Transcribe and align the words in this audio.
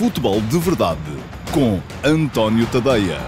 Futebol 0.00 0.40
de 0.40 0.58
Verdade 0.58 0.98
com 1.52 1.76
António 2.02 2.64
Tadeia. 2.72 3.18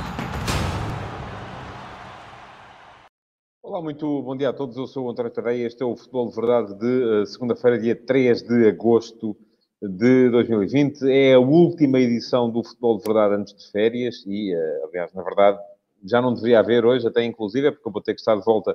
Olá, 3.62 3.82
muito 3.82 4.22
bom 4.22 4.34
dia 4.34 4.48
a 4.48 4.52
todos. 4.54 4.78
Eu 4.78 4.86
sou 4.86 5.04
o 5.04 5.10
António 5.10 5.30
Tadeia. 5.30 5.66
Este 5.66 5.82
é 5.82 5.84
o 5.84 5.94
Futebol 5.94 6.30
de 6.30 6.34
Verdade 6.34 6.74
de 6.78 7.04
uh, 7.04 7.26
segunda-feira, 7.26 7.78
dia 7.78 7.94
3 7.94 8.40
de 8.44 8.68
agosto 8.68 9.36
de 9.82 10.30
2020. 10.30 11.02
É 11.10 11.34
a 11.34 11.38
última 11.38 12.00
edição 12.00 12.48
do 12.50 12.64
Futebol 12.64 12.96
de 12.96 13.04
Verdade 13.04 13.34
antes 13.34 13.54
de 13.54 13.70
férias 13.70 14.24
e, 14.26 14.56
uh, 14.56 14.88
aliás, 14.88 15.12
na 15.12 15.22
verdade, 15.22 15.58
já 16.02 16.22
não 16.22 16.32
deveria 16.32 16.60
haver 16.60 16.86
hoje, 16.86 17.06
até 17.06 17.22
inclusive, 17.22 17.70
porque 17.72 17.86
eu 17.86 17.92
vou 17.92 18.00
ter 18.00 18.14
que 18.14 18.20
estar 18.22 18.34
de 18.34 18.46
volta 18.46 18.74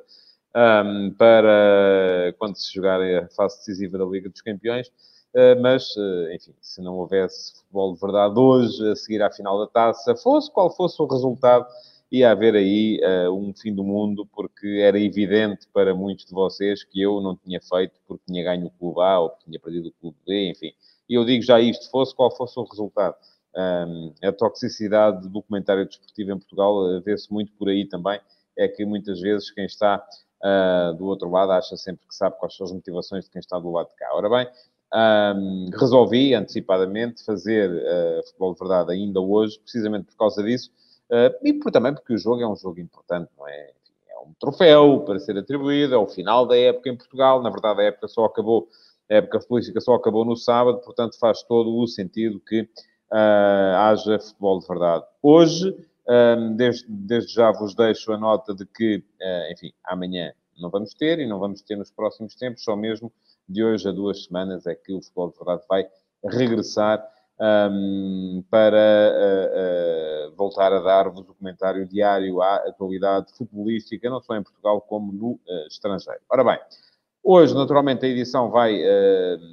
um, 0.56 1.16
para 1.18 2.32
quando 2.38 2.58
se 2.58 2.72
jogar 2.72 3.02
a 3.02 3.28
fase 3.30 3.58
decisiva 3.58 3.98
da 3.98 4.06
Liga 4.06 4.30
dos 4.30 4.42
Campeões. 4.44 4.92
Uh, 5.36 5.62
mas, 5.62 5.96
uh, 5.96 6.32
enfim, 6.34 6.54
se 6.62 6.82
não 6.82 6.98
houvesse 6.98 7.54
futebol 7.58 7.94
de 7.94 8.00
verdade 8.00 8.40
hoje, 8.40 8.92
a 8.92 8.96
seguir 8.96 9.22
à 9.22 9.32
final 9.32 9.60
da 9.60 9.68
taça, 9.68 10.16
fosse 10.16 10.52
qual 10.52 10.70
fosse 10.76 11.02
o 11.02 11.06
resultado, 11.06 11.68
ia 12.12 12.32
haver 12.32 12.56
aí 12.56 13.00
uh, 13.04 13.32
um 13.32 13.54
fim 13.54 13.74
do 13.74 13.84
mundo, 13.84 14.26
porque 14.34 14.80
era 14.82 15.00
evidente 15.00 15.68
para 15.74 15.94
muitos 15.94 16.26
de 16.26 16.34
vocês 16.34 16.84
que 16.84 17.02
eu 17.02 17.22
não 17.22 17.36
tinha 17.36 17.60
feito 17.62 18.00
porque 18.08 18.24
tinha 18.26 18.44
ganho 18.44 18.68
o 18.68 18.72
clube 18.72 19.02
A 19.02 19.20
ou 19.20 19.30
porque 19.30 19.46
tinha 19.46 19.60
perdido 19.60 19.90
o 19.90 19.92
clube 19.92 20.18
B, 20.26 20.50
enfim. 20.50 20.72
E 21.10 21.14
eu 21.14 21.26
digo 21.26 21.44
já 21.44 21.60
isto, 21.60 21.90
fosse 21.90 22.16
qual 22.16 22.32
fosse 22.32 22.58
o 22.60 22.64
resultado. 22.64 23.16
Um, 23.56 24.14
a 24.24 24.32
toxicidade 24.32 25.28
do 25.28 25.42
comentário 25.42 25.86
desportivo 25.86 26.32
em 26.32 26.38
Portugal 26.38 27.02
vê-se 27.02 27.32
muito 27.32 27.52
por 27.54 27.70
aí 27.70 27.86
também, 27.86 28.20
é 28.58 28.68
que 28.68 28.86
muitas 28.86 29.20
vezes 29.20 29.52
quem 29.52 29.66
está 29.66 30.04
uh, 30.44 30.94
do 30.96 31.06
outro 31.06 31.30
lado 31.30 31.52
acha 31.52 31.76
sempre 31.76 32.08
que 32.08 32.16
sabe 32.16 32.38
quais 32.38 32.56
são 32.56 32.66
as 32.66 32.72
motivações 32.72 33.26
de 33.26 33.32
quem 33.32 33.40
está 33.40 33.60
do 33.60 33.72
lado 33.72 33.90
de 33.90 33.96
cá. 33.96 34.10
Ora 34.14 34.30
bem, 34.30 34.48
um, 34.94 35.70
resolvi 35.74 36.34
antecipadamente 36.34 37.24
fazer 37.24 37.70
uh, 37.70 38.26
futebol 38.26 38.54
de 38.54 38.60
verdade 38.60 38.92
ainda 38.94 39.20
hoje, 39.20 39.60
precisamente 39.60 40.06
por 40.06 40.18
causa 40.18 40.42
disso, 40.44 40.72
uh, 41.12 41.36
e 41.44 41.54
por, 41.54 41.72
também 41.72 41.94
porque 41.94 42.14
o 42.14 42.18
jogo 42.18 42.42
é 42.42 42.48
um 42.48 42.56
jogo 42.56 42.80
importante, 42.80 43.30
não 43.38 43.48
é? 43.48 43.72
É 44.10 44.20
um 44.20 44.34
troféu 44.40 45.02
para 45.02 45.20
ser 45.20 45.38
atribuído, 45.38 45.94
é 45.94 45.98
o 45.98 46.08
final 46.08 46.46
da 46.46 46.58
época 46.58 46.90
em 46.90 46.96
Portugal, 46.96 47.42
na 47.42 47.50
verdade 47.50 47.82
a 47.82 47.86
época 47.86 48.08
só 48.08 48.26
acabou, 48.26 48.68
a 49.10 49.16
época 49.16 49.42
futbolística 49.42 49.80
só 49.82 49.96
acabou 49.96 50.24
no 50.24 50.36
sábado, 50.36 50.80
portanto 50.80 51.18
faz 51.20 51.44
todo 51.44 51.76
o 51.76 51.88
sentido 51.88 52.40
que 52.40 52.62
uh, 52.62 53.76
haja 53.78 54.20
futebol 54.20 54.60
de 54.60 54.68
verdade. 54.68 55.06
Hoje, 55.22 55.76
um, 56.10 56.56
desde, 56.56 56.86
desde 56.88 57.34
já 57.34 57.52
vos 57.52 57.76
deixo 57.76 58.14
a 58.14 58.18
nota 58.18 58.56
de 58.56 58.66
que, 58.66 59.04
enfim, 59.52 59.74
amanhã 59.84 60.32
não 60.58 60.70
vamos 60.70 60.94
ter 60.94 61.20
e 61.20 61.28
não 61.28 61.38
vamos 61.38 61.62
ter 61.62 61.76
nos 61.76 61.92
próximos 61.92 62.34
tempos, 62.36 62.64
só 62.64 62.78
mesmo 62.78 63.12
de 63.48 63.64
hoje 63.64 63.88
a 63.88 63.92
duas 63.92 64.26
semanas 64.26 64.66
é 64.68 64.76
que 64.76 64.94
o 64.94 65.02
Futebol 65.02 65.32
de 65.32 65.38
Verdade 65.38 65.64
vai 65.70 65.88
regressar 66.24 67.08
um, 67.40 68.44
para 68.50 69.14
uh, 69.14 70.32
uh, 70.32 70.36
voltar 70.36 70.74
a 70.74 70.80
dar-vos 70.80 71.28
o 71.30 71.34
comentário 71.36 71.88
diário 71.88 72.42
à 72.42 72.56
atualidade 72.56 73.32
futebolística, 73.38 74.10
não 74.10 74.22
só 74.22 74.36
em 74.36 74.44
Portugal 74.44 74.82
como 74.82 75.12
no 75.12 75.32
uh, 75.34 75.68
estrangeiro. 75.68 76.20
Ora 76.30 76.44
bem, 76.44 76.60
hoje, 77.24 77.54
naturalmente, 77.54 78.06
a 78.06 78.10
edição 78.10 78.50
vai 78.50 78.82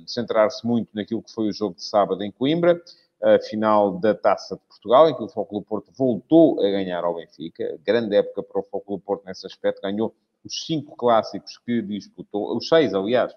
centrar-se 0.06 0.66
muito 0.66 0.88
naquilo 0.94 1.22
que 1.22 1.32
foi 1.32 1.48
o 1.48 1.52
jogo 1.52 1.76
de 1.76 1.84
sábado 1.84 2.22
em 2.22 2.32
Coimbra, 2.32 2.80
a 3.22 3.38
final 3.38 3.98
da 3.98 4.14
Taça 4.14 4.56
de 4.56 4.62
Portugal, 4.62 5.08
em 5.08 5.14
que 5.14 5.22
o 5.22 5.28
Fóculo 5.28 5.62
Porto 5.62 5.90
voltou 5.96 6.60
a 6.60 6.70
ganhar 6.70 7.04
ao 7.04 7.14
Benfica. 7.14 7.78
Grande 7.84 8.16
época 8.16 8.42
para 8.42 8.60
o 8.60 8.64
Fóculo 8.64 8.98
Porto 8.98 9.24
nesse 9.24 9.46
aspecto, 9.46 9.80
ganhou 9.80 10.14
os 10.44 10.66
cinco 10.66 10.94
clássicos 10.96 11.58
que 11.58 11.80
disputou, 11.80 12.54
os 12.56 12.68
seis, 12.68 12.92
aliás, 12.92 13.34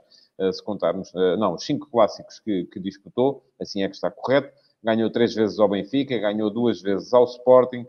se 0.52 0.64
contarmos, 0.64 1.12
não, 1.38 1.56
os 1.56 1.66
cinco 1.66 1.90
clássicos 1.90 2.40
que, 2.40 2.66
que, 2.66 2.80
disputou, 2.80 3.44
assim 3.60 3.82
é 3.82 3.90
que 3.90 3.96
está 3.96 4.12
correto. 4.12 4.54
Ganhou 4.84 5.10
três 5.10 5.34
vezes 5.34 5.60
ao 5.60 5.68
Benfica, 5.68 6.18
ganhou 6.20 6.50
duas 6.50 6.82
vezes 6.82 7.14
ao 7.14 7.26
Sporting 7.26 7.86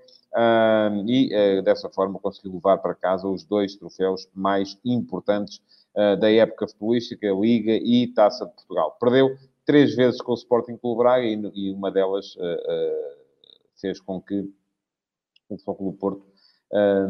e 1.06 1.30
uh, 1.34 1.62
dessa 1.62 1.88
forma 1.90 2.18
conseguiu 2.18 2.54
levar 2.54 2.78
para 2.78 2.94
casa 2.94 3.28
os 3.28 3.44
dois 3.44 3.76
troféus 3.76 4.28
mais 4.34 4.78
importantes 4.84 5.60
da 6.20 6.30
época 6.30 6.68
futebolística, 6.68 7.26
Liga 7.26 7.72
e 7.72 8.06
Taça 8.06 8.46
de 8.46 8.52
Portugal. 8.52 8.96
Perdeu 9.00 9.36
três 9.66 9.96
vezes 9.96 10.20
com 10.20 10.30
o 10.30 10.34
Sporting 10.36 10.76
Clube 10.76 10.98
Braga 10.98 11.26
e, 11.26 11.50
e 11.54 11.72
uma 11.72 11.90
delas 11.90 12.36
fez 13.80 14.00
com 14.00 14.20
que 14.20 14.48
o 15.48 15.58
Futebol 15.58 15.92
Porto 15.94 16.22
uh, 16.22 16.27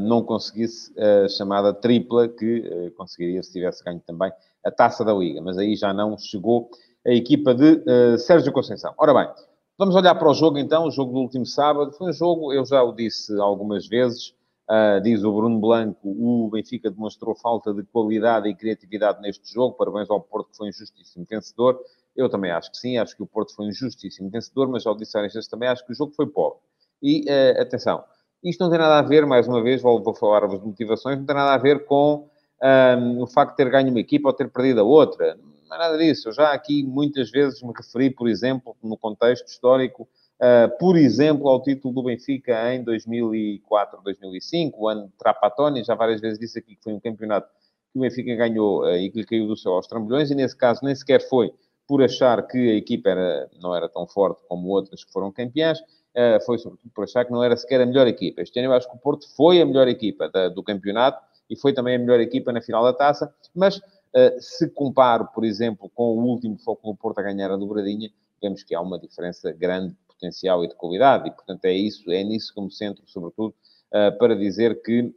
não 0.01 0.23
conseguisse 0.23 0.93
a 0.99 1.29
chamada 1.29 1.75
tripla 1.75 2.29
que 2.29 2.61
uh, 2.61 2.91
conseguiria 2.93 3.43
se 3.43 3.53
tivesse 3.53 3.83
ganho 3.85 4.01
também 4.07 4.31
a 4.65 4.71
taça 4.71 5.05
da 5.05 5.13
Liga. 5.13 5.41
Mas 5.41 5.59
aí 5.59 5.75
já 5.75 5.93
não 5.93 6.17
chegou 6.17 6.71
a 7.07 7.11
equipa 7.11 7.55
de 7.55 7.83
Sérgio 8.19 8.53
Conceição. 8.53 8.93
Ora 8.99 9.15
bem, 9.15 9.29
vamos 9.77 9.95
olhar 9.97 10.15
para 10.15 10.29
o 10.29 10.35
jogo 10.35 10.59
então, 10.59 10.85
o 10.87 10.91
jogo 10.91 11.13
do 11.13 11.19
último 11.21 11.47
sábado. 11.47 11.93
Foi 11.93 12.11
um 12.11 12.13
jogo, 12.13 12.53
eu 12.53 12.65
já 12.65 12.83
o 12.83 12.93
disse 12.93 13.39
algumas 13.41 13.87
vezes, 13.87 14.35
Uh, 14.71 15.01
diz 15.01 15.25
o 15.25 15.33
Bruno 15.33 15.59
Blanco, 15.59 16.07
o 16.07 16.51
Benfica 16.51 16.91
demonstrou 16.91 17.35
falta 17.35 17.73
de 17.73 17.83
qualidade 17.85 18.51
e 18.51 18.55
criatividade 18.55 19.19
neste 19.23 19.51
jogo. 19.51 19.75
Parabéns 19.75 20.11
ao 20.11 20.21
Porto, 20.21 20.51
que 20.51 20.59
foi 20.59 20.69
um 20.69 20.73
justíssimo 20.73 21.25
vencedor. 21.29 21.81
Eu 22.15 22.29
também 22.29 22.51
acho 22.51 22.71
que 22.71 22.77
sim, 22.77 22.99
acho 22.99 23.17
que 23.17 23.23
o 23.23 23.27
Porto 23.27 23.55
foi 23.55 23.67
um 23.67 23.73
justíssimo 23.73 24.29
vencedor, 24.29 24.69
mas 24.69 24.87
ao 24.87 24.95
disser 24.95 25.25
isto 25.25 25.49
também 25.49 25.71
acho 25.71 25.87
que 25.87 25.93
o 25.93 25.95
jogo 25.95 26.13
foi 26.13 26.27
pobre. 26.27 26.59
E, 27.03 27.25
uh, 27.31 27.63
atenção, 27.63 28.05
isto 28.43 28.61
não 28.61 28.71
tem 28.71 28.79
nada 28.79 28.99
a 28.99 29.03
ver, 29.03 29.27
mais 29.27 29.49
uma 29.49 29.63
vez, 29.63 29.83
vou, 29.83 30.03
vou 30.03 30.15
falar-vos 30.15 30.61
de 30.61 30.67
motivações, 30.67 31.19
não 31.19 31.27
tem 31.27 31.35
nada 31.35 31.55
a 31.55 31.59
ver 31.59 31.85
com 31.85 32.29
um, 32.63 33.23
o 33.23 33.27
facto 33.27 33.53
de 33.53 33.57
ter 33.57 33.71
ganho 33.71 33.91
uma 33.91 34.01
equipa 34.01 34.29
ou 34.29 34.33
ter 34.33 34.51
perdido 34.51 34.81
a 34.81 34.85
outra. 34.85 35.39
Não 35.69 35.77
é 35.77 35.79
nada 35.79 35.99
disso. 35.99 36.29
Eu 36.29 36.33
já 36.33 36.53
aqui 36.53 36.83
muitas 36.83 37.31
vezes 37.31 37.63
me 37.63 37.73
referi, 37.77 38.11
por 38.11 38.29
exemplo, 38.29 38.77
no 38.83 38.97
contexto 38.97 39.47
histórico, 39.47 40.09
uh, 40.41 40.79
por 40.79 40.97
exemplo, 40.97 41.49
ao 41.49 41.63
título 41.63 41.95
do 41.95 42.03
Benfica 42.03 42.75
em 42.75 42.83
2004, 42.83 44.01
2005, 44.03 44.83
o 44.83 44.89
ano 44.89 45.13
Trapatoni, 45.19 45.85
já 45.85 45.95
várias 45.95 46.21
vezes 46.21 46.39
disse 46.39 46.59
aqui 46.59 46.77
que 46.77 46.83
foi 46.83 46.93
um 46.93 47.01
campeonato 47.01 47.49
que 47.93 47.99
o 47.99 48.03
Benfica 48.03 48.35
ganhou 48.35 48.83
uh, 48.83 48.97
e 48.97 49.11
que 49.11 49.19
lhe 49.19 49.27
caiu 49.27 49.47
do 49.47 49.57
céu 49.57 49.73
aos 49.73 49.87
trambolhões, 49.87 50.31
e 50.31 50.35
nesse 50.35 50.57
caso 50.57 50.81
nem 50.83 50.95
sequer 50.95 51.21
foi 51.29 51.53
por 51.87 52.03
achar 52.03 52.47
que 52.47 52.59
a 52.59 52.75
equipa 52.75 53.09
era, 53.09 53.49
não 53.61 53.75
era 53.75 53.89
tão 53.89 54.07
forte 54.07 54.43
como 54.47 54.69
outras 54.69 55.05
que 55.05 55.13
foram 55.13 55.33
campeãs, 55.33 55.79
uh, 56.17 56.45
foi 56.45 56.59
sobretudo 56.59 56.91
por 56.95 57.05
achar 57.05 57.25
que 57.25 57.33
não 57.33 57.43
era 57.43 57.57
sequer 57.57 57.81
a 57.81 57.87
melhor 57.87 58.07
equipa. 58.07 58.43
Este 58.43 58.59
ano 58.59 58.69
eu 58.69 58.73
acho 58.75 58.89
que 58.89 58.97
o 58.97 58.99
Porto 58.99 59.29
foi 59.35 59.61
a 59.61 59.67
melhor 59.67 59.89
equipa 59.89 60.29
da, 60.29 60.49
do 60.49 60.63
campeonato 60.63 61.23
e 61.49 61.57
foi 61.57 61.73
também 61.73 61.97
a 61.97 61.99
melhor 61.99 62.21
equipa 62.21 62.53
na 62.53 62.61
final 62.61 62.85
da 62.85 62.93
taça, 62.93 63.33
mas 63.55 63.79
uh, 63.79 64.41
se 64.41 64.69
comparo, 64.71 65.27
por 65.35 65.45
exemplo, 65.45 65.91
com 65.95 66.17
o 66.17 66.25
último 66.25 66.59
Foco 66.59 66.87
no 66.89 66.97
Porto 66.97 67.19
a 67.19 67.23
ganhar 67.23 67.51
a 67.51 67.57
dobradinha, 67.57 68.11
vemos 68.41 68.63
que 68.63 68.75
há 68.75 68.81
uma 68.81 68.99
diferença 68.99 69.51
grande 69.53 69.91
de 69.91 70.07
potencial 70.07 70.65
e 70.65 70.69
de 70.69 70.75
qualidade, 70.75 71.29
e 71.29 71.31
portanto 71.31 71.65
é 71.65 71.73
isso, 71.73 72.11
é 72.11 72.23
nisso 72.23 72.53
me 72.61 72.71
centro, 72.71 73.03
sobretudo, 73.07 73.55
uh, 73.93 74.17
para 74.19 74.37
dizer 74.37 74.83
que 74.83 75.15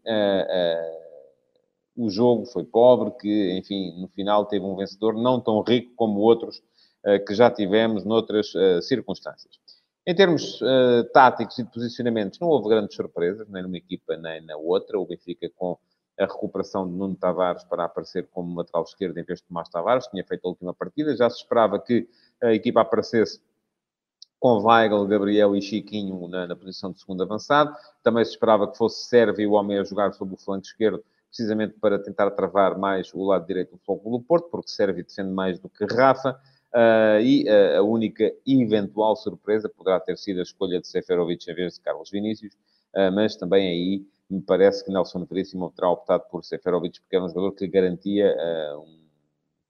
o 1.95 2.09
jogo 2.09 2.45
foi 2.45 2.63
pobre, 2.63 3.11
que, 3.19 3.57
enfim, 3.57 3.99
no 3.99 4.07
final 4.07 4.45
teve 4.45 4.65
um 4.65 4.75
vencedor 4.75 5.13
não 5.13 5.39
tão 5.39 5.61
rico 5.61 5.91
como 5.95 6.21
outros 6.21 6.63
que 7.27 7.33
já 7.33 7.49
tivemos 7.51 8.05
noutras 8.05 8.53
circunstâncias. 8.83 9.60
Em 10.05 10.15
termos 10.15 10.59
uh, 10.61 11.03
táticos 11.13 11.59
e 11.59 11.63
de 11.63 11.69
posicionamentos, 11.69 12.39
não 12.39 12.47
houve 12.47 12.69
grandes 12.69 12.95
surpresas, 12.95 13.47
nem 13.49 13.61
numa 13.61 13.77
equipa 13.77 14.17
nem 14.17 14.43
na 14.43 14.57
outra. 14.57 14.99
O 14.99 15.05
Benfica, 15.05 15.49
com 15.55 15.77
a 16.19 16.25
recuperação 16.25 16.87
de 16.87 16.93
Nuno 16.93 17.15
Tavares 17.15 17.63
para 17.63 17.85
aparecer 17.85 18.27
como 18.31 18.57
lateral 18.57 18.83
esquerdo 18.83 19.17
em 19.17 19.23
vez 19.23 19.39
de 19.39 19.45
Tomás 19.45 19.69
Tavares, 19.69 20.07
tinha 20.07 20.23
feito 20.23 20.45
a 20.45 20.49
última 20.49 20.73
partida. 20.73 21.15
Já 21.15 21.29
se 21.29 21.37
esperava 21.37 21.79
que 21.79 22.07
a 22.41 22.51
equipa 22.53 22.81
aparecesse 22.81 23.39
com 24.39 24.57
Weigl, 24.63 25.05
Gabriel 25.05 25.55
e 25.55 25.61
Chiquinho 25.61 26.27
na, 26.27 26.47
na, 26.47 26.55
posição 26.55 26.91
de 26.91 26.99
segundo 26.99 27.21
avançado. 27.21 27.75
Também 28.01 28.25
se 28.25 28.31
esperava 28.31 28.67
que 28.67 28.75
fosse 28.75 29.05
Sérvio 29.05 29.51
o 29.51 29.53
homem 29.53 29.77
a 29.77 29.83
jogar 29.83 30.13
sobre 30.13 30.33
o 30.33 30.37
flanco 30.37 30.65
esquerdo, 30.65 31.03
precisamente 31.27 31.75
para 31.79 31.99
tentar 31.99 32.31
travar 32.31 32.75
mais 32.75 33.13
o 33.13 33.23
lado 33.23 33.45
direito 33.45 33.73
do 33.73 33.77
fogo 33.77 34.17
do 34.17 34.19
Porto, 34.19 34.49
porque 34.49 34.71
Sérvio 34.71 35.05
defende 35.05 35.29
mais 35.29 35.59
do 35.59 35.69
que 35.69 35.85
Rafa. 35.85 36.39
Uh, 36.73 37.19
e 37.21 37.43
uh, 37.49 37.79
a 37.79 37.81
única 37.81 38.33
eventual 38.47 39.15
surpresa 39.17 39.67
poderá 39.67 39.99
ter 39.99 40.17
sido 40.17 40.39
a 40.39 40.43
escolha 40.43 40.79
de 40.79 40.87
Seferovic 40.87 41.49
em 41.51 41.53
vez 41.53 41.73
de 41.73 41.81
Carlos 41.81 42.09
Vinícius, 42.09 42.53
uh, 42.95 43.11
mas 43.13 43.35
também 43.35 43.67
aí 43.67 44.05
me 44.29 44.41
parece 44.41 44.85
que 44.85 44.91
Nelson 44.91 45.25
Veríssimo 45.25 45.69
terá 45.75 45.89
optado 45.89 46.23
por 46.31 46.45
Seferovic 46.45 47.01
porque 47.01 47.17
era 47.17 47.25
um 47.25 47.27
jogador 47.27 47.51
que 47.51 47.67
garantia 47.67 48.33
um 48.77 49.01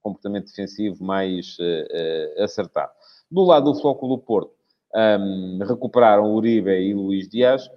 comportamento 0.00 0.46
defensivo 0.46 1.02
mais 1.02 1.56
acertado. 2.38 2.92
Do 3.28 3.42
lado 3.42 3.72
do 3.72 3.80
Floco 3.80 4.06
do 4.06 4.18
Porto, 4.18 4.52
um, 4.94 5.58
recuperaram 5.66 6.32
Uribe 6.32 6.70
e 6.70 6.94
Luís 6.94 7.28
Dias, 7.28 7.68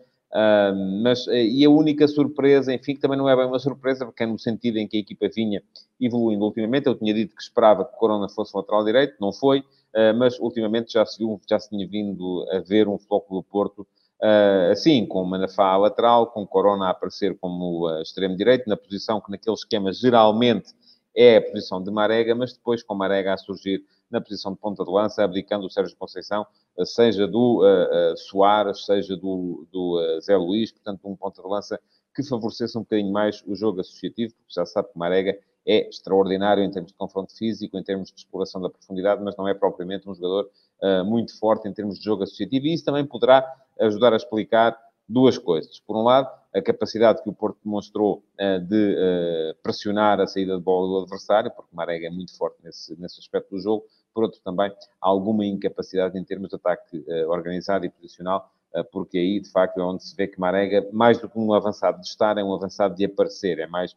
Mas, 1.02 1.28
eh, 1.28 1.46
e 1.46 1.66
a 1.66 1.70
única 1.70 2.08
surpresa, 2.08 2.74
enfim, 2.74 2.96
que 2.96 3.00
também 3.00 3.18
não 3.18 3.30
é 3.30 3.36
bem 3.36 3.46
uma 3.46 3.60
surpresa, 3.60 4.06
porque 4.06 4.24
é 4.24 4.26
no 4.26 4.38
sentido 4.38 4.78
em 4.78 4.88
que 4.88 4.98
a 4.98 5.00
equipa 5.00 5.30
vinha 5.34 5.64
evoluindo 6.00 6.44
ultimamente. 6.44 6.88
Eu 6.88 6.96
tinha 6.96 7.14
dito 7.14 7.36
que 7.36 7.42
esperava 7.42 7.86
que 7.86 7.96
Corona 7.98 8.28
fosse 8.28 8.56
lateral 8.56 8.84
direito, 8.84 9.16
não 9.20 9.32
foi, 9.32 9.60
uh, 9.60 10.14
mas 10.18 10.38
ultimamente 10.40 10.94
já 10.94 11.06
se, 11.06 11.24
já 11.50 11.60
se 11.60 11.70
tinha 11.70 11.88
vindo 11.88 12.46
a 12.52 12.60
ver 12.60 12.88
um 12.88 12.98
Flóculo 12.98 13.42
do 13.42 13.44
Porto 13.44 13.88
uh, 14.22 14.72
assim, 14.72 15.06
com 15.06 15.24
Manafá 15.24 15.68
a 15.68 15.78
lateral, 15.78 16.28
com 16.28 16.46
Corona 16.46 16.88
a 16.88 16.90
aparecer 16.90 17.38
como 17.40 17.90
extremo 18.02 18.36
direito, 18.36 18.70
na 18.70 18.76
posição 18.76 19.22
que 19.22 19.32
naquele 19.32 19.56
esquema 19.56 19.94
geralmente 19.94 20.74
é 21.16 21.38
a 21.38 21.42
posição 21.42 21.82
de 21.82 21.90
Marega, 21.92 22.36
mas 22.36 22.54
depois 22.54 22.84
com 22.84 22.94
Marega 22.94 23.34
a 23.34 23.38
surgir 23.38 23.84
na 24.16 24.22
posição 24.22 24.54
de 24.54 24.60
ponta 24.60 24.84
de 24.84 24.92
lança, 24.92 25.24
abdicando 25.24 25.66
o 25.66 25.70
Sérgio 25.70 25.96
Conceição, 25.98 26.46
seja 26.84 27.28
do 27.28 27.62
uh, 27.62 28.18
Soares, 28.18 28.86
seja 28.86 29.16
do, 29.16 29.68
do 29.72 30.20
Zé 30.22 30.36
Luís, 30.36 30.72
portanto, 30.72 31.02
um 31.06 31.16
ponta 31.16 31.42
de 31.42 31.48
lança 31.48 31.80
que 32.16 32.24
favorecesse 32.24 32.78
um 32.78 32.82
bocadinho 32.82 33.12
mais 33.12 33.44
o 33.46 33.56
jogo 33.56 33.82
associativo, 33.82 34.34
porque 34.36 34.54
já 34.54 34.66
sabe 34.66 34.90
que 34.92 34.98
Marega 34.98 35.38
é 35.68 35.90
extraordinário 35.90 36.64
em 36.64 36.72
termos 36.72 36.92
de 36.92 36.98
confronto 36.98 37.36
físico, 37.36 37.78
em 37.78 37.84
termos 37.84 38.10
de 38.12 38.20
exploração 38.20 38.62
da 38.62 38.70
profundidade, 38.70 39.22
mas 39.22 39.36
não 39.36 39.48
é 39.48 39.54
propriamente 39.54 40.08
um 40.10 40.14
jogador 40.14 40.50
uh, 40.82 41.04
muito 41.04 41.38
forte 41.38 41.68
em 41.68 41.74
termos 41.74 41.98
de 41.98 42.06
jogo 42.06 42.24
associativo. 42.24 42.68
E 42.68 42.74
isso 42.74 42.86
também 42.86 43.06
poderá 43.06 43.46
ajudar 43.80 44.14
a 44.14 44.16
explicar 44.16 44.80
duas 45.10 45.38
coisas. 45.38 45.80
Por 45.80 45.98
um 45.98 46.04
lado, 46.04 46.30
a 46.54 46.62
capacidade 46.62 47.22
que 47.22 47.30
o 47.30 47.34
Porto 47.34 47.58
demonstrou 47.64 48.24
uh, 48.40 48.60
de 48.60 48.94
uh, 48.94 49.56
pressionar 49.62 50.22
a 50.22 50.28
saída 50.28 50.56
de 50.56 50.64
bola 50.64 50.88
do 50.88 51.04
adversário, 51.04 51.52
porque 51.52 51.76
Marega 51.76 52.08
é 52.08 52.12
muito 52.12 52.36
forte 52.38 52.58
nesse, 52.64 52.96
nesse 53.00 53.20
aspecto 53.20 53.56
do 53.56 53.60
jogo. 53.60 53.86
Por 54.16 54.24
outro, 54.24 54.40
também, 54.44 54.72
alguma 55.00 55.46
incapacidade 55.46 56.18
em 56.18 56.24
termos 56.24 56.50
de 56.50 56.56
ataque 56.56 57.06
organizado 57.28 57.86
e 57.86 57.90
posicional, 57.90 58.50
porque 58.92 59.18
aí, 59.18 59.40
de 59.42 59.52
facto, 59.52 59.78
é 59.78 59.84
onde 59.84 60.04
se 60.04 60.16
vê 60.16 60.26
que 60.26 60.40
Marega, 60.40 60.88
mais 60.92 61.20
do 61.20 61.30
que 61.30 61.38
um 61.38 61.54
avançado 61.54 62.00
de 62.00 62.08
estar, 62.08 62.38
é 62.38 62.44
um 62.44 62.54
avançado 62.54 62.96
de 62.96 63.06
aparecer, 63.06 63.60
é 63.60 63.68
mais 63.68 63.94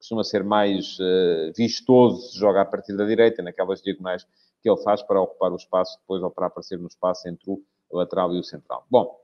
costuma 0.00 0.24
ser 0.24 0.42
mais 0.42 0.98
uh, 0.98 1.52
vistoso 1.54 2.30
se 2.30 2.38
joga 2.38 2.62
a 2.62 2.64
partir 2.64 2.96
da 2.96 3.04
direita, 3.04 3.42
naquelas 3.42 3.82
diagonais 3.82 4.26
que 4.62 4.68
ele 4.68 4.82
faz 4.82 5.02
para 5.02 5.20
ocupar 5.20 5.52
o 5.52 5.56
espaço 5.56 5.98
depois 6.00 6.22
ou 6.22 6.30
para 6.30 6.46
aparecer 6.46 6.78
no 6.78 6.88
espaço 6.88 7.28
entre 7.28 7.50
o 7.50 7.62
lateral 7.92 8.34
e 8.34 8.40
o 8.40 8.42
central. 8.42 8.84
Bom, 8.90 9.18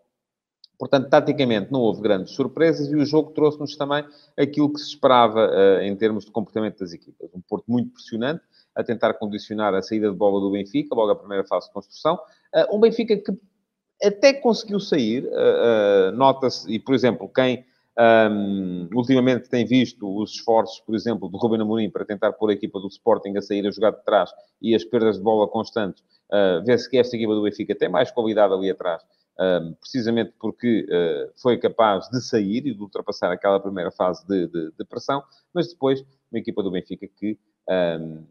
portanto, 0.78 1.08
taticamente 1.08 1.72
não 1.72 1.80
houve 1.80 2.02
grandes 2.02 2.34
surpresas 2.34 2.90
e 2.90 2.96
o 2.96 3.04
jogo 3.04 3.32
trouxe-nos 3.32 3.74
também 3.76 4.04
aquilo 4.36 4.72
que 4.72 4.78
se 4.78 4.88
esperava 4.88 5.48
uh, 5.48 5.80
em 5.82 5.96
termos 5.96 6.26
de 6.26 6.30
comportamento 6.30 6.78
das 6.78 6.92
equipas. 6.92 7.30
Um 7.34 7.40
Porto 7.40 7.64
muito 7.68 7.92
pressionante, 7.92 8.42
a 8.76 8.84
tentar 8.84 9.14
condicionar 9.14 9.74
a 9.74 9.82
saída 9.82 10.10
de 10.10 10.16
bola 10.16 10.40
do 10.40 10.50
Benfica, 10.50 10.94
logo 10.94 11.10
a 11.10 11.16
primeira 11.16 11.44
fase 11.44 11.66
de 11.66 11.72
construção. 11.72 12.16
Uh, 12.54 12.76
um 12.76 12.80
Benfica 12.80 13.16
que 13.16 13.32
até 14.02 14.34
conseguiu 14.34 14.78
sair, 14.78 15.26
nota-se, 16.12 16.70
e 16.70 16.78
por 16.78 16.94
exemplo, 16.94 17.30
quem 17.34 17.64
um, 17.98 18.88
ultimamente 18.94 19.48
tem 19.48 19.64
visto 19.64 20.06
os 20.20 20.32
esforços, 20.32 20.80
por 20.80 20.94
exemplo, 20.94 21.28
do 21.28 21.38
Ruben 21.38 21.60
Amorim 21.60 21.90
para 21.90 22.04
tentar 22.04 22.32
pôr 22.32 22.50
a 22.50 22.52
equipa 22.52 22.78
do 22.78 22.88
Sporting 22.88 23.36
a 23.36 23.42
sair 23.42 23.66
a 23.66 23.70
jogar 23.70 23.92
de 23.92 24.04
trás 24.04 24.30
e 24.60 24.74
as 24.74 24.84
perdas 24.84 25.16
de 25.16 25.22
bola 25.22 25.48
constantes. 25.48 26.02
Uh, 26.30 26.62
Vê-se 26.64 26.88
que 26.90 26.98
esta 26.98 27.16
equipa 27.16 27.34
do 27.34 27.42
Benfica 27.42 27.74
tem 27.74 27.88
mais 27.88 28.10
qualidade 28.10 28.52
ali 28.52 28.70
atrás, 28.70 29.02
uh, 29.38 29.74
precisamente 29.80 30.34
porque 30.38 30.86
uh, 30.90 31.32
foi 31.40 31.56
capaz 31.56 32.08
de 32.10 32.20
sair 32.20 32.66
e 32.66 32.74
de 32.74 32.80
ultrapassar 32.80 33.32
aquela 33.32 33.58
primeira 33.58 33.90
fase 33.90 34.26
de, 34.26 34.46
de, 34.46 34.72
de 34.78 34.84
pressão, 34.84 35.22
mas 35.54 35.68
depois 35.68 36.04
uma 36.30 36.38
equipa 36.38 36.62
do 36.62 36.70
Benfica 36.70 37.06
que 37.18 37.38
um, 38.00 38.24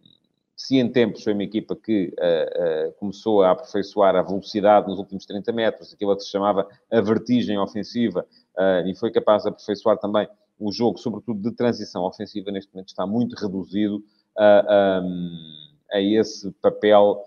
se 0.56 0.78
em 0.78 0.90
tempos 0.90 1.24
foi 1.24 1.34
uma 1.34 1.44
equipa 1.44 1.76
que 1.76 2.14
uh, 2.18 2.90
uh, 2.90 2.94
começou 2.94 3.44
a 3.44 3.52
aperfeiçoar 3.52 4.16
a 4.16 4.22
velocidade 4.22 4.88
nos 4.88 4.98
últimos 4.98 5.26
30 5.26 5.52
metros, 5.52 5.94
aquilo 5.94 6.16
que 6.16 6.24
se 6.24 6.32
chamava 6.32 6.68
a 6.90 7.02
vertigem 7.02 7.60
ofensiva, 7.60 8.26
uh, 8.58 8.88
e 8.88 8.96
foi 8.96 9.12
capaz 9.12 9.44
de 9.44 9.50
aperfeiçoar 9.50 9.98
também 9.98 10.28
o 10.58 10.72
jogo, 10.72 10.98
sobretudo 10.98 11.42
de 11.42 11.54
transição 11.54 12.04
ofensiva, 12.04 12.52
neste 12.52 12.74
momento 12.74 12.88
está 12.88 13.06
muito 13.06 13.36
reduzido 13.36 14.02
a, 14.38 15.02
a 15.92 16.02
esse 16.02 16.50
papel 16.62 17.22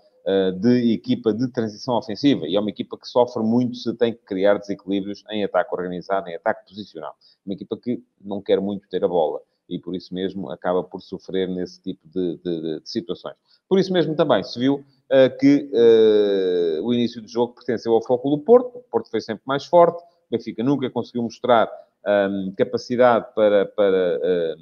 de 0.59 0.93
equipa 0.93 1.31
de 1.31 1.47
transição 1.51 1.95
ofensiva. 1.95 2.47
E 2.47 2.55
é 2.55 2.59
uma 2.59 2.71
equipa 2.71 2.97
que 2.97 3.07
sofre 3.07 3.43
muito 3.43 3.75
se 3.77 3.95
tem 3.95 4.13
que 4.13 4.23
criar 4.25 4.57
desequilíbrios 4.57 5.23
em 5.29 5.43
ataque 5.43 5.73
organizado, 5.75 6.27
em 6.27 6.35
ataque 6.35 6.67
posicional. 6.67 7.15
Uma 7.45 7.53
equipa 7.53 7.77
que 7.77 8.03
não 8.19 8.41
quer 8.41 8.59
muito 8.59 8.89
ter 8.89 9.03
a 9.03 9.07
bola 9.07 9.39
e 9.69 9.79
por 9.79 9.95
isso 9.95 10.13
mesmo 10.13 10.49
acaba 10.49 10.83
por 10.83 11.01
sofrer 11.01 11.47
nesse 11.47 11.81
tipo 11.81 12.07
de, 12.07 12.37
de, 12.37 12.79
de 12.79 12.89
situações. 12.89 13.35
Por 13.67 13.77
isso 13.77 13.93
mesmo 13.93 14.15
também 14.15 14.43
se 14.43 14.59
viu 14.59 14.75
uh, 14.75 15.37
que 15.39 15.69
uh, 15.71 16.83
o 16.83 16.93
início 16.93 17.21
do 17.21 17.27
jogo 17.27 17.53
pertenceu 17.53 17.93
ao 17.93 18.01
foco 18.01 18.29
do 18.31 18.39
Porto, 18.39 18.79
o 18.79 18.83
Porto 18.83 19.09
foi 19.09 19.21
sempre 19.21 19.43
mais 19.45 19.65
forte, 19.65 20.01
o 20.01 20.31
Benfica 20.31 20.63
nunca 20.63 20.89
conseguiu 20.89 21.23
mostrar 21.23 21.69
um, 22.05 22.09
ehm, 22.09 22.51
capacidade 22.55 23.27
para, 23.35 23.65
para 23.65 24.19
uh, 24.19 24.61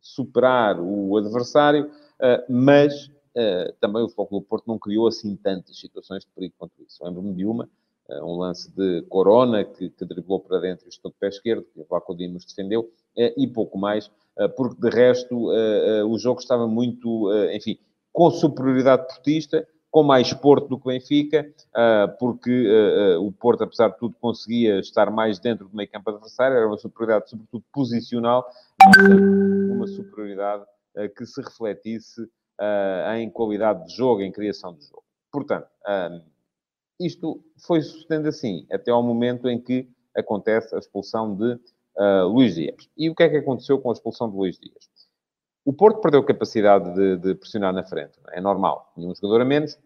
superar 0.00 0.80
o 0.80 1.16
adversário, 1.16 1.86
uh, 1.86 2.44
mas 2.48 3.10
também 3.82 4.02
o 4.02 4.08
foco 4.08 4.40
do 4.40 4.46
Porto 4.46 4.64
não 4.66 4.78
criou 4.78 5.06
assim 5.06 5.36
tantas 5.36 5.78
situações 5.78 6.24
de 6.24 6.30
perigo 6.34 6.54
quanto 6.56 6.72
isso. 6.82 7.04
Lembro-me 7.04 7.34
de 7.34 7.44
uma, 7.44 7.68
um 8.22 8.38
lance 8.38 8.70
de 8.70 9.02
Corona, 9.10 9.62
que, 9.62 9.90
que 9.90 10.04
driblou 10.06 10.40
para 10.40 10.58
dentro 10.58 10.86
e 10.86 10.88
estou 10.88 11.10
de 11.10 11.18
pé 11.18 11.28
esquerdo, 11.28 11.66
que 11.74 11.82
o 11.82 12.14
Dimos 12.14 12.46
defendeu, 12.46 12.90
e 13.16 13.46
pouco 13.46 13.78
mais, 13.78 14.06
eh, 14.06 14.10
porque 14.56 14.80
de 14.80 14.90
resto 14.90 15.52
eh, 15.52 16.00
eh, 16.00 16.04
o 16.04 16.18
jogo 16.18 16.40
estava 16.40 16.66
muito, 16.66 17.30
enfim, 17.52 17.78
com 18.12 18.30
superioridade 18.30 19.06
portista, 19.06 19.66
com 19.90 20.02
mais 20.02 20.32
Porto 20.34 20.68
do 20.68 20.78
que 20.78 20.88
Benfica, 20.88 21.50
porque 22.18 22.68
o 23.18 23.32
Porto, 23.32 23.64
apesar 23.64 23.88
de 23.88 23.98
tudo, 23.98 24.14
conseguia 24.20 24.78
estar 24.80 25.10
mais 25.10 25.38
dentro 25.38 25.68
do 25.68 25.74
meio 25.76 25.90
campo 25.90 26.10
adversário, 26.10 26.56
era 26.56 26.66
uma 26.66 26.76
superioridade, 26.76 27.30
sobretudo 27.30 27.64
posicional, 27.72 28.46
uma 29.70 29.86
superioridade 29.86 30.64
que 31.16 31.24
se 31.24 31.40
refletisse 31.40 32.28
em 33.16 33.30
qualidade 33.30 33.86
de 33.86 33.96
jogo, 33.96 34.20
em 34.20 34.30
criação 34.30 34.74
de 34.74 34.84
jogo. 34.84 35.04
Portanto, 35.32 35.66
isto 37.00 37.42
foi 37.66 37.80
sucedendo 37.80 38.28
assim, 38.28 38.66
até 38.70 38.90
ao 38.90 39.02
momento 39.02 39.48
em 39.48 39.58
que 39.58 39.88
acontece 40.14 40.74
a 40.74 40.78
expulsão 40.78 41.34
de 41.34 41.58
uh, 41.96 42.26
Luís 42.28 42.54
Dias. 42.54 42.88
E 42.96 43.10
o 43.10 43.14
que 43.14 43.22
é 43.22 43.28
que 43.28 43.36
aconteceu 43.36 43.78
com 43.80 43.90
a 43.90 43.92
expulsão 43.92 44.30
de 44.30 44.36
Luís 44.36 44.58
Dias? 44.58 44.88
O 45.64 45.72
Porto 45.72 46.00
perdeu 46.00 46.22
capacidade 46.22 46.94
de, 46.94 47.16
de 47.16 47.34
pressionar 47.34 47.72
na 47.72 47.82
frente. 47.82 48.12
É 48.30 48.40
normal. 48.40 48.92
Tinha 48.94 49.08
um 49.08 49.14
jogador 49.14 49.40
a 49.40 49.44
menos. 49.44 49.76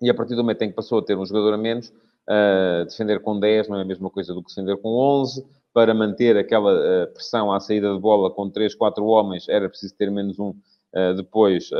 E 0.00 0.08
a 0.08 0.14
partir 0.14 0.34
do 0.34 0.42
momento 0.42 0.62
em 0.62 0.70
que 0.70 0.76
passou 0.76 1.00
a 1.00 1.04
ter 1.04 1.16
um 1.16 1.26
jogador 1.26 1.54
a 1.54 1.58
menos, 1.58 1.88
uh, 1.88 2.84
defender 2.84 3.20
com 3.20 3.38
10 3.38 3.68
não 3.68 3.78
é 3.78 3.82
a 3.82 3.84
mesma 3.84 4.08
coisa 4.08 4.32
do 4.32 4.42
que 4.42 4.48
defender 4.48 4.76
com 4.76 4.90
11. 4.90 5.44
Para 5.72 5.94
manter 5.94 6.36
aquela 6.36 6.72
uh, 6.72 7.12
pressão 7.12 7.52
à 7.52 7.60
saída 7.60 7.92
de 7.92 8.00
bola 8.00 8.30
com 8.30 8.48
3, 8.48 8.74
4 8.74 9.04
homens, 9.04 9.48
era 9.48 9.68
preciso 9.68 9.94
ter 9.94 10.10
menos 10.10 10.38
um 10.38 10.50
uh, 10.50 11.14
depois 11.16 11.70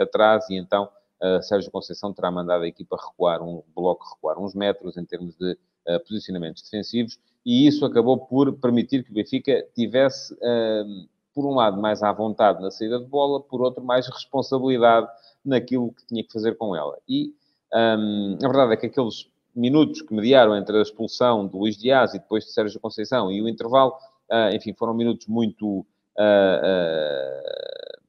atrás. 0.00 0.48
E 0.50 0.56
então 0.56 0.88
Sérgio 1.42 1.70
Conceição 1.70 2.12
terá 2.12 2.30
mandado 2.30 2.64
a 2.64 2.68
equipa 2.68 2.94
recuar 2.94 3.42
um 3.42 3.62
bloco, 3.74 4.04
recuar 4.14 4.38
uns 4.38 4.54
metros 4.54 4.98
em 4.98 5.04
termos 5.04 5.34
de 5.34 5.56
posicionamentos 6.06 6.62
defensivos 6.62 7.18
e 7.46 7.68
isso 7.68 7.86
acabou 7.86 8.18
por 8.18 8.52
permitir 8.54 9.04
que 9.04 9.12
o 9.12 9.14
Benfica 9.14 9.64
tivesse, 9.72 10.36
hum, 10.42 11.06
por 11.32 11.46
um 11.46 11.54
lado, 11.54 11.80
mais 11.80 12.02
à 12.02 12.12
vontade 12.12 12.60
na 12.60 12.72
saída 12.72 12.98
de 12.98 13.04
bola, 13.04 13.40
por 13.40 13.62
outro, 13.62 13.84
mais 13.84 14.08
responsabilidade 14.08 15.06
naquilo 15.44 15.92
que 15.92 16.04
tinha 16.08 16.24
que 16.24 16.32
fazer 16.32 16.56
com 16.56 16.74
ela. 16.74 16.98
E 17.08 17.32
hum, 17.72 18.36
a 18.42 18.48
verdade 18.48 18.72
é 18.72 18.76
que 18.76 18.86
aqueles 18.86 19.30
minutos 19.54 20.02
que 20.02 20.12
mediaram 20.12 20.56
entre 20.56 20.76
a 20.76 20.82
expulsão 20.82 21.46
de 21.46 21.56
Luís 21.56 21.76
Dias 21.76 22.14
e 22.14 22.18
depois 22.18 22.44
de 22.44 22.50
Sérgio 22.50 22.80
Conceição 22.80 23.30
e 23.30 23.40
o 23.40 23.48
intervalo, 23.48 23.92
uh, 24.28 24.52
enfim, 24.52 24.74
foram 24.74 24.92
minutos 24.92 25.28
muito 25.28 25.78
uh, 25.78 25.84
uh, 26.58 28.00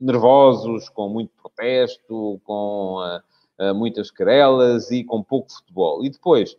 nervosos, 0.00 0.88
com 0.88 1.06
muito 1.10 1.32
protesto, 1.40 2.40
com 2.44 3.20
muitas 3.74 4.10
querelas 4.10 4.90
e 4.90 5.04
com 5.04 5.22
pouco 5.22 5.52
futebol. 5.52 6.02
E 6.02 6.08
depois 6.08 6.56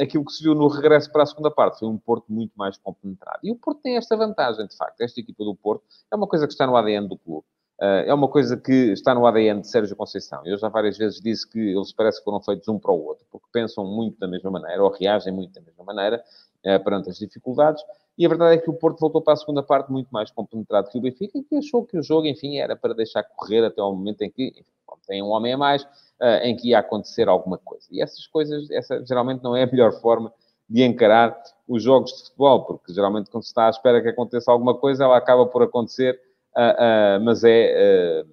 aquilo 0.00 0.24
que 0.24 0.32
se 0.32 0.42
viu 0.42 0.54
no 0.54 0.68
regresso 0.68 1.10
para 1.12 1.22
a 1.22 1.26
segunda 1.26 1.50
parte 1.50 1.78
foi 1.78 1.88
um 1.88 1.96
Porto 1.96 2.26
muito 2.28 2.52
mais 2.56 2.76
compenetrado. 2.76 3.38
E 3.42 3.52
o 3.52 3.56
Porto 3.56 3.80
tem 3.82 3.96
esta 3.96 4.16
vantagem, 4.16 4.66
de 4.66 4.76
facto. 4.76 5.00
Esta 5.00 5.20
equipa 5.20 5.44
do 5.44 5.54
Porto 5.54 5.84
é 6.12 6.16
uma 6.16 6.26
coisa 6.26 6.46
que 6.46 6.52
está 6.52 6.66
no 6.66 6.76
ADN 6.76 7.08
do 7.08 7.16
clube. 7.16 7.46
Uh, 7.80 8.06
é 8.06 8.14
uma 8.14 8.28
coisa 8.28 8.56
que 8.56 8.92
está 8.92 9.14
no 9.14 9.26
ADN 9.26 9.60
de 9.60 9.68
Sérgio 9.68 9.96
Conceição. 9.96 10.40
Eu 10.44 10.56
já 10.56 10.68
várias 10.68 10.96
vezes 10.96 11.20
disse 11.20 11.48
que 11.48 11.58
eles 11.58 11.92
parece 11.92 12.18
que 12.18 12.24
foram 12.24 12.40
feitos 12.40 12.68
um 12.68 12.78
para 12.78 12.92
o 12.92 13.04
outro, 13.04 13.26
porque 13.30 13.46
pensam 13.52 13.84
muito 13.84 14.18
da 14.18 14.28
mesma 14.28 14.50
maneira, 14.50 14.82
ou 14.82 14.90
reagem 14.90 15.32
muito 15.32 15.52
da 15.52 15.60
mesma 15.60 15.84
maneira 15.84 16.22
uh, 16.64 16.84
perante 16.84 17.10
as 17.10 17.18
dificuldades. 17.18 17.82
E 18.16 18.24
a 18.24 18.28
verdade 18.28 18.54
é 18.54 18.58
que 18.58 18.70
o 18.70 18.74
Porto 18.74 19.00
voltou 19.00 19.20
para 19.20 19.34
a 19.34 19.36
segunda 19.36 19.62
parte 19.62 19.90
muito 19.90 20.08
mais 20.10 20.30
compenetrado 20.30 20.88
que 20.88 20.98
o 20.98 21.00
Benfica 21.00 21.36
e 21.36 21.42
que 21.42 21.56
achou 21.56 21.84
que 21.84 21.98
o 21.98 22.02
jogo, 22.02 22.28
enfim, 22.28 22.58
era 22.58 22.76
para 22.76 22.94
deixar 22.94 23.24
correr 23.24 23.64
até 23.64 23.80
ao 23.80 23.94
momento 23.94 24.22
em 24.22 24.30
que 24.30 24.48
enfim, 24.48 24.64
tem 25.06 25.22
um 25.22 25.28
homem 25.28 25.52
a 25.52 25.58
mais, 25.58 25.82
uh, 25.82 26.42
em 26.42 26.56
que 26.56 26.68
ia 26.68 26.78
acontecer 26.78 27.28
alguma 27.28 27.58
coisa. 27.58 27.86
E 27.90 28.02
essas 28.02 28.26
coisas, 28.26 28.70
essa 28.70 29.04
geralmente 29.06 29.42
não 29.42 29.56
é 29.56 29.62
a 29.62 29.66
melhor 29.66 29.92
forma 30.00 30.32
de 30.68 30.82
encarar 30.82 31.40
os 31.68 31.82
jogos 31.82 32.12
de 32.12 32.24
futebol, 32.24 32.64
porque 32.64 32.92
geralmente 32.92 33.30
quando 33.30 33.42
se 33.42 33.50
está 33.50 33.66
à 33.66 33.70
espera 33.70 34.00
que 34.02 34.08
aconteça 34.08 34.50
alguma 34.50 34.74
coisa, 34.74 35.04
ela 35.04 35.16
acaba 35.16 35.46
por 35.46 35.62
acontecer, 35.62 36.20
uh, 36.56 37.20
uh, 37.20 37.24
mas 37.24 37.44
é 37.44 38.24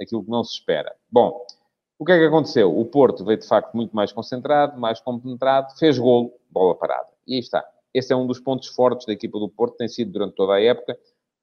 aquilo 0.00 0.24
que 0.24 0.30
não 0.30 0.44
se 0.44 0.54
espera. 0.54 0.94
Bom, 1.10 1.44
o 1.98 2.04
que 2.04 2.12
é 2.12 2.18
que 2.18 2.26
aconteceu? 2.26 2.78
O 2.78 2.84
Porto 2.84 3.24
veio 3.24 3.38
de 3.38 3.46
facto 3.46 3.74
muito 3.74 3.94
mais 3.96 4.12
concentrado, 4.12 4.78
mais 4.78 5.00
compenetrado, 5.00 5.76
fez 5.78 5.98
golo, 5.98 6.32
bola 6.50 6.74
parada. 6.74 7.08
E 7.26 7.34
aí 7.34 7.40
está. 7.40 7.64
Esse 7.94 8.12
é 8.12 8.16
um 8.16 8.26
dos 8.26 8.38
pontos 8.38 8.68
fortes 8.68 9.06
da 9.06 9.14
equipa 9.14 9.38
do 9.38 9.48
Porto, 9.48 9.78
tem 9.78 9.88
sido 9.88 10.12
durante 10.12 10.34
toda 10.34 10.54
a 10.54 10.62
época. 10.62 10.98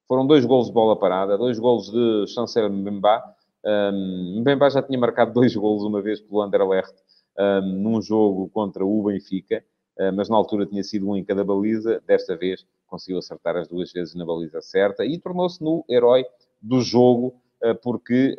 Foram 0.06 0.24
dois 0.24 0.44
golos 0.44 0.66
de 0.68 0.72
bola 0.72 0.96
parada, 0.96 1.36
dois 1.36 1.58
golos 1.58 1.90
de 1.90 2.26
Chancel 2.28 2.70
Mbemba, 2.70 3.33
um, 3.64 4.40
Mbemba 4.40 4.68
já 4.68 4.82
tinha 4.82 4.98
marcado 4.98 5.32
dois 5.32 5.54
golos 5.56 5.84
uma 5.84 6.02
vez 6.02 6.20
pelo 6.20 6.42
Anderlecht 6.42 6.94
um, 7.38 7.62
num 7.62 8.02
jogo 8.02 8.48
contra 8.50 8.84
o 8.84 9.02
Benfica, 9.02 9.64
uh, 9.98 10.12
mas 10.12 10.28
na 10.28 10.36
altura 10.36 10.66
tinha 10.66 10.82
sido 10.82 11.08
um 11.08 11.16
em 11.16 11.24
cada 11.24 11.42
baliza. 11.42 12.02
Desta 12.06 12.36
vez 12.36 12.66
conseguiu 12.86 13.18
acertar 13.18 13.56
as 13.56 13.66
duas 13.66 13.90
vezes 13.92 14.14
na 14.14 14.24
baliza 14.24 14.60
certa 14.60 15.04
e 15.04 15.18
tornou-se 15.18 15.62
no 15.62 15.84
herói 15.88 16.24
do 16.60 16.80
jogo 16.80 17.34
porque 17.82 18.36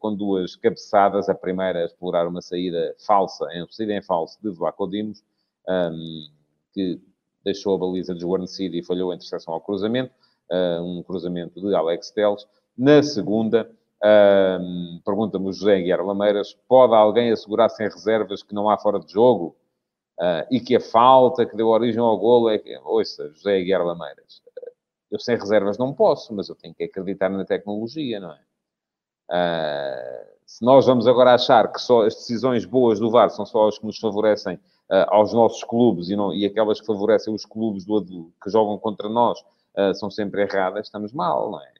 com 0.00 0.14
duas 0.14 0.56
cabeçadas, 0.56 1.28
a 1.28 1.34
primeira 1.34 1.80
a 1.80 1.84
explorar 1.84 2.26
uma 2.26 2.40
saída 2.40 2.94
falsa, 3.06 3.46
em 3.52 3.66
saída 3.70 3.92
em 3.92 4.00
falso 4.00 4.38
de 4.42 4.50
Vlaco 4.50 4.88
Dimos, 4.88 5.22
que 6.72 6.98
deixou 7.44 7.74
a 7.74 7.78
baliza 7.78 8.14
desguarnecida 8.14 8.74
e 8.74 8.82
falhou 8.82 9.10
a 9.10 9.14
interseção 9.14 9.52
ao 9.52 9.60
cruzamento, 9.60 10.14
um 10.82 11.02
cruzamento 11.02 11.60
de 11.60 11.74
Alex 11.74 12.10
Teles. 12.10 12.46
Na 12.76 13.02
segunda, 13.02 13.70
pergunta-me 15.04 15.48
o 15.48 15.52
José 15.52 15.80
Guiar 15.80 16.04
Lameiras, 16.04 16.56
pode 16.68 16.94
alguém 16.94 17.32
assegurar 17.32 17.68
sem 17.70 17.88
reservas 17.88 18.42
que 18.42 18.54
não 18.54 18.68
há 18.68 18.78
fora 18.78 19.00
de 19.00 19.12
jogo? 19.12 19.56
Uh, 20.20 20.42
e 20.50 20.58
que 20.58 20.74
a 20.74 20.80
falta 20.80 21.46
que 21.46 21.56
deu 21.56 21.68
origem 21.68 22.00
ao 22.00 22.18
golo 22.18 22.50
é 22.50 22.58
que... 22.58 22.76
Ouça, 22.78 23.30
José 23.34 23.62
Guiar 23.62 23.84
Lameiras, 23.84 24.42
eu 25.10 25.18
sem 25.18 25.36
reservas 25.36 25.78
não 25.78 25.94
posso, 25.94 26.34
mas 26.34 26.48
eu 26.48 26.56
tenho 26.56 26.74
que 26.74 26.84
acreditar 26.84 27.28
na 27.28 27.44
tecnologia, 27.44 28.18
não 28.18 28.32
é? 28.32 28.38
Uh, 29.30 30.38
se 30.46 30.64
nós 30.64 30.86
vamos 30.86 31.06
agora 31.06 31.34
achar 31.34 31.70
que 31.70 31.80
só 31.80 32.06
as 32.06 32.14
decisões 32.14 32.64
boas 32.64 32.98
do 32.98 33.10
VAR 33.10 33.28
são 33.30 33.44
só 33.44 33.68
as 33.68 33.78
que 33.78 33.84
nos 33.84 33.98
favorecem 33.98 34.56
uh, 34.56 35.04
aos 35.08 35.32
nossos 35.32 35.62
clubes 35.62 36.08
e, 36.08 36.16
não, 36.16 36.32
e 36.32 36.46
aquelas 36.46 36.80
que 36.80 36.86
favorecem 36.86 37.32
os 37.32 37.44
clubes 37.44 37.84
do, 37.84 38.32
que 38.42 38.50
jogam 38.50 38.78
contra 38.78 39.08
nós 39.08 39.38
uh, 39.76 39.94
são 39.94 40.10
sempre 40.10 40.42
erradas, 40.42 40.86
estamos 40.86 41.12
mal, 41.12 41.50
não 41.50 41.60
é? 41.60 41.72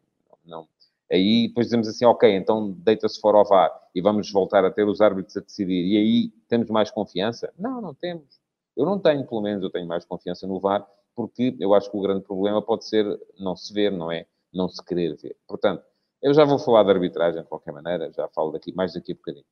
Não. 0.44 0.68
Aí 1.10 1.48
depois 1.48 1.66
dizemos 1.66 1.88
assim, 1.88 2.04
ok, 2.04 2.30
então 2.36 2.72
deita-se 2.72 3.20
fora 3.20 3.38
ao 3.38 3.44
VAR 3.44 3.72
e 3.94 4.00
vamos 4.00 4.30
voltar 4.30 4.64
a 4.64 4.70
ter 4.70 4.86
os 4.86 5.00
árbitros 5.00 5.36
a 5.36 5.40
decidir. 5.40 5.84
E 5.86 5.96
aí 5.96 6.30
temos 6.48 6.68
mais 6.68 6.90
confiança? 6.90 7.52
Não, 7.58 7.80
não 7.80 7.94
temos. 7.94 8.38
Eu 8.76 8.84
não 8.84 8.98
tenho, 8.98 9.26
pelo 9.26 9.40
menos, 9.40 9.62
eu 9.62 9.70
tenho 9.70 9.86
mais 9.86 10.04
confiança 10.04 10.46
no 10.46 10.60
VAR, 10.60 10.86
porque 11.14 11.56
eu 11.58 11.74
acho 11.74 11.90
que 11.90 11.96
o 11.96 12.00
grande 12.00 12.22
problema 12.22 12.62
pode 12.62 12.86
ser 12.86 13.04
não 13.38 13.56
se 13.56 13.72
ver, 13.72 13.90
não 13.90 14.12
é? 14.12 14.26
Não 14.52 14.68
se 14.68 14.84
querer 14.84 15.16
ver. 15.16 15.36
Portanto, 15.48 15.82
eu 16.22 16.34
já 16.34 16.44
vou 16.44 16.58
falar 16.58 16.84
de 16.84 16.90
arbitragem 16.90 17.42
de 17.42 17.48
qualquer 17.48 17.72
maneira, 17.72 18.12
já 18.12 18.28
falo 18.28 18.52
daqui, 18.52 18.72
mais 18.72 18.92
daqui 18.92 19.12
a 19.12 19.14
bocadinho. 19.14 19.44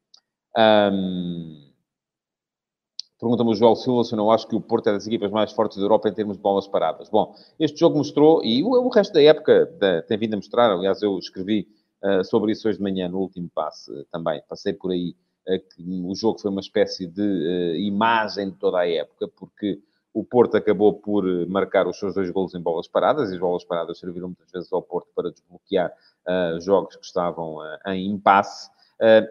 Um, 0.56 1.72
Pergunta-me 3.18 3.50
o 3.50 3.54
João 3.54 3.74
Silva 3.74 4.04
se 4.04 4.12
eu 4.12 4.18
não 4.18 4.30
acho 4.30 4.46
que 4.46 4.54
o 4.54 4.60
Porto 4.60 4.88
é 4.88 4.92
das 4.92 5.06
equipas 5.06 5.30
mais 5.30 5.50
fortes 5.52 5.78
da 5.78 5.84
Europa 5.84 6.08
em 6.08 6.12
termos 6.12 6.36
de 6.36 6.42
bolas 6.42 6.68
paradas. 6.68 7.08
Bom, 7.08 7.34
este 7.58 7.80
jogo 7.80 7.96
mostrou, 7.96 8.44
e 8.44 8.62
o, 8.62 8.88
resto 8.88 9.14
da 9.14 9.22
época 9.22 9.66
da, 9.78 10.02
tem 10.02 10.18
vindo 10.18 10.34
a 10.34 10.36
mostrar, 10.36 10.70
aliás, 10.70 11.00
eu 11.00 11.18
escrevi 11.18 11.66
uh, 12.04 12.22
sobre 12.24 12.52
isso 12.52 12.68
hoje 12.68 12.76
de 12.76 12.84
manhã 12.84 13.08
no 13.08 13.18
último 13.18 13.48
passe 13.54 13.90
também, 14.12 14.42
passei 14.46 14.74
por 14.74 14.90
aí, 14.90 15.16
uh, 15.48 15.58
que 15.58 16.02
o 16.04 16.14
jogo 16.14 16.38
foi 16.38 16.50
uma 16.50 16.60
espécie 16.60 17.06
de 17.06 17.86
imagem 17.86 18.50
de 18.50 18.56
toda 18.56 18.80
a 18.80 18.88
época, 18.88 19.28
porque 19.28 19.80
o 20.12 20.22
Porto 20.22 20.58
acabou 20.58 20.92
por 20.92 21.24
marcar 21.48 21.86
os 21.86 21.98
seus 21.98 22.14
dois 22.14 22.30
golos 22.30 22.54
em 22.54 22.60
bolas 22.60 22.86
paradas, 22.86 23.30
e 23.30 23.34
as 23.34 23.40
bolas 23.40 23.64
paradas 23.64 23.98
serviram 23.98 24.28
muitas 24.28 24.50
vezes 24.50 24.70
ao 24.70 24.82
Porto 24.82 25.08
para 25.14 25.30
desbloquear 25.30 25.92
jogos 26.60 26.96
que 26.96 27.04
estavam 27.04 27.58
em 27.86 28.10
impasse, 28.12 28.70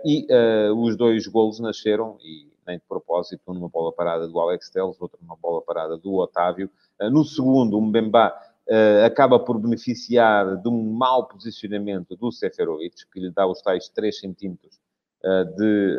e 0.05 0.27
os 0.75 0.95
dois 0.95 1.25
golos 1.25 1.59
nasceram, 1.59 2.19
e 2.23 2.54
nem 2.65 2.77
de 2.77 2.83
propósito, 2.87 3.41
um 3.47 3.53
numa 3.53 3.69
bola 3.69 3.91
parada 3.91 4.27
do 4.27 4.39
Alex 4.39 4.69
Telles, 4.69 4.99
outro 4.99 5.19
numa 5.21 5.35
bola 5.35 5.61
parada 5.61 5.97
do 5.97 6.13
Otávio. 6.15 6.69
Uh, 7.01 7.09
no 7.09 7.23
segundo, 7.23 7.77
o 7.77 7.81
Mbemba 7.81 8.33
uh, 8.69 9.05
acaba 9.05 9.39
por 9.39 9.59
beneficiar 9.59 10.57
de 10.57 10.69
um 10.69 10.93
mau 10.93 11.27
posicionamento 11.27 12.15
do 12.15 12.31
Seferovic, 12.31 13.05
que 13.11 13.19
lhe 13.19 13.31
dá 13.31 13.47
os 13.47 13.61
tais 13.61 13.89
3 13.89 14.19
centímetros 14.19 14.79
uh, 15.23 15.45
de 15.55 15.97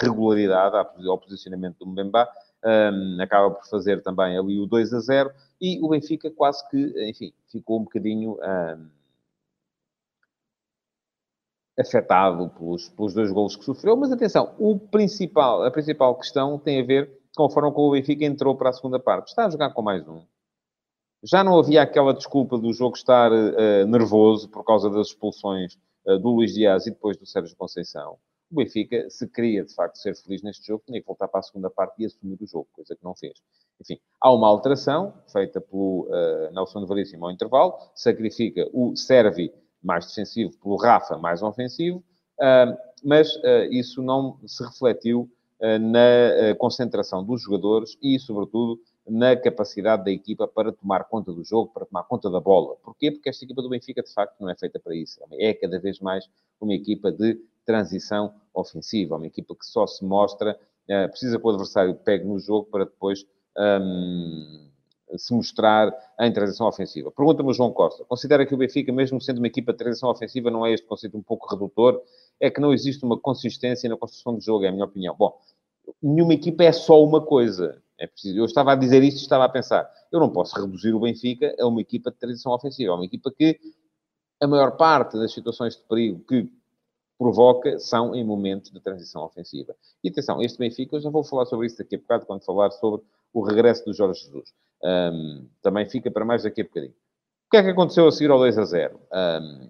regularidade 0.00 0.76
ao 1.06 1.18
posicionamento 1.18 1.78
do 1.78 1.86
Mbemba. 1.86 2.28
Um, 2.62 3.20
acaba 3.22 3.50
por 3.50 3.66
fazer 3.66 4.02
também 4.02 4.36
ali 4.36 4.60
o 4.60 4.66
2 4.66 4.92
a 4.92 5.00
0 5.00 5.30
e 5.58 5.80
o 5.82 5.88
Benfica 5.88 6.30
quase 6.30 6.68
que, 6.68 7.08
enfim, 7.08 7.32
ficou 7.50 7.80
um 7.80 7.84
bocadinho... 7.84 8.36
Afetado 11.80 12.50
pelos, 12.50 12.88
pelos 12.90 13.14
dois 13.14 13.32
golos 13.32 13.56
que 13.56 13.64
sofreu, 13.64 13.96
mas 13.96 14.12
atenção, 14.12 14.54
o 14.58 14.78
principal, 14.78 15.64
a 15.64 15.70
principal 15.70 16.14
questão 16.16 16.58
tem 16.58 16.80
a 16.80 16.84
ver 16.84 17.10
com 17.34 17.44
a 17.44 17.50
forma 17.50 17.72
como 17.72 17.88
o 17.88 17.92
Benfica 17.92 18.24
entrou 18.24 18.54
para 18.54 18.70
a 18.70 18.72
segunda 18.72 18.98
parte. 18.98 19.28
Está 19.28 19.46
a 19.46 19.50
jogar 19.50 19.70
com 19.70 19.80
mais 19.80 20.06
um. 20.06 20.22
Já 21.22 21.44
não 21.44 21.58
havia 21.58 21.82
aquela 21.82 22.14
desculpa 22.14 22.58
do 22.58 22.72
jogo 22.72 22.96
estar 22.96 23.30
uh, 23.30 23.86
nervoso 23.86 24.48
por 24.48 24.64
causa 24.64 24.88
das 24.88 25.08
expulsões 25.08 25.78
uh, 26.06 26.18
do 26.18 26.30
Luís 26.30 26.54
Dias 26.54 26.86
e 26.86 26.90
depois 26.90 27.16
do 27.16 27.26
Sérgio 27.26 27.56
Conceição. 27.56 28.18
O 28.50 28.56
Benfica, 28.56 29.08
se 29.08 29.28
queria 29.28 29.64
de 29.64 29.74
facto 29.74 29.96
ser 29.96 30.16
feliz 30.16 30.42
neste 30.42 30.66
jogo, 30.66 30.82
tinha 30.86 31.00
que 31.00 31.06
voltar 31.06 31.28
para 31.28 31.40
a 31.40 31.42
segunda 31.42 31.70
parte 31.70 32.02
e 32.02 32.06
assumir 32.06 32.38
o 32.40 32.46
jogo, 32.46 32.68
coisa 32.72 32.96
que 32.96 33.04
não 33.04 33.14
fez. 33.14 33.34
Enfim, 33.80 33.98
há 34.20 34.32
uma 34.32 34.48
alteração 34.48 35.14
feita 35.30 35.60
pelo 35.60 36.08
uh, 36.08 36.52
Nelson 36.52 36.84
Veríssimo 36.86 37.26
ao 37.26 37.30
intervalo, 37.30 37.74
sacrifica 37.94 38.68
o 38.72 38.96
Servi 38.96 39.52
mais 39.82 40.06
defensivo, 40.06 40.52
pelo 40.62 40.76
Rafa 40.76 41.16
mais 41.18 41.42
ofensivo, 41.42 42.02
mas 43.04 43.36
ah, 43.44 43.66
isso 43.70 44.02
não 44.02 44.38
se 44.46 44.62
refletiu 44.64 45.30
ah, 45.60 45.78
na 45.78 45.98
ah, 45.98 46.54
concentração 46.56 47.24
dos 47.24 47.42
jogadores 47.42 47.96
e, 48.02 48.18
sobretudo, 48.18 48.80
na 49.08 49.34
capacidade 49.34 50.04
da 50.04 50.10
equipa 50.10 50.46
para 50.46 50.72
tomar 50.72 51.04
conta 51.04 51.32
do 51.32 51.42
jogo, 51.42 51.72
para 51.72 51.86
tomar 51.86 52.04
conta 52.04 52.30
da 52.30 52.40
bola. 52.40 52.76
Porquê? 52.82 53.10
Porque 53.10 53.28
esta 53.28 53.44
equipa 53.44 53.62
do 53.62 53.68
Benfica, 53.68 54.02
de 54.02 54.12
facto, 54.12 54.36
não 54.40 54.50
é 54.50 54.54
feita 54.54 54.78
para 54.78 54.94
isso. 54.94 55.20
É 55.32 55.54
cada 55.54 55.78
vez 55.80 55.98
mais 56.00 56.28
uma 56.60 56.74
equipa 56.74 57.10
de 57.10 57.40
transição 57.64 58.34
ofensiva, 58.54 59.16
uma 59.16 59.26
equipa 59.26 59.54
que 59.54 59.64
só 59.64 59.86
se 59.86 60.04
mostra, 60.04 60.58
precisa 61.10 61.38
que 61.38 61.46
o 61.46 61.50
adversário 61.50 61.94
pegue 61.94 62.24
no 62.24 62.38
jogo 62.38 62.68
para 62.70 62.84
depois 62.84 63.24
se 65.16 65.34
mostrar 65.34 65.92
em 66.20 66.32
transição 66.32 66.66
ofensiva. 66.66 67.10
Pergunta-me 67.10 67.50
o 67.50 67.52
João 67.52 67.72
Costa. 67.72 68.04
Considera 68.04 68.46
que 68.46 68.54
o 68.54 68.56
Benfica, 68.56 68.92
mesmo 68.92 69.20
sendo 69.20 69.38
uma 69.38 69.46
equipa 69.46 69.72
de 69.72 69.78
transição 69.78 70.10
ofensiva, 70.10 70.50
não 70.50 70.64
é 70.64 70.72
este 70.72 70.86
conceito 70.86 71.16
um 71.16 71.22
pouco 71.22 71.48
redutor? 71.48 72.00
É 72.38 72.50
que 72.50 72.60
não 72.60 72.72
existe 72.72 73.04
uma 73.04 73.18
consistência 73.18 73.88
na 73.88 73.96
construção 73.96 74.34
do 74.34 74.40
jogo, 74.40 74.64
é 74.64 74.68
a 74.68 74.72
minha 74.72 74.84
opinião. 74.84 75.14
Bom, 75.16 75.38
nenhuma 76.02 76.34
equipa 76.34 76.64
é 76.64 76.72
só 76.72 77.02
uma 77.02 77.20
coisa. 77.20 77.82
É 77.98 78.06
preciso. 78.06 78.38
Eu 78.38 78.44
estava 78.46 78.72
a 78.72 78.76
dizer 78.76 79.02
isto 79.02 79.18
e 79.18 79.22
estava 79.22 79.44
a 79.44 79.48
pensar. 79.48 79.90
Eu 80.10 80.20
não 80.20 80.30
posso 80.30 80.58
reduzir 80.58 80.94
o 80.94 81.00
Benfica 81.00 81.54
a 81.60 81.66
uma 81.66 81.80
equipa 81.80 82.10
de 82.10 82.16
transição 82.16 82.52
ofensiva. 82.52 82.92
É 82.92 82.94
uma 82.94 83.04
equipa 83.04 83.30
que 83.30 83.58
a 84.40 84.46
maior 84.46 84.76
parte 84.76 85.18
das 85.18 85.32
situações 85.32 85.76
de 85.76 85.82
perigo 85.82 86.24
que 86.26 86.50
provoca 87.20 87.78
são 87.78 88.14
em 88.14 88.24
momentos 88.24 88.70
de 88.70 88.80
transição 88.80 89.22
ofensiva. 89.22 89.76
E 90.02 90.08
atenção, 90.08 90.40
este 90.40 90.58
Benfica, 90.58 90.96
eu 90.96 91.00
já 91.02 91.10
vou 91.10 91.22
falar 91.22 91.44
sobre 91.44 91.66
isso 91.66 91.76
daqui 91.76 91.96
a 91.96 91.98
bocado, 91.98 92.24
quando 92.24 92.42
falar 92.42 92.70
sobre 92.70 93.02
o 93.30 93.42
regresso 93.42 93.84
do 93.84 93.92
Jorge 93.92 94.22
Jesus. 94.22 94.54
Um, 94.82 95.46
também 95.60 95.84
fica 95.84 96.10
para 96.10 96.24
mais 96.24 96.44
daqui 96.44 96.62
a 96.62 96.64
bocadinho. 96.64 96.94
O 97.46 97.50
que 97.50 97.58
é 97.58 97.62
que 97.62 97.68
aconteceu 97.68 98.08
a 98.08 98.10
seguir 98.10 98.30
ao 98.30 98.38
2 98.38 98.56
a 98.56 98.64
0? 98.64 98.98
Um, 99.12 99.68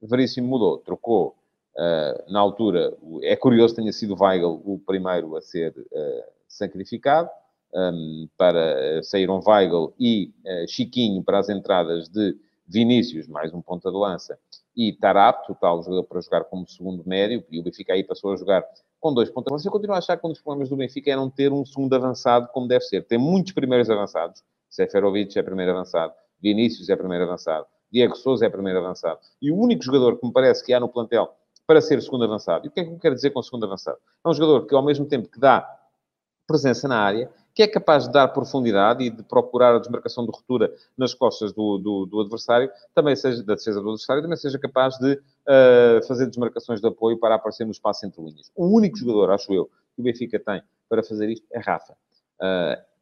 Veríssimo 0.00 0.48
mudou, 0.48 0.78
trocou. 0.78 1.36
Uh, 1.76 2.32
na 2.32 2.40
altura, 2.40 2.96
é 3.22 3.36
curioso 3.36 3.74
tenha 3.74 3.92
sido 3.92 4.16
Weigl 4.18 4.62
o 4.64 4.78
primeiro 4.78 5.36
a 5.36 5.42
ser 5.42 5.74
uh, 5.76 6.24
sacrificado, 6.48 7.28
um, 7.74 8.28
para 8.36 9.02
saíram 9.02 9.42
Weigl 9.46 9.92
e 10.00 10.32
uh, 10.46 10.66
Chiquinho 10.68 11.22
para 11.22 11.38
as 11.38 11.50
entradas 11.50 12.08
de 12.08 12.34
Vinícius, 12.66 13.28
mais 13.28 13.52
um 13.52 13.60
ponta 13.60 13.90
de 13.90 13.96
lança, 13.96 14.38
e 14.76 14.92
Tarap, 14.92 15.46
total 15.46 15.82
jogador 15.82 16.04
para 16.04 16.20
jogar 16.20 16.44
como 16.44 16.68
segundo 16.68 17.02
médio, 17.06 17.44
e 17.50 17.60
o 17.60 17.62
Benfica 17.62 17.92
aí 17.92 18.02
passou 18.04 18.32
a 18.32 18.36
jogar 18.36 18.64
com 19.00 19.12
dois 19.12 19.28
pontos. 19.30 19.50
Você 19.50 19.68
continua 19.68 19.96
a 19.96 19.98
achar 19.98 20.16
que 20.16 20.26
um 20.26 20.30
dos 20.30 20.40
problemas 20.40 20.68
do 20.68 20.76
Benfica 20.76 21.10
é 21.10 21.16
não 21.16 21.28
ter 21.28 21.52
um 21.52 21.64
segundo 21.64 21.94
avançado 21.94 22.48
como 22.52 22.68
deve 22.68 22.84
ser. 22.84 23.02
Tem 23.06 23.18
muitos 23.18 23.52
primeiros 23.52 23.90
avançados. 23.90 24.42
Seferovic 24.70 25.38
é 25.38 25.42
primeiro 25.42 25.72
avançado. 25.72 26.14
Vinícius 26.40 26.88
é 26.88 26.96
primeiro 26.96 27.24
avançado. 27.24 27.66
Diego 27.92 28.16
Souza 28.16 28.46
é 28.46 28.48
primeiro 28.48 28.78
avançado. 28.78 29.20
E 29.40 29.50
o 29.50 29.56
único 29.56 29.82
jogador 29.82 30.18
que 30.18 30.26
me 30.26 30.32
parece 30.32 30.64
que 30.64 30.72
há 30.72 30.80
no 30.80 30.88
plantel 30.88 31.34
para 31.66 31.80
ser 31.80 32.00
segundo 32.00 32.24
avançado. 32.24 32.66
E 32.66 32.68
o 32.68 32.70
que 32.70 32.80
é 32.80 32.84
que 32.84 32.90
eu 32.90 32.98
quero 32.98 33.14
dizer 33.14 33.30
com 33.30 33.42
segundo 33.42 33.66
avançado? 33.66 33.98
É 34.24 34.28
um 34.28 34.32
jogador 34.32 34.66
que, 34.66 34.74
ao 34.74 34.82
mesmo 34.82 35.04
tempo 35.04 35.28
que 35.28 35.38
dá 35.38 35.68
presença 36.46 36.88
na 36.88 36.98
área, 36.98 37.30
que 37.54 37.62
é 37.62 37.66
capaz 37.66 38.06
de 38.06 38.12
dar 38.12 38.28
profundidade 38.28 39.04
e 39.04 39.10
de 39.10 39.22
procurar 39.22 39.74
a 39.74 39.78
desmarcação 39.78 40.24
de 40.24 40.30
ruptura 40.30 40.72
nas 40.96 41.12
costas 41.12 41.52
do, 41.52 41.78
do, 41.78 42.06
do 42.06 42.20
adversário, 42.20 42.70
também 42.94 43.14
seja 43.14 43.42
da 43.42 43.54
defesa 43.54 43.80
do 43.80 43.90
adversário, 43.90 44.22
também 44.22 44.36
seja 44.36 44.58
capaz 44.58 44.96
de 44.98 45.12
uh, 45.14 46.06
fazer 46.06 46.26
desmarcações 46.26 46.80
de 46.80 46.88
apoio 46.88 47.18
para 47.18 47.34
aparecer 47.34 47.64
no 47.64 47.72
espaço 47.72 48.06
entre 48.06 48.22
linhas. 48.22 48.50
O 48.56 48.66
único 48.66 48.96
jogador, 48.96 49.30
acho 49.30 49.52
eu, 49.52 49.66
que 49.94 50.00
o 50.00 50.02
Benfica 50.02 50.38
tem 50.38 50.62
para 50.88 51.02
fazer 51.02 51.28
isto 51.28 51.46
é 51.52 51.58
Rafa. 51.58 51.92
Uh, 52.40 52.92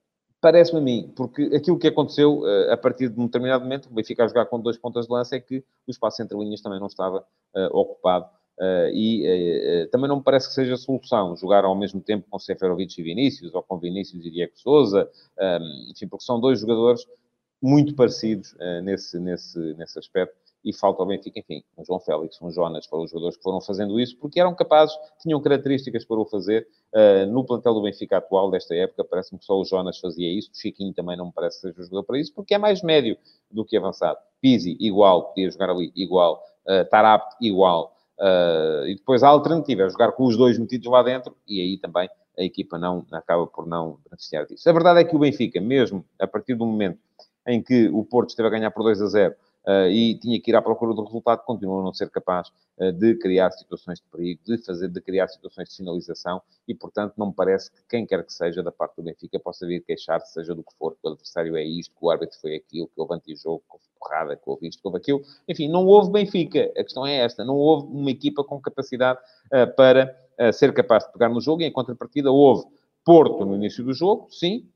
Parece-me 0.42 0.78
a 0.78 0.82
mim, 0.82 1.12
porque 1.14 1.50
aquilo 1.54 1.78
que 1.78 1.86
aconteceu 1.86 2.40
uh, 2.40 2.72
a 2.72 2.76
partir 2.76 3.10
de 3.10 3.20
um 3.20 3.26
determinado 3.26 3.62
momento, 3.62 3.90
o 3.90 3.94
Benfica 3.94 4.24
a 4.24 4.26
jogar 4.26 4.46
com 4.46 4.58
dois 4.58 4.78
pontas 4.78 5.06
de 5.06 5.12
lança, 5.12 5.36
é 5.36 5.40
que 5.40 5.58
o 5.86 5.90
espaço 5.90 6.22
entre 6.22 6.36
linhas 6.38 6.62
também 6.62 6.80
não 6.80 6.86
estava 6.86 7.24
ocupado 7.72 8.26
Uh, 8.60 8.92
e 8.92 9.84
uh, 9.84 9.88
também 9.88 10.06
não 10.06 10.16
me 10.16 10.22
parece 10.22 10.48
que 10.48 10.52
seja 10.52 10.74
a 10.74 10.76
solução 10.76 11.34
jogar 11.34 11.64
ao 11.64 11.74
mesmo 11.74 11.98
tempo 11.98 12.26
com 12.28 12.38
Seferovic 12.38 13.00
e 13.00 13.02
Vinícius, 13.02 13.54
ou 13.54 13.62
com 13.62 13.78
Vinícius 13.78 14.26
e 14.26 14.30
Diego 14.30 14.52
Souza, 14.54 15.10
um, 15.38 15.42
ehm, 15.42 15.90
enfim, 15.90 16.06
porque 16.06 16.26
são 16.26 16.38
dois 16.38 16.60
jogadores 16.60 17.06
muito 17.62 17.94
parecidos 17.94 18.52
uh, 18.52 18.82
nesse, 18.82 19.18
nesse, 19.18 19.58
nesse 19.78 19.98
aspecto, 19.98 20.36
e 20.62 20.74
falta 20.74 21.02
ao 21.02 21.08
Benfica, 21.08 21.40
enfim, 21.40 21.64
um 21.78 21.82
João 21.82 22.00
Félix, 22.00 22.36
um 22.42 22.50
Jonas, 22.50 22.84
foram 22.84 23.04
os 23.04 23.10
jogadores 23.10 23.38
que 23.38 23.42
foram 23.42 23.62
fazendo 23.62 23.98
isso, 23.98 24.14
porque 24.18 24.38
eram 24.38 24.54
capazes, 24.54 24.94
tinham 25.18 25.40
características 25.40 26.04
para 26.04 26.20
o 26.20 26.26
fazer. 26.26 26.68
no 27.30 27.46
plantel 27.46 27.72
do 27.72 27.80
Benfica 27.80 28.18
atual, 28.18 28.50
desta 28.50 28.74
época, 28.74 29.02
parece-me 29.02 29.38
que 29.38 29.46
só 29.46 29.58
o 29.58 29.64
Jonas 29.64 29.98
fazia 29.98 30.30
isso, 30.30 30.50
o 30.52 30.54
Chiquinho 30.54 30.92
também 30.92 31.16
não 31.16 31.26
me 31.26 31.32
parece 31.32 31.62
que 31.62 31.68
seja 31.68 31.80
o 31.80 31.84
jogador 31.84 32.02
para 32.02 32.18
isso, 32.18 32.34
porque 32.34 32.52
é 32.52 32.58
mais 32.58 32.82
médio 32.82 33.16
do 33.50 33.64
que 33.64 33.74
avançado. 33.74 34.18
Pizzi, 34.38 34.76
igual, 34.78 35.28
podia 35.28 35.50
jogar 35.50 35.70
ali, 35.70 35.90
igual. 35.96 36.44
Tarapte 36.90 37.36
igual. 37.40 37.96
Uh, 38.20 38.86
e 38.86 38.96
depois 38.96 39.22
a 39.22 39.28
alternativa 39.28 39.82
é 39.82 39.88
jogar 39.88 40.12
com 40.12 40.26
os 40.26 40.36
dois 40.36 40.58
metidos 40.58 40.90
lá 40.92 41.02
dentro 41.02 41.34
e 41.48 41.58
aí 41.58 41.78
também 41.78 42.06
a 42.38 42.42
equipa 42.42 42.78
não 42.78 43.06
acaba 43.12 43.46
por 43.46 43.66
não 43.66 43.98
beneficiar 44.04 44.44
disso. 44.44 44.68
A 44.68 44.72
verdade 44.72 45.00
é 45.00 45.04
que 45.04 45.16
o 45.16 45.18
Benfica, 45.18 45.58
mesmo 45.58 46.04
a 46.18 46.26
partir 46.26 46.54
do 46.54 46.66
momento 46.66 46.98
em 47.46 47.62
que 47.62 47.88
o 47.88 48.04
Porto 48.04 48.30
esteve 48.30 48.48
a 48.48 48.50
ganhar 48.50 48.70
por 48.70 48.82
2 48.82 49.00
a 49.00 49.06
0, 49.06 49.34
uh, 49.34 49.36
e 49.90 50.18
tinha 50.18 50.40
que 50.40 50.50
ir 50.50 50.56
à 50.56 50.62
procura 50.62 50.94
do 50.94 51.04
resultado, 51.04 51.44
continua 51.44 51.80
a 51.80 51.84
não 51.84 51.92
ser 51.92 52.08
capaz 52.10 52.48
uh, 52.78 52.92
de 52.92 53.14
criar 53.16 53.50
situações 53.50 53.98
de 53.98 54.06
perigo, 54.10 54.40
de 54.46 54.58
fazer, 54.58 54.88
de 54.88 55.00
criar 55.00 55.28
situações 55.28 55.68
de 55.68 55.76
finalização 55.76 56.40
e, 56.66 56.74
portanto, 56.74 57.14
não 57.16 57.26
me 57.28 57.34
parece 57.34 57.70
que 57.70 57.78
quem 57.88 58.06
quer 58.06 58.24
que 58.24 58.32
seja 58.32 58.62
da 58.62 58.72
parte 58.72 58.96
do 58.96 59.02
Benfica 59.02 59.38
possa 59.38 59.66
vir 59.66 59.82
queixar-se, 59.84 60.32
seja 60.32 60.54
do 60.54 60.62
que 60.62 60.74
for, 60.78 60.92
que 60.92 61.06
o 61.06 61.10
adversário 61.10 61.56
é 61.56 61.64
isto, 61.64 61.94
que 61.94 62.04
o 62.04 62.10
árbitro 62.10 62.38
foi 62.40 62.56
aquilo, 62.56 62.88
que 62.88 63.00
houve 63.00 63.14
antijogo, 63.14 63.62
que 63.68 63.74
houve 63.74 63.84
porrada, 63.98 64.36
que 64.36 64.42
houve 64.46 64.68
isto, 64.68 64.80
que 64.80 64.88
houve 64.88 64.98
aquilo. 64.98 65.22
Enfim, 65.46 65.68
não 65.68 65.84
houve 65.86 66.10
Benfica. 66.10 66.72
A 66.76 66.82
questão 66.82 67.06
é 67.06 67.16
esta. 67.16 67.44
Não 67.44 67.56
houve 67.56 67.86
uma 67.92 68.10
equipa 68.10 68.42
com 68.42 68.58
capacidade 68.60 69.18
uh, 69.52 69.74
para 69.76 70.16
ser 70.54 70.72
capaz 70.72 71.04
de 71.04 71.12
pegar 71.12 71.28
no 71.28 71.38
jogo 71.38 71.60
e, 71.60 71.66
em 71.66 71.70
contrapartida, 71.70 72.32
houve 72.32 72.64
Porto 73.04 73.44
no 73.44 73.54
início 73.56 73.84
do 73.84 73.92
jogo, 73.92 74.26
sim, 74.30 74.66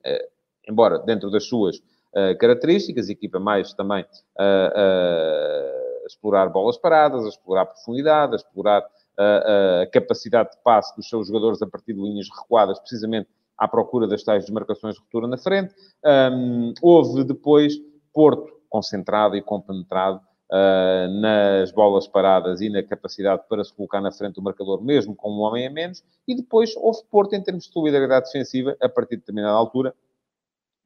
embora 0.69 0.99
dentro 0.99 1.31
das 1.31 1.45
suas 1.45 1.81
uh, 2.17 2.39
características, 2.39 3.09
equipa 3.09 3.39
mais 3.39 3.73
também 3.75 4.05
a 4.39 6.07
explorar 6.07 6.49
bolas 6.49 6.77
paradas, 6.77 7.25
a 7.25 7.29
explorar 7.29 7.67
profundidade, 7.67 8.33
a 8.33 8.37
explorar 8.37 8.85
a 9.17 9.87
capacidade 9.93 10.51
de 10.51 10.57
passe 10.63 10.95
dos 10.97 11.09
seus 11.09 11.29
jogadores 11.29 11.63
a 11.63 11.67
partir 11.67 11.95
de 11.95 12.01
linhas 12.01 12.27
recuadas, 12.29 12.79
precisamente 12.81 13.29
à 13.57 13.69
procura 13.69 14.07
das 14.07 14.23
tais 14.23 14.45
desmarcações 14.45 14.95
de 14.95 15.01
ruptura 15.01 15.27
na 15.27 15.39
frente. 15.39 15.75
Um, 16.05 16.75
houve 16.83 17.25
depois 17.25 17.75
Porto 18.13 18.53
concentrado 18.69 19.37
e 19.37 19.43
compenetrado 19.43 20.21
uh, 20.51 21.21
nas 21.21 21.71
bolas 21.73 22.07
paradas 22.07 22.61
e 22.61 22.69
na 22.69 22.83
capacidade 22.83 23.43
para 23.49 23.63
se 23.65 23.73
colocar 23.73 24.01
na 24.01 24.13
frente 24.13 24.35
do 24.35 24.43
marcador, 24.43 24.83
mesmo 24.83 25.15
com 25.15 25.31
um 25.31 25.41
homem 25.41 25.67
a 25.67 25.71
menos. 25.71 26.03
E 26.27 26.35
depois 26.35 26.75
houve 26.77 27.01
Porto 27.11 27.35
em 27.35 27.43
termos 27.43 27.65
de 27.65 27.73
solidariedade 27.73 28.27
defensiva 28.27 28.77
a 28.81 28.89
partir 28.89 29.17
de 29.17 29.21
determinada 29.21 29.57
altura, 29.57 29.95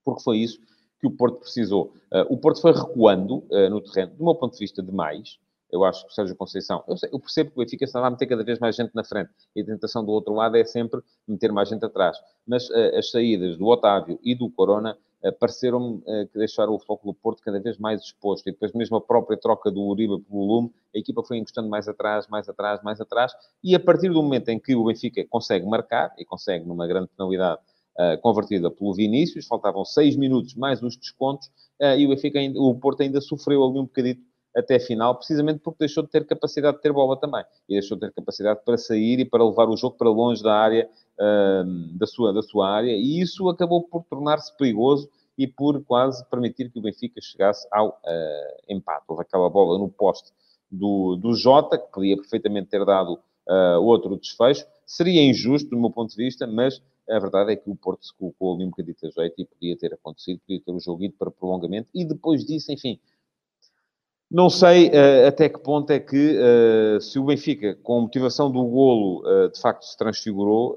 porque 0.04 0.23
foi 0.23 0.38
isso 0.38 0.61
que 1.00 1.06
o 1.06 1.10
Porto 1.10 1.38
precisou. 1.38 1.92
Uh, 2.12 2.26
o 2.28 2.36
Porto 2.36 2.60
foi 2.60 2.72
recuando 2.72 3.44
uh, 3.50 3.70
no 3.70 3.80
terreno, 3.80 4.12
do 4.16 4.24
meu 4.24 4.34
ponto 4.34 4.52
de 4.52 4.58
vista, 4.58 4.82
demais. 4.82 5.38
Eu 5.70 5.84
acho 5.84 6.04
que 6.06 6.10
o 6.10 6.14
Sérgio 6.14 6.34
Conceição... 6.34 6.82
Eu, 6.88 6.96
sei, 6.96 7.10
eu 7.12 7.20
percebo 7.20 7.50
que 7.50 7.56
o 7.56 7.62
Benfica 7.62 7.84
está 7.84 8.04
a 8.04 8.10
meter 8.10 8.26
cada 8.26 8.42
vez 8.42 8.58
mais 8.58 8.74
gente 8.74 8.90
na 8.94 9.04
frente. 9.04 9.30
E 9.54 9.60
a 9.60 9.64
tentação 9.64 10.04
do 10.04 10.10
outro 10.10 10.32
lado 10.32 10.56
é 10.56 10.64
sempre 10.64 11.00
meter 11.26 11.52
mais 11.52 11.68
gente 11.68 11.84
atrás. 11.84 12.16
Mas 12.46 12.68
uh, 12.70 12.96
as 12.96 13.10
saídas 13.10 13.56
do 13.58 13.66
Otávio 13.66 14.18
e 14.24 14.34
do 14.34 14.50
Corona 14.50 14.96
pareceram-me 15.40 16.00
que 16.28 16.38
deixaram 16.38 16.72
o 16.72 16.78
Futebol 16.78 17.12
do 17.12 17.14
Porto 17.14 17.42
cada 17.42 17.58
vez 17.58 17.76
mais 17.76 18.02
exposto. 18.02 18.48
E 18.48 18.52
depois 18.52 18.72
mesmo 18.72 18.96
a 18.96 19.00
própria 19.00 19.36
troca 19.36 19.68
do 19.68 19.82
Uribe 19.82 20.20
pelo 20.20 20.44
Lume, 20.44 20.72
a 20.94 20.98
equipa 20.98 21.24
foi 21.24 21.38
encostando 21.38 21.68
mais 21.68 21.88
atrás, 21.88 22.28
mais 22.28 22.48
atrás, 22.48 22.80
mais 22.84 23.00
atrás. 23.00 23.32
E 23.62 23.74
a 23.74 23.80
partir 23.80 24.10
do 24.10 24.22
momento 24.22 24.48
em 24.48 24.60
que 24.60 24.76
o 24.76 24.84
Benfica 24.84 25.26
consegue 25.28 25.66
marcar, 25.66 26.14
e 26.16 26.24
consegue 26.24 26.64
numa 26.64 26.86
grande 26.86 27.08
penalidade 27.08 27.60
convertida 28.22 28.70
pelo 28.70 28.94
Vinícius, 28.94 29.46
faltavam 29.46 29.84
seis 29.84 30.16
minutos 30.16 30.54
mais 30.54 30.82
os 30.82 30.96
descontos, 30.96 31.48
uh, 31.80 31.96
e 31.98 32.06
o, 32.06 32.08
Benfica 32.10 32.38
ainda, 32.38 32.60
o 32.60 32.74
Porto 32.74 33.02
ainda 33.02 33.20
sofreu 33.20 33.64
ali 33.64 33.78
um 33.78 33.84
bocadito 33.84 34.22
até 34.56 34.76
a 34.76 34.80
final, 34.80 35.14
precisamente 35.14 35.60
porque 35.60 35.78
deixou 35.80 36.02
de 36.02 36.10
ter 36.10 36.26
capacidade 36.26 36.76
de 36.76 36.82
ter 36.82 36.92
bola 36.92 37.16
também, 37.16 37.44
e 37.68 37.74
deixou 37.74 37.96
de 37.96 38.06
ter 38.06 38.12
capacidade 38.12 38.60
para 38.64 38.76
sair 38.78 39.20
e 39.20 39.24
para 39.24 39.44
levar 39.44 39.68
o 39.68 39.76
jogo 39.76 39.96
para 39.96 40.08
longe 40.08 40.42
da 40.42 40.54
área, 40.54 40.88
uh, 41.18 41.98
da, 41.98 42.06
sua, 42.06 42.32
da 42.32 42.42
sua 42.42 42.68
área, 42.68 42.92
e 42.92 43.20
isso 43.20 43.48
acabou 43.48 43.82
por 43.82 44.04
tornar-se 44.04 44.56
perigoso 44.56 45.08
e 45.36 45.46
por 45.46 45.82
quase 45.84 46.24
permitir 46.28 46.70
que 46.70 46.78
o 46.78 46.82
Benfica 46.82 47.20
chegasse 47.20 47.66
ao 47.70 47.90
uh, 47.90 48.72
empate. 48.72 49.04
Houve 49.06 49.22
aquela 49.22 49.48
bola 49.48 49.78
no 49.78 49.88
poste 49.88 50.32
do, 50.70 51.14
do 51.16 51.34
Jota, 51.34 51.78
que 51.78 51.92
podia 51.92 52.16
perfeitamente 52.16 52.68
ter 52.68 52.84
dado 52.84 53.20
uh, 53.48 53.80
outro 53.80 54.16
desfecho. 54.16 54.66
Seria 54.84 55.22
injusto, 55.22 55.70
do 55.70 55.78
meu 55.78 55.90
ponto 55.90 56.10
de 56.10 56.16
vista, 56.16 56.46
mas 56.46 56.82
a 57.08 57.18
verdade 57.18 57.52
é 57.52 57.56
que 57.56 57.70
o 57.70 57.76
Porto 57.76 58.04
se 58.04 58.14
colocou 58.14 58.54
ali 58.54 58.64
um 58.64 58.70
bocadinho 58.70 58.96
a 59.02 59.08
jeito 59.08 59.35
e 59.38 59.44
podia 59.44 59.76
ter 59.76 59.94
acontecido, 59.94 60.40
podia 60.40 60.61
ter 60.61 60.72
o 60.72 60.80
jogo 60.80 61.04
ido 61.04 61.14
para 61.18 61.30
prolongamento 61.30 61.88
e 61.94 62.04
depois 62.04 62.44
disso, 62.44 62.72
enfim. 62.72 63.00
Não 64.30 64.50
sei 64.50 64.88
uh, 64.88 65.26
até 65.26 65.48
que 65.48 65.59
ponto 65.59 65.90
é 65.90 65.98
que, 65.98 66.37
uh, 66.37 67.00
se 67.00 67.18
o 67.18 67.24
Benfica, 67.24 67.74
com 67.76 67.98
a 67.98 68.02
motivação 68.02 68.50
do 68.50 68.62
golo, 68.62 69.22
uh, 69.26 69.50
de 69.50 69.59
facto 69.59 69.85
se 69.85 69.96
transfigurou 69.96 70.76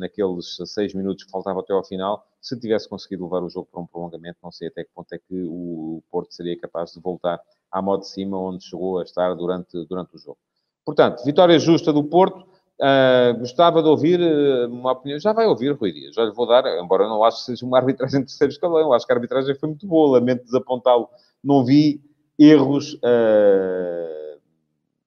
naqueles 0.00 0.56
seis 0.66 0.92
minutos 0.92 1.22
que 1.22 1.30
faltavam 1.30 1.60
até 1.60 1.72
ao 1.72 1.84
final, 1.84 2.26
se 2.40 2.58
tivesse 2.58 2.88
conseguido 2.88 3.22
levar 3.24 3.44
o 3.44 3.48
jogo 3.48 3.68
para 3.70 3.80
um 3.80 3.86
prolongamento, 3.86 4.38
não 4.42 4.50
sei 4.50 4.66
até 4.66 4.82
que 4.82 4.90
ponto 4.92 5.12
é 5.12 5.18
que 5.18 5.44
o 5.44 6.02
Porto 6.10 6.34
seria 6.34 6.58
capaz 6.58 6.92
de 6.92 7.00
voltar 7.00 7.40
à 7.70 7.80
modo 7.80 8.00
de 8.00 8.08
cima, 8.08 8.36
onde 8.36 8.64
chegou 8.64 8.98
a 8.98 9.04
estar 9.04 9.32
durante, 9.34 9.86
durante 9.86 10.16
o 10.16 10.18
jogo. 10.18 10.38
Portanto, 10.84 11.22
vitória 11.24 11.58
justa 11.58 11.92
do 11.92 12.02
Porto, 12.02 12.47
Uh, 12.80 13.36
gostava 13.38 13.82
de 13.82 13.88
ouvir 13.88 14.20
uh, 14.20 14.68
uma 14.68 14.92
opinião. 14.92 15.18
Já 15.18 15.32
vai 15.32 15.46
ouvir, 15.46 15.72
Rui 15.72 15.92
Dias. 15.92 16.14
Já 16.14 16.24
lhe 16.24 16.32
vou 16.32 16.46
dar, 16.46 16.64
embora 16.78 17.04
eu 17.04 17.08
não 17.08 17.24
acho 17.24 17.38
que 17.38 17.44
seja 17.44 17.66
uma 17.66 17.78
arbitragem 17.78 18.20
de 18.20 18.26
terceiro 18.26 18.52
escalão. 18.52 18.78
Eu 18.78 18.92
acho 18.92 19.06
que 19.06 19.12
a 19.12 19.16
arbitragem 19.16 19.54
foi 19.56 19.68
muito 19.68 19.86
boa. 19.86 20.18
Lamento 20.18 20.44
desapontá-lo. 20.44 21.08
Não 21.42 21.64
vi 21.64 22.00
erros 22.38 22.94
uh, 22.94 24.38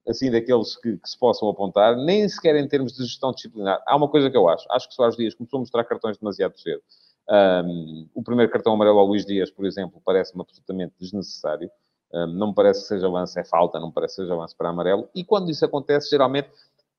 assim 0.06 0.30
daqueles 0.30 0.76
que, 0.76 0.98
que, 0.98 1.08
se 1.08 1.18
possam 1.18 1.48
apontar, 1.48 1.96
nem 1.96 2.28
sequer 2.28 2.56
em 2.56 2.68
termos 2.68 2.92
de 2.92 3.04
gestão 3.04 3.32
disciplinar. 3.32 3.82
Há 3.86 3.96
uma 3.96 4.08
coisa 4.08 4.30
que 4.30 4.36
eu 4.36 4.48
acho. 4.48 4.66
Acho 4.70 4.88
que 4.88 4.94
Soares 4.94 5.16
Dias 5.16 5.34
começou 5.34 5.56
a 5.58 5.60
mostrar 5.60 5.84
cartões 5.84 6.18
demasiado 6.18 6.58
cedo. 6.58 6.82
Um, 7.28 8.08
o 8.14 8.22
primeiro 8.22 8.50
cartão 8.50 8.74
amarelo 8.74 8.98
ao 8.98 9.06
Luís 9.06 9.24
Dias, 9.24 9.50
por 9.50 9.64
exemplo, 9.64 10.02
parece-me 10.04 10.42
absolutamente 10.42 10.92
desnecessário. 11.00 11.70
Um, 12.12 12.26
não 12.26 12.48
me 12.48 12.54
parece 12.54 12.82
que 12.82 12.88
seja 12.88 13.08
lance, 13.08 13.38
é 13.40 13.44
falta, 13.44 13.80
não 13.80 13.88
me 13.88 13.94
parece 13.94 14.16
que 14.16 14.22
seja 14.22 14.34
lance 14.34 14.54
para 14.54 14.68
amarelo. 14.68 15.08
E 15.14 15.24
quando 15.24 15.50
isso 15.50 15.64
acontece, 15.64 16.10
geralmente 16.10 16.50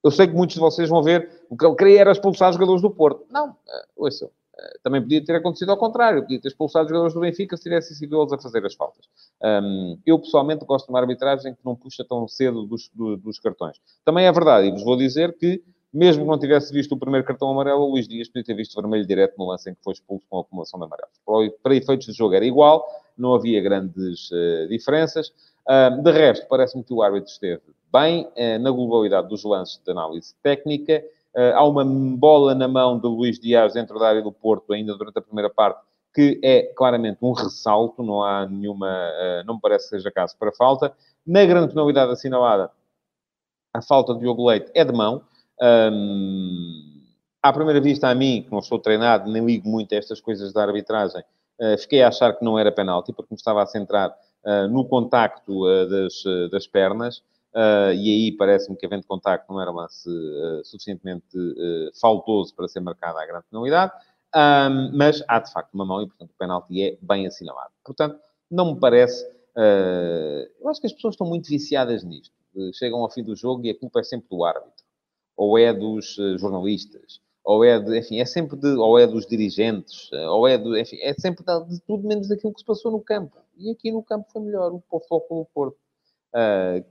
eu 0.04 0.12
sei 0.12 0.28
que 0.28 0.34
muitos 0.34 0.56
de 0.56 0.60
vocês 0.60 0.90
vão 0.90 1.02
ver 1.02 1.30
o 1.50 1.56
que 1.56 1.66
ele 1.66 1.76
queria 1.76 2.02
era 2.02 2.12
expulsar 2.12 2.50
os 2.50 2.56
jogadores 2.56 2.82
do 2.82 2.92
Porto. 2.92 3.26
Não, 3.32 3.52
uh, 3.52 3.56
ouçam. 3.96 4.28
Uh, 4.28 4.80
também 4.84 5.02
podia 5.02 5.24
ter 5.24 5.36
acontecido 5.36 5.72
ao 5.72 5.78
contrário. 5.78 6.22
Podia 6.24 6.42
ter 6.42 6.50
expulsado 6.50 6.86
os 6.86 6.90
jogadores 6.90 7.14
do 7.14 7.22
Benfica 7.22 7.56
se 7.56 7.64
tivessem 7.64 7.96
sido 7.96 8.20
eles 8.20 8.34
a 8.34 8.38
fazer 8.38 8.66
as 8.66 8.76
faltas. 8.76 9.06
Um, 9.42 9.98
eu, 10.06 10.20
pessoalmente, 10.20 10.66
gosto 10.66 10.88
de 10.88 10.92
uma 10.92 11.00
arbitragem 11.00 11.54
que 11.54 11.62
não 11.64 11.76
puxa 11.76 12.04
tão 12.04 12.28
cedo 12.28 12.66
dos, 12.66 12.90
do, 12.94 13.16
dos 13.16 13.40
cartões. 13.40 13.78
Também 14.04 14.26
é 14.26 14.32
verdade, 14.32 14.68
e 14.68 14.72
vos 14.72 14.84
vou 14.84 14.98
dizer 14.98 15.38
que, 15.38 15.64
mesmo 15.94 16.24
que 16.24 16.30
não 16.30 16.38
tivesse 16.38 16.74
visto 16.74 16.92
o 16.92 16.98
primeiro 16.98 17.26
cartão 17.26 17.50
amarelo, 17.50 17.84
o 17.84 17.92
Luís 17.92 18.08
Dias 18.08 18.28
podia 18.28 18.44
ter 18.44 18.56
visto 18.56 18.80
vermelho 18.80 19.08
direto 19.08 19.38
no 19.38 19.48
lance 19.48 19.70
em 19.70 19.74
que 19.74 19.84
foi 19.84 19.94
expulso 19.94 20.26
com 20.30 20.38
a 20.38 20.42
acumulação 20.42 20.80
de 20.80 20.86
amarelos. 20.86 21.54
Para, 21.64 21.76
efeitos 21.76 22.08
de 22.08 22.14
jogo 22.14 22.34
era 22.34 22.46
igual, 22.46 22.86
não 23.18 23.34
havia 23.34 23.62
grandes 23.62 24.30
uh, 24.32 24.68
diferenças. 24.68 25.32
De 26.04 26.12
resto, 26.12 26.48
parece-me 26.48 26.84
que 26.84 26.94
o 26.94 27.02
árbitro 27.02 27.30
esteve 27.32 27.62
bem 27.94 28.28
eh, 28.36 28.58
na 28.58 28.72
globalidade 28.72 29.30
dos 29.30 29.44
lances 29.44 29.80
de 29.86 29.92
análise 29.92 30.34
técnica. 30.42 31.04
Eh, 31.36 31.54
há 31.54 31.64
uma 31.64 31.86
bola 31.86 32.56
na 32.56 32.68
mão 32.68 32.98
de 32.98 33.06
Luís 33.06 33.40
Dias 33.40 33.74
dentro 33.74 34.00
da 34.00 34.08
área 34.08 34.22
do 34.24 34.32
Porto, 34.32 34.74
ainda 34.74 34.98
durante 34.98 35.20
a 35.20 35.22
primeira 35.22 35.50
parte, 35.50 35.80
que 36.12 36.40
é 36.44 36.64
claramente 36.76 37.20
um 37.22 37.34
ressalto, 37.34 38.02
não 38.02 38.24
há 38.24 38.48
nenhuma, 38.48 38.90
eh, 38.90 39.44
não 39.46 39.56
me 39.56 39.62
parece 39.62 39.86
que 39.86 39.98
seja 39.98 40.12
caso 40.12 40.36
para 40.40 40.52
falta. 40.52 40.92
Na 41.26 41.46
grande 41.46 41.68
penalidade 41.68 42.12
assinalada, 42.12 42.72
a 43.72 43.82
falta 43.82 44.16
de 44.16 44.22
Diogo 44.22 44.48
Leite 44.48 44.72
é 44.74 44.84
de 44.84 44.92
mão. 44.92 45.22
À 47.42 47.54
primeira 47.54 47.80
vista, 47.80 48.08
a 48.10 48.16
mim, 48.16 48.44
que 48.44 48.52
não 48.52 48.62
sou 48.62 48.80
treinado, 48.80 49.32
nem 49.32 49.46
ligo 49.46 49.68
muito 49.70 49.94
a 49.94 49.98
estas 49.98 50.20
coisas 50.20 50.52
da 50.52 50.64
arbitragem, 50.64 51.24
fiquei 51.80 52.04
a 52.04 52.10
achar 52.10 52.34
que 52.34 52.44
não 52.44 52.60
era 52.60 52.72
penalti, 52.72 53.14
porque 53.14 53.34
me 53.34 53.38
estava 53.38 53.64
a 53.64 53.66
centrar 53.66 54.14
no 54.70 54.86
contacto 54.86 55.66
uh, 55.66 55.90
das, 55.90 56.24
das 56.52 56.68
pernas. 56.68 57.24
Uh, 57.54 57.94
e 57.94 58.10
aí 58.10 58.32
parece-me 58.32 58.76
que 58.76 58.84
havendo 58.84 59.06
contacto 59.06 59.54
não 59.54 59.62
era 59.62 59.72
uh, 59.72 59.86
suficientemente 60.64 61.38
uh, 61.38 61.92
faltoso 62.02 62.54
para 62.56 62.68
ser 62.68 62.80
marcada 62.80 63.22
a 63.22 63.26
grande 63.28 63.46
penalidade, 63.48 63.92
mas 64.92 65.24
há 65.28 65.40
de 65.40 65.52
facto 65.52 65.72
uma 65.76 65.86
mão 65.86 66.02
e, 66.02 66.08
portanto, 66.08 66.32
o 66.32 66.38
penalti 66.40 66.82
é 66.82 66.98
bem 67.00 67.28
assinalado. 67.28 67.70
Portanto, 67.86 68.20
não 68.50 68.74
me 68.74 68.80
parece. 68.80 69.24
eu 70.60 70.68
acho 70.68 70.82
que 70.82 70.88
as 70.88 70.94
pessoas 70.94 71.14
estão 71.14 71.28
muito 71.28 71.48
viciadas 71.48 72.04
nisto. 72.04 72.34
chegam 72.74 73.02
ao 73.02 73.12
fim 73.12 73.22
do 73.22 73.36
jogo 73.36 73.64
e 73.64 73.70
a 73.70 73.78
culpa 73.78 74.00
é 74.00 74.04
sempre 74.04 74.28
do 74.32 74.44
árbitro, 74.44 74.84
ou 75.38 75.56
é 75.56 75.72
dos 75.72 76.16
jornalistas, 76.40 77.22
ou 77.44 77.64
é 77.64 77.80
de, 77.80 78.00
enfim, 78.00 78.20
é 78.20 78.26
sempre 78.26 78.58
de, 78.58 78.70
ou 78.70 78.98
é 78.98 79.06
dos 79.06 79.28
dirigentes, 79.28 80.12
ou 80.12 80.48
é 80.48 80.56
enfim, 80.56 80.98
é 81.00 81.14
sempre 81.14 81.46
de, 81.46 81.76
de 81.76 81.80
tudo 81.82 82.08
menos 82.08 82.28
daquilo 82.28 82.54
que 82.54 82.62
se 82.62 82.66
passou 82.66 82.92
no 82.92 83.02
campo. 83.02 83.38
E 83.58 83.72
aqui 83.72 83.92
no 83.92 84.04
campo 84.04 84.28
foi 84.32 84.42
melhor, 84.42 84.74
o 84.74 85.00
foco 85.08 85.36
do 85.36 85.46
Porto. 85.54 85.78
Uh, 86.34 86.84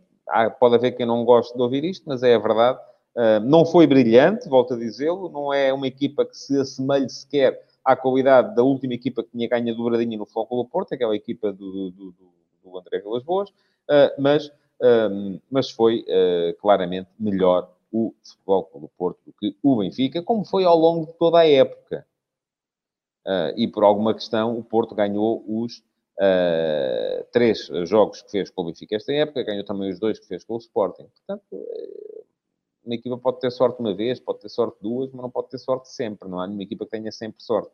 pode 0.59 0.75
haver 0.77 0.93
quem 0.93 1.07
não 1.07 1.25
goste 1.25 1.55
de 1.55 1.63
ouvir 1.63 1.85
isto, 1.85 2.05
mas 2.07 2.23
é 2.23 2.35
a 2.35 2.39
verdade. 2.39 2.79
Uh, 3.17 3.41
não 3.45 3.67
foi 3.67 3.87
brilhante, 3.87 4.49
volto 4.49 4.75
a 4.75 4.79
dizê-lo, 4.79 5.29
não 5.29 5.53
é 5.53 5.73
uma 5.73 5.87
equipa 5.87 6.25
que 6.25 6.37
se 6.37 6.59
assemelhe 6.59 7.11
sequer 7.11 7.67
à 7.85 7.97
qualidade 7.97 8.55
da 8.55 8.63
última 8.63 8.95
equipa 8.95 9.23
que 9.23 9.31
tinha 9.31 9.49
ganho 9.49 9.77
dobradinha 9.77 10.17
no 10.17 10.25
Foco 10.25 10.57
do 10.57 10.69
Porto, 10.69 10.95
aquela 10.95 11.15
equipa 11.15 11.53
do, 11.53 11.91
do, 11.91 11.91
do, 11.91 12.33
do 12.65 12.79
André 12.79 13.01
Vilas 13.01 13.25
Boas, 13.25 13.51
uh, 13.51 14.15
mas, 14.19 14.47
uh, 14.47 15.41
mas 15.51 15.71
foi 15.71 16.05
claramente 16.61 17.11
melhor 17.19 17.71
o 17.93 18.15
Futebol 18.23 18.71
do 18.81 18.89
Porto 18.97 19.19
do 19.27 19.33
que 19.35 19.55
o 19.63 19.77
Benfica, 19.77 20.23
como 20.23 20.45
foi 20.45 20.65
ao 20.65 20.79
longo 20.79 21.07
de 21.07 21.13
toda 21.15 21.41
a 21.41 21.47
época. 21.47 22.07
e 23.55 23.69
por 23.69 23.85
alguma 23.85 24.15
questão, 24.15 24.57
o 24.57 24.65
Porto 24.65 24.95
ganhou 24.95 25.45
os 25.47 25.83
uh, 26.19 27.25
três 27.33 27.67
jogos 27.85 28.23
que 28.23 28.31
fez 28.31 28.51
com 28.51 28.63
o 28.63 28.65
Benfica 28.67 28.97
esta 28.97 29.13
época, 29.13 29.43
ganhou 29.43 29.65
também 29.65 29.91
os 29.91 29.99
dois 29.99 30.19
que 30.19 30.27
fez 30.27 30.45
com 30.45 30.55
o 30.55 30.59
Sporting. 30.59 31.07
Portanto, 31.09 31.45
uh, 31.53 32.25
uma 32.85 32.95
equipa 32.95 33.17
pode 33.19 33.41
ter 33.41 33.51
sorte 33.51 33.81
uma 33.81 33.95
vez, 33.95 34.19
pode 34.21 34.41
ter 34.41 34.49
sorte 34.49 34.77
duas, 34.81 35.11
mas 35.13 35.23
não 35.23 35.31
pode 35.31 35.49
ter 35.49 35.59
sorte 35.59 35.89
sempre. 35.89 36.29
Não 36.29 36.41
há 36.41 36.47
nenhuma 36.47 36.65
equipa 36.65 36.85
que 36.85 36.91
tenha 36.91 37.13
sempre 37.13 37.43
sorte. 37.43 37.71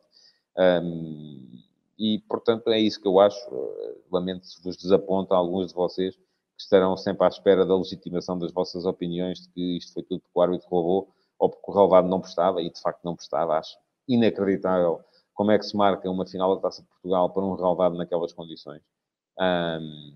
Um, 0.57 1.47
e, 1.97 2.19
portanto, 2.29 2.69
é 2.69 2.79
isso 2.79 3.01
que 3.01 3.07
eu 3.07 3.19
acho. 3.19 3.39
Lamento 4.11 4.45
se 4.45 4.61
vos 4.63 4.77
desaponta 4.77 5.35
alguns 5.35 5.69
de 5.69 5.73
vocês 5.73 6.15
que 6.15 6.23
estarão 6.63 6.95
sempre 6.95 7.25
à 7.25 7.27
espera 7.27 7.65
da 7.65 7.75
legitimação 7.75 8.37
das 8.37 8.51
vossas 8.51 8.85
opiniões 8.85 9.41
de 9.41 9.49
que 9.49 9.77
isto 9.77 9.93
foi 9.93 10.03
tudo 10.03 10.21
porque 10.21 10.39
o 10.39 10.41
árbitro 10.41 10.67
roubou 10.69 11.13
ou 11.37 11.49
porque 11.49 11.71
o 11.71 11.73
relevado 11.73 12.07
não 12.07 12.19
prestava, 12.19 12.61
e 12.61 12.69
de 12.69 12.79
facto 12.81 13.01
não 13.03 13.15
prestava. 13.15 13.57
Acho 13.57 13.77
inacreditável 14.07 15.01
como 15.39 15.51
é 15.51 15.57
que 15.57 15.63
se 15.63 15.77
marca 15.77 16.11
uma 16.11 16.27
final 16.27 16.53
da 16.53 16.63
Taça 16.63 16.81
de 16.81 16.89
Portugal 16.89 17.29
para 17.29 17.45
um 17.45 17.55
relevado 17.55 17.95
naquelas 17.95 18.33
condições. 18.33 18.81
Um, 19.39 20.13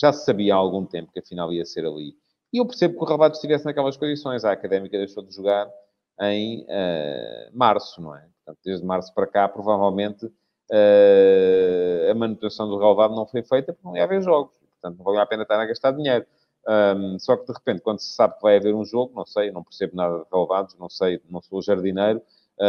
já 0.00 0.12
se 0.12 0.24
sabia 0.24 0.54
há 0.54 0.56
algum 0.56 0.86
tempo 0.86 1.10
que 1.12 1.18
a 1.18 1.22
final 1.24 1.52
ia 1.52 1.64
ser 1.64 1.84
ali. 1.84 2.14
E 2.52 2.58
eu 2.58 2.64
percebo 2.64 2.94
que 2.96 3.02
o 3.02 3.04
relevado 3.04 3.34
estivesse 3.34 3.64
naquelas 3.64 3.96
condições. 3.96 4.44
A 4.44 4.52
Académica 4.52 4.96
deixou 4.96 5.24
de 5.24 5.34
jogar 5.34 5.68
em 6.20 6.62
uh, 6.66 7.50
março, 7.52 8.00
não 8.00 8.14
é? 8.14 8.20
Portanto, 8.20 8.60
desde 8.64 8.86
março 8.86 9.12
para 9.12 9.26
cá, 9.26 9.48
provavelmente, 9.48 10.26
uh, 10.26 12.08
a 12.08 12.14
manutenção 12.14 12.68
do 12.68 12.78
relevado 12.78 13.12
não 13.12 13.26
foi 13.26 13.42
feita 13.42 13.72
porque 13.72 13.88
não 13.88 13.96
ia 13.96 14.04
haver 14.04 14.22
jogos. 14.22 14.54
Portanto, 14.80 14.98
não 14.98 15.04
valia 15.04 15.22
a 15.22 15.26
pena 15.26 15.42
estar 15.42 15.58
a 15.58 15.66
gastar 15.66 15.90
dinheiro. 15.90 16.24
Um, 16.68 17.18
só 17.18 17.36
que, 17.36 17.44
de 17.44 17.52
repente, 17.54 17.82
quando 17.82 17.98
se 17.98 18.14
sabe 18.14 18.36
que 18.36 18.42
vai 18.42 18.56
haver 18.56 18.72
um 18.72 18.84
jogo, 18.84 19.12
não 19.16 19.26
sei, 19.26 19.50
não 19.50 19.64
percebo 19.64 19.96
nada 19.96 20.20
de 20.20 20.26
relevados, 20.32 20.76
não 20.78 20.88
sei, 20.88 21.20
não 21.28 21.42
sou 21.42 21.60
jardineiro, 21.60 22.22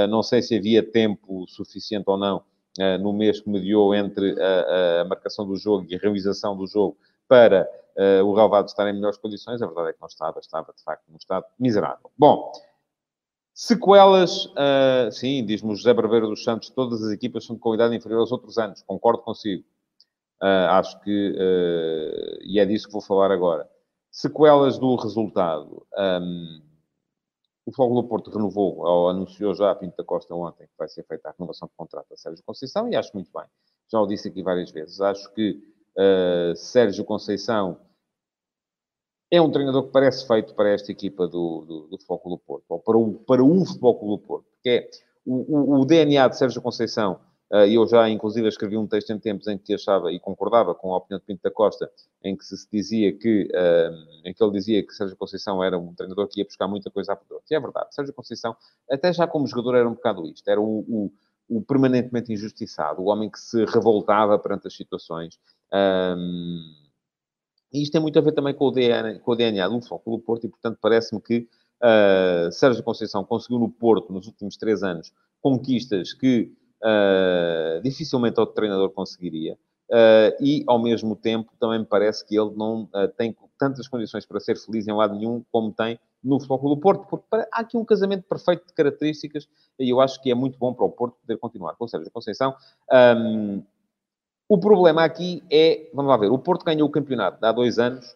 não 0.09 0.23
sei 0.23 0.41
se 0.41 0.55
havia 0.55 0.81
tempo 0.81 1.45
suficiente 1.47 2.05
ou 2.07 2.17
não 2.17 2.43
uh, 2.79 2.97
no 3.01 3.13
mês 3.13 3.41
que 3.41 3.49
mediou 3.49 3.93
entre 3.93 4.35
a, 4.41 5.01
a, 5.01 5.05
marcação 5.05 5.45
do 5.45 5.55
jogo 5.55 5.85
e 5.89 5.95
a 5.95 5.99
realização 5.99 6.55
do 6.55 6.67
jogo 6.67 6.97
para 7.27 7.67
uh, 7.97 8.25
o 8.25 8.33
relevado 8.33 8.67
estar 8.67 8.89
em 8.89 8.93
melhores 8.93 9.17
condições. 9.17 9.61
A 9.61 9.65
verdade 9.65 9.89
é 9.89 9.93
que 9.93 10.01
não 10.01 10.07
estava, 10.07 10.39
estava, 10.39 10.73
de 10.75 10.83
facto, 10.83 11.03
num 11.09 11.17
estado 11.17 11.45
miserável. 11.59 12.11
Bom, 12.17 12.51
Sequelas, 13.53 14.45
uh, 14.45 15.11
sim, 15.11 15.45
diz-me 15.45 15.73
o 15.73 15.75
José 15.75 15.93
Barbeiro 15.93 16.27
dos 16.27 16.43
Santos, 16.43 16.69
todas 16.69 17.03
as 17.03 17.11
equipas 17.11 17.45
são 17.45 17.55
de 17.55 17.61
qualidade 17.61 17.93
inferior 17.93 18.21
aos 18.21 18.31
outros 18.31 18.57
anos, 18.57 18.81
concordo 18.81 19.21
consigo. 19.21 19.63
Uh, 20.41 20.71
acho 20.71 20.99
que, 21.01 22.39
e 22.41 22.59
é 22.59 22.65
disso 22.65 22.87
que 22.87 22.93
vou 22.93 23.01
falar 23.01 23.29
agora. 23.29 23.69
Sequelas 24.09 24.79
do 24.79 24.95
resultado. 24.95 25.85
Um, 25.95 26.61
o 27.71 27.73
Fogo 27.73 28.01
do 28.01 28.07
Porto 28.07 28.29
renovou, 28.29 28.79
ou 28.79 29.09
anunciou 29.09 29.53
já 29.55 29.71
a 29.71 29.75
Pinto 29.75 29.95
da 29.97 30.03
Costa 30.03 30.35
ontem, 30.35 30.67
que 30.67 30.73
vai 30.77 30.87
ser 30.87 31.03
feita 31.03 31.29
a 31.29 31.33
renovação 31.37 31.67
de 31.67 31.73
contrato 31.75 32.13
a 32.13 32.17
Sérgio 32.17 32.43
Conceição, 32.45 32.89
e 32.89 32.95
acho 32.95 33.11
muito 33.13 33.31
bem. 33.33 33.45
Já 33.89 33.99
o 33.99 34.07
disse 34.07 34.27
aqui 34.27 34.43
várias 34.43 34.71
vezes. 34.71 35.01
Acho 35.01 35.33
que 35.33 35.61
uh, 35.97 36.55
Sérgio 36.55 37.03
Conceição 37.05 37.79
é 39.31 39.41
um 39.41 39.49
treinador 39.49 39.85
que 39.85 39.91
parece 39.91 40.27
feito 40.27 40.53
para 40.53 40.69
esta 40.69 40.91
equipa 40.91 41.27
do, 41.27 41.65
do, 41.65 41.87
do 41.87 41.97
Futebol 41.97 42.37
do 42.37 42.37
Porto, 42.37 42.65
ou 42.69 42.79
para 42.79 42.97
o, 42.97 43.13
para 43.13 43.43
o 43.43 43.65
Futebol 43.65 44.17
do 44.17 44.19
Porto, 44.19 44.45
porque 44.51 44.69
é 44.69 44.89
o, 45.25 45.75
o, 45.77 45.81
o 45.81 45.85
DNA 45.85 46.27
de 46.27 46.37
Sérgio 46.37 46.61
Conceição 46.61 47.19
ah, 47.51 47.67
eu 47.67 47.85
já, 47.85 48.09
inclusive, 48.09 48.47
escrevi 48.47 48.77
um 48.77 48.87
texto 48.87 49.11
em 49.11 49.19
tempos 49.19 49.45
em 49.47 49.57
que 49.57 49.73
achava 49.73 50.11
e 50.11 50.19
concordava 50.19 50.73
com 50.73 50.93
a 50.93 50.97
opinião 50.97 51.19
de 51.19 51.25
Pinto 51.25 51.43
da 51.43 51.51
Costa, 51.51 51.91
em 52.23 52.35
que 52.35 52.45
se 52.45 52.55
dizia 52.71 53.11
que, 53.11 53.49
ah, 53.53 53.91
em 54.23 54.33
que 54.33 54.41
ele 54.41 54.53
dizia 54.53 54.85
que 54.85 54.93
Sérgio 54.93 55.17
Conceição 55.17 55.61
era 55.61 55.77
um 55.77 55.93
treinador 55.93 56.27
que 56.29 56.39
ia 56.39 56.45
buscar 56.45 56.67
muita 56.67 56.89
coisa 56.89 57.11
à 57.11 57.15
pedra. 57.15 57.37
E 57.49 57.55
é 57.55 57.59
verdade, 57.59 57.93
Sérgio 57.93 58.13
Conceição, 58.13 58.55
até 58.89 59.11
já 59.11 59.27
como 59.27 59.45
jogador, 59.45 59.75
era 59.75 59.89
um 59.89 59.93
bocado 59.93 60.25
isto. 60.27 60.49
Era 60.49 60.61
o, 60.61 60.79
o, 60.87 61.11
o 61.49 61.61
permanentemente 61.61 62.31
injustiçado, 62.31 63.01
o 63.01 63.07
homem 63.07 63.29
que 63.29 63.39
se 63.39 63.65
revoltava 63.65 64.39
perante 64.39 64.67
as 64.67 64.73
situações. 64.73 65.37
Um, 65.73 66.61
e 67.73 67.83
isto 67.83 67.91
tem 67.91 68.01
muito 68.01 68.17
a 68.17 68.21
ver 68.21 68.31
também 68.31 68.53
com 68.53 68.67
o 68.67 68.71
DNA, 68.71 69.19
com 69.19 69.31
o 69.31 69.35
DNA 69.35 69.67
do 69.67 69.81
Futebol 69.81 70.19
Porto, 70.19 70.45
e 70.45 70.49
portanto 70.49 70.77
parece-me 70.81 71.21
que 71.21 71.49
uh, 71.83 72.49
Sérgio 72.51 72.81
Conceição 72.81 73.25
conseguiu 73.25 73.59
no 73.59 73.69
Porto, 73.69 74.13
nos 74.13 74.27
últimos 74.27 74.55
três 74.55 74.83
anos, 74.83 75.11
conquistas 75.41 76.13
que 76.13 76.53
uh, 76.83 77.81
dificilmente 77.81 78.39
outro 78.39 78.55
treinador 78.55 78.89
conseguiria. 78.91 79.57
Uh, 79.91 80.31
e, 80.39 80.63
ao 80.67 80.81
mesmo 80.81 81.17
tempo, 81.17 81.51
também 81.59 81.79
me 81.79 81.85
parece 81.85 82.25
que 82.25 82.37
ele 82.37 82.51
não 82.55 82.83
uh, 82.83 83.09
tem 83.17 83.35
tantas 83.59 83.89
condições 83.89 84.25
para 84.25 84.39
ser 84.39 84.57
feliz 84.57 84.87
em 84.87 84.93
lado 84.93 85.13
nenhum 85.15 85.43
como 85.51 85.71
tem 85.73 85.99
no 86.23 86.39
Futebol 86.39 86.75
do 86.75 86.79
Porto, 86.79 87.05
porque 87.09 87.25
há 87.51 87.59
aqui 87.59 87.77
um 87.77 87.83
casamento 87.83 88.23
perfeito 88.23 88.65
de 88.67 88.73
características 88.73 89.47
e 89.77 89.89
eu 89.89 89.99
acho 89.99 90.21
que 90.21 90.31
é 90.31 90.35
muito 90.35 90.57
bom 90.57 90.73
para 90.73 90.85
o 90.85 90.89
Porto 90.89 91.17
poder 91.19 91.37
continuar 91.37 91.75
com 91.75 91.85
o 91.85 91.87
Sérgio 91.87 92.11
Conceição. 92.11 92.55
Um, 93.17 93.63
o 94.47 94.57
problema 94.59 95.03
aqui 95.03 95.43
é, 95.51 95.89
vamos 95.93 96.09
lá 96.09 96.17
ver, 96.17 96.29
o 96.31 96.37
Porto 96.37 96.63
ganhou 96.63 96.87
o 96.87 96.91
campeonato 96.91 97.43
há 97.43 97.51
dois 97.51 97.79
anos, 97.79 98.15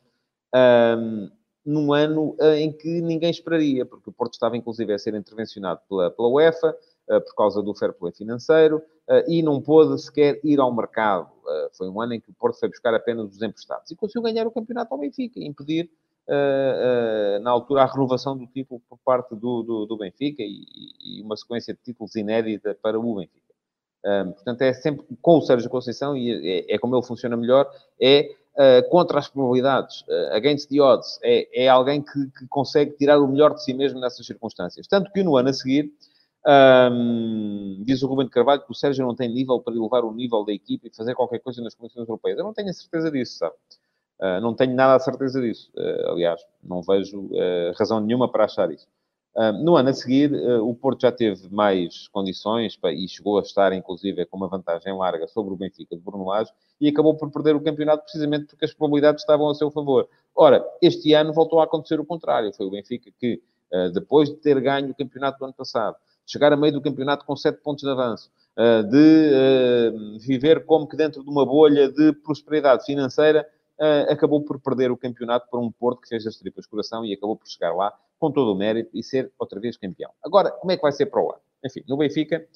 um, 0.53 1.29
num 1.65 1.93
ano 1.93 2.37
em 2.57 2.71
que 2.71 3.01
ninguém 3.01 3.31
esperaria, 3.31 3.85
porque 3.85 4.09
o 4.09 4.13
Porto 4.13 4.33
estava 4.33 4.55
inclusive 4.55 4.93
a 4.93 4.99
ser 4.99 5.15
intervencionado 5.15 5.81
pela, 5.89 6.11
pela 6.11 6.29
UEFA, 6.29 6.77
por 7.07 7.35
causa 7.35 7.61
do 7.61 7.75
fair 7.75 7.93
play 7.93 8.11
financeiro 8.13 8.81
eh, 9.07 9.25
e 9.27 9.43
não 9.43 9.61
pôde 9.61 10.01
sequer 10.01 10.39
ir 10.43 10.59
ao 10.59 10.73
mercado. 10.73 11.29
Eh, 11.47 11.69
foi 11.77 11.89
um 11.89 12.01
ano 12.01 12.13
em 12.13 12.19
que 12.19 12.29
o 12.29 12.33
Porto 12.33 12.59
foi 12.59 12.69
buscar 12.69 12.93
apenas 12.93 13.31
os 13.31 13.41
emprestados 13.41 13.91
e 13.91 13.95
conseguiu 13.95 14.23
ganhar 14.23 14.47
o 14.47 14.51
campeonato 14.51 14.93
ao 14.93 14.99
Benfica 14.99 15.39
impedir, 15.39 15.89
na 17.43 17.51
altura, 17.51 17.83
a 17.83 17.85
renovação 17.85 18.35
do 18.35 18.47
título 18.47 18.81
por 18.89 18.97
parte 19.05 19.35
do, 19.35 19.61
do, 19.61 19.85
do 19.85 19.95
Benfica 19.95 20.41
e, 20.41 20.65
e, 20.99 21.21
uma 21.21 21.37
sequência 21.37 21.71
de 21.71 21.79
títulos 21.83 22.15
inédita 22.15 22.75
para 22.81 22.99
o 22.99 23.15
Benfica. 23.15 23.53
portanto, 24.33 24.61
é 24.63 24.73
sempre 24.73 25.05
com 25.21 25.37
o 25.37 25.41
Sérgio 25.41 25.69
Conceição 25.69 26.17
e 26.17 26.65
é, 26.67 26.73
é 26.73 26.79
como 26.79 26.95
ele 26.95 27.05
funciona 27.05 27.37
melhor, 27.37 27.69
é 28.01 28.27
Uh, 28.55 28.87
contra 28.89 29.19
as 29.19 29.27
probabilidades, 29.27 29.99
uh, 30.03 30.31
against 30.31 30.69
the 30.69 30.79
odds, 30.79 31.19
é, 31.21 31.65
é 31.65 31.67
alguém 31.67 32.01
que, 32.01 32.27
que, 32.39 32.47
consegue 32.47 32.91
tirar 32.91 33.19
o 33.19 33.27
melhor 33.27 33.53
de 33.53 33.61
si 33.61 33.73
mesmo 33.73 33.99
nessas 33.99 34.25
circunstâncias. 34.25 34.87
Tanto 34.87 35.11
que 35.11 35.21
no 35.23 35.35
ano 35.35 35.49
a 35.49 35.53
seguir, 35.53 35.91
um, 36.47 37.81
diz 37.83 38.03
o 38.03 38.07
Ruben 38.07 38.29
Carvalho 38.29 38.61
que 38.61 38.71
o 38.71 38.75
Sérgio 38.75 39.05
não 39.05 39.15
tem 39.15 39.27
nível 39.27 39.59
para 39.59 39.73
elevar 39.73 40.05
o 40.05 40.13
nível 40.13 40.45
da 40.45 40.53
equipe 40.53 40.87
e 40.87 40.95
fazer 40.95 41.15
qualquer 41.15 41.39
coisa 41.39 41.61
nas 41.61 41.73
competições 41.73 42.07
europeias. 42.07 42.37
Eu 42.37 42.43
não 42.43 42.53
tenho 42.53 42.69
a 42.69 42.73
certeza 42.73 43.09
disso, 43.09 43.37
sabe? 43.39 43.55
Uh, 44.19 44.39
não 44.41 44.53
tenho 44.53 44.73
nada 44.75 44.95
a 44.95 44.99
certeza 44.99 45.41
disso. 45.41 45.71
Uh, 45.75 46.11
aliás, 46.11 46.41
não 46.63 46.81
vejo 46.81 47.21
uh, 47.21 47.73
razão 47.77 47.99
nenhuma 47.99 48.31
para 48.31 48.45
achar 48.45 48.71
isso. 48.71 48.87
no 49.63 49.75
ano 49.75 49.89
a 49.89 49.93
seguir, 49.93 50.31
o 50.61 50.73
Porto 50.73 51.01
já 51.01 51.11
teve 51.11 51.53
mais 51.53 52.07
condições 52.07 52.77
para, 52.77 52.93
e 52.93 53.05
chegou 53.09 53.37
a 53.37 53.41
estar, 53.41 53.73
inclusive, 53.73 54.25
com 54.27 54.37
uma 54.37 54.47
vantagem 54.47 54.95
larga 54.95 55.27
sobre 55.27 55.53
o 55.53 55.57
Benfica 55.57 55.93
de 55.93 56.01
Bruno 56.01 56.25
Lage 56.25 56.51
e 56.79 56.87
acabou 56.87 57.15
por 57.17 57.29
perder 57.29 57.53
o 57.53 57.61
campeonato 57.61 58.03
precisamente 58.03 58.45
porque 58.45 58.63
as 58.63 58.73
probabilidades 58.73 59.23
estavam 59.23 59.49
a 59.49 59.53
seu 59.53 59.69
favor. 59.69 60.07
Ora, 60.33 60.65
este 60.81 61.13
ano 61.13 61.33
voltou 61.33 61.59
a 61.59 61.65
acontecer 61.65 61.99
o 61.99 62.05
contrário. 62.05 62.53
Foi 62.53 62.65
o 62.65 62.69
Benfica 62.69 63.11
que, 63.19 63.41
depois 63.93 64.29
de 64.29 64.37
ter 64.37 64.57
ganho 64.61 64.91
o 64.91 64.95
campeonato 64.95 65.39
do 65.39 65.45
ano 65.45 65.53
passado, 65.53 65.97
chegar 66.25 66.51
a 66.51 66.57
meio 66.57 66.73
do 66.73 66.81
campeonato 66.81 67.25
com 67.25 67.35
sete 67.35 67.61
pontos 67.61 67.83
de 67.83 67.89
avanço, 67.89 68.31
eh, 68.57 68.83
de 68.83 69.31
eh, 69.33 69.91
viver 70.19 70.65
como 70.65 70.87
que 70.87 70.97
dentro 70.97 71.23
de 71.23 71.29
uma 71.29 71.45
bolha 71.45 71.91
de 71.91 72.13
prosperidade 72.13 72.85
financeira, 72.85 73.47
eh, 73.79 74.07
acabou 74.09 74.41
por 74.41 74.59
perder 74.59 74.91
o 74.91 74.97
campeonato 74.97 75.49
para 75.49 75.59
um 75.59 75.71
Porto 75.71 76.01
que 76.01 76.07
fez 76.07 76.25
as 76.25 76.37
tripas 76.37 76.65
coração 76.65 77.05
e 77.05 77.13
acabou 77.13 77.35
por 77.35 77.47
chegar 77.47 77.73
lá 77.73 77.93
com 78.17 78.31
todo 78.31 78.53
o 78.53 78.55
mérito 78.55 78.89
e 78.93 79.03
ser 79.03 79.31
outra 79.37 79.59
vez 79.59 79.77
campeão. 79.77 80.11
Agora, 80.23 80.51
como 80.51 80.71
é 80.71 80.77
que 80.77 80.81
vai 80.81 80.91
ser 80.91 81.07
para 81.07 81.21
o 81.21 81.31
ano? 81.31 81.41
Enfim, 81.63 81.83
no 81.87 81.97
Benfica 81.97 82.47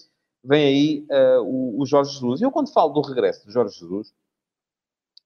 vem 0.43 0.65
aí 0.65 1.07
uh, 1.11 1.41
o, 1.43 1.81
o, 1.81 1.85
Jorge 1.85 2.13
Jesus. 2.13 2.41
Eu, 2.41 2.51
quando 2.51 2.71
falo 2.71 2.93
do 2.93 3.01
regresso 3.01 3.45
de 3.45 3.51
Jorge 3.51 3.77
Jesus, 3.77 4.13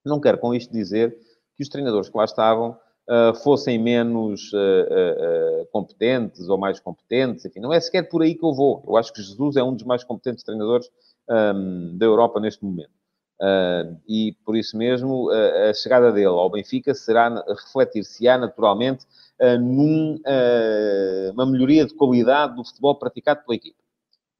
não 0.03 0.19
quero 0.19 0.39
com 0.39 0.53
isto 0.53 0.73
dizer 0.73 1.15
que 1.55 1.61
os 1.61 1.69
treinadores 1.69 2.09
que 2.09 2.17
lá 2.17 2.25
estavam 2.25 2.77
uh, 3.09 3.33
fossem 3.35 3.77
menos 3.77 4.51
uh, 4.53 5.65
competentes 5.71 6.47
ou 6.49 6.57
mais 6.57 6.79
competentes. 6.79 7.45
Enfim, 7.45 7.59
não 7.59 7.73
é 7.73 7.79
sequer 7.79 8.09
por 8.09 8.21
aí 8.21 8.35
que 8.35 8.45
eu 8.45 8.53
vou. 8.53 8.83
Eu 8.87 8.97
acho 8.97 9.13
que 9.13 9.21
Jesus 9.21 9.55
é 9.55 9.63
um 9.63 9.73
dos 9.73 9.83
mais 9.83 10.03
competentes 10.03 10.43
treinadores 10.43 10.89
um, 11.29 11.97
da 11.97 12.05
Europa 12.05 12.39
neste 12.39 12.63
momento. 12.63 12.91
Uh, 13.41 13.97
e 14.07 14.37
por 14.45 14.55
isso 14.55 14.77
mesmo 14.77 15.29
a 15.29 15.73
chegada 15.73 16.11
dele 16.11 16.27
ao 16.27 16.49
Benfica 16.49 16.93
será 16.93 17.43
refletir-se-á 17.47 18.37
naturalmente 18.37 19.05
numa 19.59 21.45
melhoria 21.45 21.85
de 21.85 21.93
qualidade 21.93 22.55
do 22.55 22.63
futebol 22.63 22.95
praticado 22.95 23.41
pela 23.43 23.55
equipe. 23.55 23.75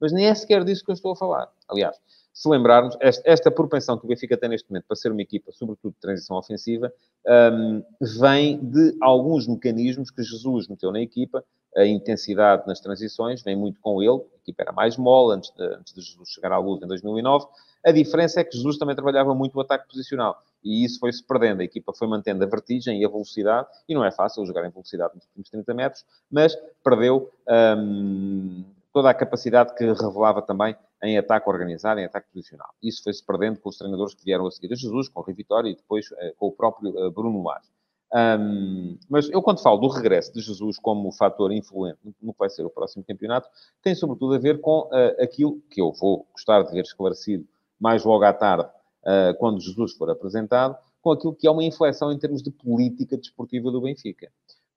Mas 0.00 0.12
nem 0.12 0.26
é 0.26 0.34
sequer 0.34 0.64
disso 0.64 0.84
que 0.84 0.90
eu 0.90 0.94
estou 0.94 1.12
a 1.12 1.16
falar. 1.16 1.52
Aliás, 1.68 1.96
se 2.34 2.48
lembrarmos, 2.48 2.96
esta, 3.00 3.48
propensão 3.48 3.96
que 3.96 4.04
o 4.04 4.08
Benfica 4.08 4.36
tem 4.36 4.48
neste 4.48 4.68
momento 4.68 4.86
para 4.88 4.96
ser 4.96 5.12
uma 5.12 5.22
equipa, 5.22 5.52
sobretudo 5.52 5.92
de 5.92 6.00
transição 6.00 6.36
ofensiva, 6.36 6.92
um, 7.24 7.80
vem 8.20 8.58
de 8.58 8.96
alguns 9.00 9.46
mecanismos 9.46 10.10
que 10.10 10.20
Jesus 10.20 10.66
meteu 10.66 10.90
na 10.90 11.00
equipa. 11.00 11.44
A 11.76 11.86
intensidade 11.86 12.66
nas 12.66 12.80
transições 12.80 13.40
vem 13.42 13.54
muito 13.54 13.80
com 13.80 14.02
ele. 14.02 14.20
A 14.34 14.36
equipa 14.42 14.64
era 14.64 14.72
mais 14.72 14.96
mole 14.96 15.36
antes 15.36 15.50
de, 15.50 15.64
antes 15.64 15.94
de 15.94 16.00
Jesus 16.00 16.28
chegar 16.28 16.50
à 16.50 16.58
luz 16.58 16.82
em 16.82 16.88
2009. 16.88 17.46
A 17.86 17.92
diferença 17.92 18.40
é 18.40 18.44
que 18.44 18.56
Jesus 18.56 18.78
também 18.78 18.96
trabalhava 18.96 19.32
muito 19.32 19.56
o 19.56 19.60
ataque 19.60 19.86
posicional. 19.88 20.36
E 20.62 20.84
isso 20.84 20.98
foi-se 20.98 21.22
perdendo. 21.22 21.60
A 21.60 21.64
equipa 21.64 21.92
foi 21.92 22.08
mantendo 22.08 22.42
a 22.42 22.46
vertigem 22.48 23.00
e 23.00 23.04
a 23.04 23.08
velocidade. 23.08 23.68
E 23.88 23.94
não 23.94 24.04
é 24.04 24.10
fácil 24.10 24.44
jogar 24.44 24.66
em 24.66 24.70
velocidade 24.70 25.14
nos 25.14 25.24
últimos 25.26 25.50
30 25.50 25.72
metros, 25.72 26.04
mas 26.28 26.56
perdeu... 26.82 27.30
Um, 27.48 28.64
toda 28.94 29.10
a 29.10 29.14
capacidade 29.14 29.74
que 29.74 29.84
revelava 29.84 30.40
também 30.40 30.76
em 31.04 31.18
ataque 31.18 31.48
organizado, 31.48 32.00
em 32.00 32.04
ataque 32.04 32.28
posicional. 32.32 32.68
Isso 32.82 33.02
foi-se 33.02 33.24
perdendo 33.24 33.60
com 33.60 33.68
os 33.68 33.76
treinadores 33.76 34.14
que 34.14 34.24
vieram 34.24 34.46
a 34.46 34.50
seguir 34.50 34.72
a 34.72 34.76
Jesus, 34.76 35.08
com 35.08 35.20
o 35.20 35.22
Rui 35.22 35.34
Vitória 35.34 35.68
e 35.70 35.76
depois 35.76 36.10
uh, 36.10 36.34
com 36.36 36.46
o 36.46 36.52
próprio 36.52 36.90
uh, 36.90 37.10
Bruno 37.10 37.42
Lage. 37.42 37.68
Um, 38.14 38.96
mas 39.10 39.28
eu, 39.28 39.42
quando 39.42 39.60
falo 39.60 39.78
do 39.78 39.88
regresso 39.88 40.32
de 40.32 40.40
Jesus 40.40 40.78
como 40.78 41.10
fator 41.10 41.50
influente 41.50 41.98
no 42.22 42.32
que 42.32 42.38
vai 42.38 42.48
ser 42.48 42.64
o 42.64 42.70
próximo 42.70 43.04
campeonato, 43.04 43.48
tem 43.82 43.92
sobretudo 43.92 44.34
a 44.34 44.38
ver 44.38 44.60
com 44.60 44.82
uh, 44.82 45.22
aquilo 45.22 45.60
que 45.68 45.80
eu 45.80 45.92
vou 45.92 46.24
gostar 46.32 46.62
de 46.62 46.70
ver 46.70 46.82
esclarecido 46.82 47.44
mais 47.78 48.04
logo 48.04 48.24
à 48.24 48.32
tarde, 48.32 48.68
uh, 49.02 49.36
quando 49.38 49.60
Jesus 49.60 49.94
for 49.94 50.08
apresentado, 50.08 50.76
com 51.02 51.10
aquilo 51.10 51.34
que 51.34 51.46
é 51.46 51.50
uma 51.50 51.64
inflexão 51.64 52.12
em 52.12 52.18
termos 52.18 52.40
de 52.40 52.52
política 52.52 53.16
desportiva 53.16 53.70
do 53.70 53.80
Benfica. 53.80 54.30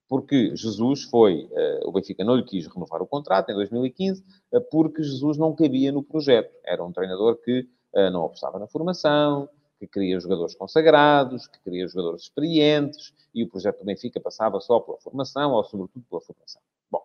Porque 0.07 0.55
Jesus 0.55 1.03
foi, 1.03 1.49
uh, 1.51 1.89
o 1.89 1.91
Benfica 1.91 2.23
não 2.23 2.35
lhe 2.35 2.43
quis 2.43 2.67
renovar 2.67 3.01
o 3.01 3.07
contrato 3.07 3.49
em 3.49 3.55
2015, 3.55 4.23
porque 4.71 5.03
Jesus 5.03 5.37
não 5.37 5.53
cabia 5.55 5.91
no 5.91 6.01
projeto. 6.01 6.53
Era 6.65 6.83
um 6.83 6.91
treinador 6.91 7.37
que 7.37 7.67
não 8.11 8.25
apostava 8.25 8.59
na 8.59 8.67
formação, 8.67 9.49
que 9.79 9.87
queria 9.87 10.19
jogadores 10.19 10.55
consagrados, 10.55 11.47
que 11.47 11.59
queria 11.59 11.87
jogadores 11.87 12.23
experientes, 12.23 13.13
e 13.33 13.43
o 13.43 13.49
projeto 13.49 13.79
do 13.79 13.85
Benfica 13.85 14.19
passava 14.19 14.59
só 14.59 14.79
pela 14.79 14.97
formação, 14.97 15.53
ou 15.53 15.63
sobretudo 15.63 16.05
pela 16.09 16.21
formação. 16.21 16.61
Bom, 16.91 17.03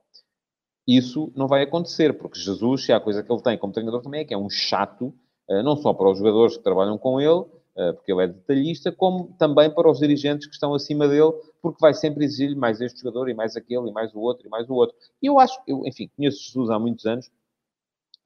isso 0.86 1.32
não 1.36 1.46
vai 1.46 1.62
acontecer, 1.62 2.16
porque 2.18 2.38
Jesus, 2.38 2.84
se 2.84 2.92
há 2.92 3.00
coisa 3.00 3.22
que 3.22 3.30
ele 3.30 3.42
tem 3.42 3.58
como 3.58 3.72
treinador 3.72 4.02
também, 4.02 4.22
é 4.22 4.24
que 4.24 4.34
é 4.34 4.38
um 4.38 4.50
chato, 4.50 5.14
eh, 5.48 5.62
não 5.62 5.76
só 5.76 5.92
para 5.92 6.10
os 6.10 6.18
jogadores 6.18 6.56
que 6.56 6.62
trabalham 6.62 6.96
com 6.98 7.20
ele, 7.20 7.30
eh, 7.40 7.61
porque 7.74 8.12
ele 8.12 8.24
é 8.24 8.26
detalhista, 8.28 8.92
como 8.92 9.34
também 9.38 9.70
para 9.70 9.90
os 9.90 9.98
dirigentes 9.98 10.46
que 10.46 10.52
estão 10.52 10.74
acima 10.74 11.08
dele, 11.08 11.32
porque 11.60 11.78
vai 11.80 11.94
sempre 11.94 12.24
exigir-lhe 12.24 12.54
mais 12.54 12.80
este 12.80 13.00
jogador, 13.00 13.28
e 13.28 13.34
mais 13.34 13.56
aquele, 13.56 13.88
e 13.88 13.92
mais 13.92 14.14
o 14.14 14.20
outro, 14.20 14.46
e 14.46 14.50
mais 14.50 14.68
o 14.68 14.74
outro. 14.74 14.96
E 15.22 15.26
eu 15.26 15.38
acho, 15.38 15.58
eu, 15.66 15.82
enfim, 15.86 16.10
conheço 16.16 16.42
Jesus 16.44 16.70
há 16.70 16.78
muitos 16.78 17.06
anos, 17.06 17.30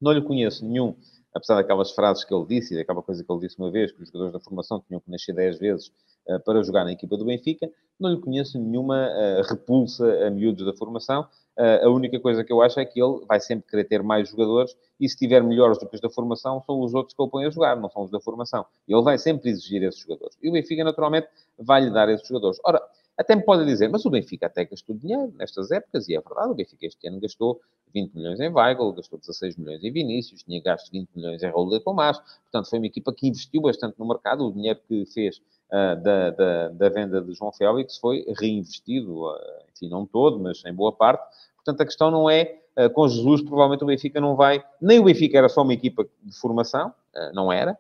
não 0.00 0.12
lhe 0.12 0.20
conheço 0.20 0.64
nenhum 0.66 0.94
apesar 1.36 1.56
daquelas 1.56 1.92
frases 1.92 2.24
que 2.24 2.34
ele 2.34 2.46
disse 2.46 2.74
e 2.74 2.76
daquela 2.78 3.02
coisa 3.02 3.22
que 3.22 3.30
ele 3.30 3.40
disse 3.40 3.58
uma 3.58 3.70
vez, 3.70 3.92
que 3.92 4.02
os 4.02 4.08
jogadores 4.08 4.32
da 4.32 4.40
formação 4.40 4.82
tinham 4.86 5.00
que 5.00 5.10
nascer 5.10 5.34
10 5.34 5.58
vezes 5.58 5.92
uh, 6.28 6.40
para 6.42 6.62
jogar 6.62 6.84
na 6.84 6.92
equipa 6.92 7.16
do 7.16 7.26
Benfica, 7.26 7.70
não 8.00 8.10
lhe 8.10 8.20
conheço 8.20 8.58
nenhuma 8.58 9.08
uh, 9.08 9.42
repulsa 9.42 10.26
a 10.26 10.30
miúdos 10.30 10.64
da 10.64 10.72
formação. 10.72 11.28
Uh, 11.58 11.86
a 11.86 11.90
única 11.90 12.20
coisa 12.20 12.44
que 12.44 12.52
eu 12.52 12.60
acho 12.60 12.78
é 12.78 12.84
que 12.84 13.02
ele 13.02 13.24
vai 13.26 13.40
sempre 13.40 13.66
querer 13.68 13.84
ter 13.84 14.02
mais 14.02 14.28
jogadores 14.28 14.76
e 15.00 15.08
se 15.08 15.16
tiver 15.16 15.42
melhores 15.42 15.78
do 15.78 15.86
que 15.86 15.94
os 15.94 16.00
da 16.00 16.10
formação, 16.10 16.62
são 16.66 16.80
os 16.80 16.92
outros 16.94 17.14
que 17.14 17.22
ele 17.22 17.30
põe 17.30 17.46
a 17.46 17.50
jogar, 17.50 17.76
não 17.76 17.88
são 17.88 18.02
os 18.02 18.10
da 18.10 18.20
formação. 18.20 18.66
Ele 18.86 19.02
vai 19.02 19.16
sempre 19.16 19.50
exigir 19.50 19.82
esses 19.82 20.00
jogadores. 20.00 20.36
E 20.42 20.48
o 20.48 20.52
Benfica, 20.52 20.84
naturalmente, 20.84 21.28
vai 21.58 21.80
lhe 21.80 21.90
dar 21.90 22.08
esses 22.10 22.26
jogadores. 22.28 22.58
Ora, 22.64 22.82
até 23.16 23.34
me 23.34 23.42
pode 23.42 23.64
dizer, 23.64 23.88
mas 23.88 24.04
o 24.04 24.10
Benfica 24.10 24.46
até 24.46 24.66
gastou 24.66 24.94
dinheiro 24.94 25.32
nestas 25.38 25.70
épocas, 25.70 26.06
e 26.08 26.14
é 26.14 26.20
verdade, 26.20 26.50
o 26.50 26.54
Benfica 26.54 26.86
este 26.86 27.08
ano 27.08 27.18
gastou 27.18 27.60
20 27.94 28.14
milhões 28.14 28.38
em 28.40 28.48
Weigl, 28.50 28.92
gastou 28.92 29.18
16 29.18 29.56
milhões 29.56 29.82
em 29.82 29.90
Vinícius, 29.90 30.42
tinha 30.42 30.60
gasto 30.60 30.90
20 30.92 31.08
milhões 31.16 31.42
em 31.42 31.46
Raul 31.46 31.70
de 31.70 31.80
Tomás, 31.80 32.18
portanto 32.18 32.68
foi 32.68 32.78
uma 32.78 32.86
equipa 32.86 33.14
que 33.14 33.26
investiu 33.26 33.62
bastante 33.62 33.98
no 33.98 34.06
mercado, 34.06 34.46
o 34.46 34.52
dinheiro 34.52 34.78
que 34.86 35.06
fez 35.06 35.38
uh, 35.38 36.02
da, 36.02 36.30
da, 36.30 36.68
da, 36.68 36.88
venda 36.90 37.22
de 37.22 37.32
João 37.32 37.50
Félix 37.52 37.96
foi 37.96 38.26
reinvestido, 38.38 39.30
uh, 39.30 39.38
enfim, 39.76 39.88
não 39.88 40.04
todo, 40.06 40.38
mas 40.38 40.64
em 40.64 40.72
boa 40.72 40.92
parte, 40.92 41.24
portanto 41.56 41.80
a 41.80 41.84
questão 41.84 42.10
não 42.10 42.28
é, 42.28 42.58
uh, 42.76 42.90
com 42.90 43.06
Jesus 43.08 43.42
provavelmente 43.42 43.84
o 43.84 43.86
Benfica 43.86 44.20
não 44.20 44.34
vai, 44.34 44.64
nem 44.80 44.98
o 44.98 45.04
Benfica 45.04 45.38
era 45.38 45.48
só 45.48 45.62
uma 45.62 45.74
equipa 45.74 46.06
de 46.22 46.36
formação, 46.38 46.92
não 47.32 47.50
era, 47.50 47.78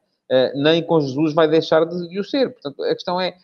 nem 0.54 0.82
com 0.82 0.98
Jesus 1.00 1.34
vai 1.34 1.46
deixar 1.46 1.84
de, 1.84 2.08
de 2.08 2.18
o 2.18 2.24
ser, 2.24 2.50
portanto 2.50 2.82
a 2.82 2.94
questão 2.94 3.20
é 3.20 3.36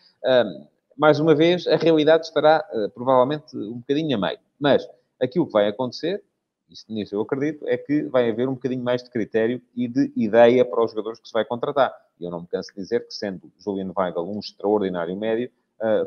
mais 0.97 1.19
uma 1.19 1.35
vez, 1.35 1.67
a 1.67 1.75
realidade 1.75 2.25
estará 2.25 2.65
provavelmente 2.93 3.55
um 3.55 3.77
bocadinho 3.77 4.17
a 4.17 4.19
meio. 4.19 4.39
Mas 4.59 4.87
aquilo 5.21 5.45
que 5.45 5.53
vai 5.53 5.67
acontecer, 5.67 6.23
isso 6.69 6.85
nisso 6.89 7.15
eu 7.15 7.21
acredito, 7.21 7.67
é 7.67 7.77
que 7.77 8.03
vai 8.03 8.29
haver 8.29 8.47
um 8.47 8.53
bocadinho 8.53 8.83
mais 8.83 9.03
de 9.03 9.09
critério 9.09 9.61
e 9.75 9.87
de 9.87 10.11
ideia 10.15 10.65
para 10.65 10.83
os 10.83 10.91
jogadores 10.91 11.19
que 11.19 11.27
se 11.27 11.33
vai 11.33 11.45
contratar. 11.45 11.93
E 12.19 12.25
eu 12.25 12.31
não 12.31 12.41
me 12.41 12.47
canso 12.47 12.69
de 12.69 12.81
dizer 12.81 13.05
que, 13.05 13.13
sendo 13.13 13.51
Julian 13.59 13.91
Weigl 13.95 14.23
um 14.23 14.39
extraordinário 14.39 15.15
médio, 15.15 15.51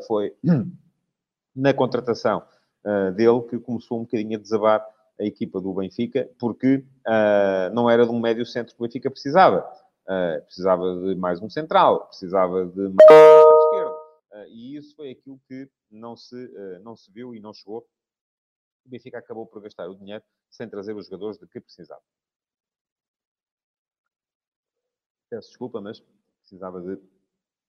foi 0.07 0.33
na 1.57 1.73
contratação 1.73 2.43
uh, 2.85 3.11
dele 3.11 3.41
que 3.49 3.59
começou 3.59 3.99
um 3.99 4.03
bocadinho 4.03 4.37
a 4.37 4.41
desabar 4.41 4.85
a 5.19 5.25
equipa 5.25 5.59
do 5.59 5.73
Benfica, 5.73 6.29
porque 6.37 6.85
não 7.73 7.89
era 7.89 8.05
de 8.05 8.11
um 8.11 8.19
médio 8.19 8.45
centro 8.45 8.75
que 8.75 8.79
o 8.79 8.85
Benfica 8.85 9.09
precisava. 9.09 9.67
precisava 10.45 10.83
de 10.95 11.15
mais 11.15 11.41
um 11.41 11.49
central, 11.49 12.05
precisava 12.05 12.67
de 12.67 12.81
mais 12.81 13.11
um 13.11 13.57
esquerdo 13.63 14.07
Uh, 14.37 14.45
e 14.49 14.75
isso 14.75 14.95
foi 14.95 15.11
aquilo 15.11 15.39
que 15.47 15.69
não 15.89 16.15
se, 16.15 16.35
uh, 16.35 16.79
não 16.81 16.95
se 16.95 17.11
viu 17.11 17.33
e 17.33 17.39
não 17.39 17.53
chegou. 17.53 17.87
O 18.85 18.89
Benfica 18.89 19.17
acabou 19.17 19.47
por 19.47 19.61
gastar 19.61 19.89
o 19.89 19.95
dinheiro 19.95 20.23
sem 20.49 20.69
trazer 20.69 20.93
os 20.93 21.05
jogadores 21.05 21.39
de 21.39 21.47
que 21.47 21.59
precisava. 21.59 22.01
Peço 25.29 25.49
desculpa, 25.49 25.81
mas 25.81 25.99
precisava 26.39 26.79
de 26.81 27.01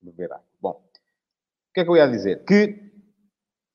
beber 0.01 0.31
água. 0.31 0.45
Bom, 0.61 0.71
o 0.71 1.73
que 1.73 1.81
é 1.81 1.83
que 1.83 1.89
eu 1.89 1.97
ia 1.97 2.07
dizer? 2.07 2.45
Que 2.45 2.88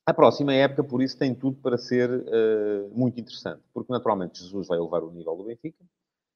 a 0.06 0.12
próxima 0.12 0.52
época, 0.52 0.84
por 0.84 1.02
isso, 1.02 1.16
tem 1.16 1.34
tudo 1.34 1.56
para 1.62 1.78
ser 1.78 2.10
uh, 2.10 2.90
muito 2.92 3.18
interessante. 3.18 3.62
Porque, 3.72 3.90
naturalmente, 3.90 4.42
Jesus 4.42 4.68
vai 4.68 4.78
elevar 4.78 5.02
o 5.02 5.10
nível 5.10 5.34
do 5.34 5.44
Benfica. 5.44 5.82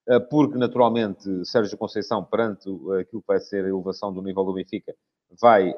Uh, 0.09 0.21
porque, 0.31 0.57
naturalmente, 0.57 1.45
Sérgio 1.45 1.77
Conceição, 1.77 2.25
perante 2.25 2.69
aquilo 3.01 3.21
que 3.21 3.29
vai 3.29 3.41
ser 3.41 3.65
a 3.65 3.69
elevação 3.69 4.13
do 4.13 4.23
nível 4.23 4.45
do 4.45 4.55
Benfica, 4.55 4.95
vai 5.39 5.71
uh, 5.71 5.75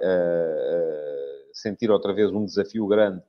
sentir 1.53 1.91
outra 1.91 2.13
vez 2.13 2.31
um 2.31 2.45
desafio 2.45 2.87
grande 2.87 3.23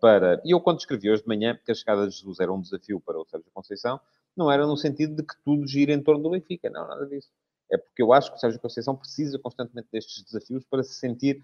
para. 0.00 0.42
E 0.44 0.50
eu, 0.50 0.60
quando 0.60 0.80
escrevi 0.80 1.08
hoje 1.10 1.22
de 1.22 1.28
manhã 1.28 1.58
que 1.64 1.70
a 1.70 1.74
chegada 1.74 2.06
de 2.06 2.14
Jesus 2.14 2.40
era 2.40 2.52
um 2.52 2.60
desafio 2.60 3.00
para 3.00 3.18
o 3.18 3.24
Sérgio 3.24 3.48
Conceição, 3.54 3.98
não 4.36 4.50
era 4.50 4.66
no 4.66 4.76
sentido 4.76 5.14
de 5.14 5.22
que 5.22 5.34
tudo 5.42 5.66
gira 5.66 5.92
em 5.92 6.02
torno 6.02 6.22
do 6.22 6.30
Benfica, 6.30 6.68
não, 6.68 6.86
nada 6.86 7.06
disso. 7.06 7.30
É 7.70 7.78
porque 7.78 8.02
eu 8.02 8.12
acho 8.12 8.30
que 8.30 8.36
o 8.36 8.40
Sérgio 8.40 8.60
Conceição 8.60 8.96
precisa 8.96 9.38
constantemente 9.38 9.88
destes 9.92 10.22
desafios 10.24 10.64
para 10.64 10.82
se 10.82 10.94
sentir 10.94 11.42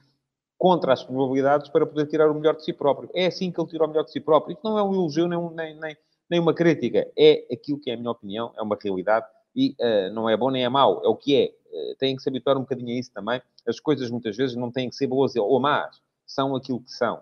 contra 0.58 0.92
as 0.92 1.04
probabilidades 1.04 1.68
para 1.68 1.86
poder 1.86 2.06
tirar 2.06 2.30
o 2.30 2.34
melhor 2.34 2.56
de 2.56 2.64
si 2.64 2.72
próprio. 2.72 3.10
É 3.14 3.26
assim 3.26 3.50
que 3.50 3.60
ele 3.60 3.68
tira 3.68 3.84
o 3.84 3.88
melhor 3.88 4.04
de 4.04 4.12
si 4.12 4.20
próprio. 4.20 4.54
Isso 4.54 4.62
não 4.64 4.78
é 4.78 4.82
um 4.82 4.94
elogio 4.94 5.28
nem, 5.28 5.38
nem, 5.50 5.80
nem, 5.80 5.96
nem 6.30 6.40
uma 6.40 6.54
crítica. 6.54 7.10
É 7.16 7.46
aquilo 7.52 7.78
que 7.78 7.90
é 7.90 7.94
a 7.94 7.96
minha 7.96 8.10
opinião, 8.10 8.52
é 8.56 8.62
uma 8.62 8.76
realidade 8.82 9.26
e 9.54 9.74
uh, 9.80 10.12
não 10.12 10.28
é 10.28 10.36
bom 10.36 10.50
nem 10.50 10.64
é 10.64 10.68
mau, 10.68 11.02
é 11.04 11.08
o 11.08 11.16
que 11.16 11.36
é. 11.36 11.54
Uh, 11.92 11.96
que 11.98 12.20
se 12.20 12.28
habituar 12.28 12.56
um 12.56 12.60
bocadinho 12.60 12.94
a 12.94 12.98
isso 12.98 13.12
também 13.12 13.40
as 13.66 13.80
coisas 13.80 14.10
muitas 14.10 14.36
vezes 14.36 14.56
não 14.56 14.70
têm 14.70 14.88
que 14.88 14.96
ser 14.96 15.06
boas 15.06 15.34
ou 15.34 15.58
más, 15.58 16.00
são 16.24 16.54
aquilo 16.54 16.80
que 16.80 16.90
são. 16.90 17.18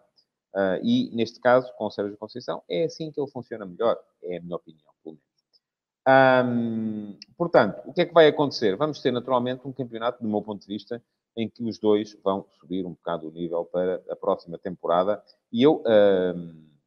Uh, 0.55 0.79
e 0.83 1.11
neste 1.15 1.41
caso, 1.41 1.73
com 1.77 1.87
o 1.87 1.91
Sérgio 1.91 2.17
Conceição, 2.17 2.63
é 2.69 2.85
assim 2.85 3.11
que 3.11 3.21
ele 3.21 3.31
funciona 3.31 3.65
melhor, 3.65 3.99
é 4.23 4.37
a 4.37 4.41
minha 4.41 4.57
opinião, 4.57 4.93
pelo 5.03 5.17
menos. 5.17 6.47
Um, 6.47 7.19
portanto, 7.37 7.81
o 7.87 7.93
que 7.93 8.03
é 8.03 8.07
que 8.07 8.15
vai 8.15 8.29
acontecer? 8.29 8.77
Vamos 8.77 9.01
ter 9.01 9.11
naturalmente 9.11 9.67
um 9.67 9.73
campeonato, 9.73 10.23
do 10.23 10.29
meu 10.29 10.43
ponto 10.43 10.61
de 10.61 10.67
vista, 10.67 11.03
em 11.37 11.49
que 11.49 11.63
os 11.65 11.79
dois 11.79 12.17
vão 12.23 12.47
subir 12.61 12.87
um 12.87 12.93
bocado 12.93 13.29
o 13.29 13.31
nível 13.33 13.65
para 13.65 14.03
a 14.09 14.17
próxima 14.17 14.59
temporada. 14.59 15.23
E 15.53 15.63
eu, 15.63 15.83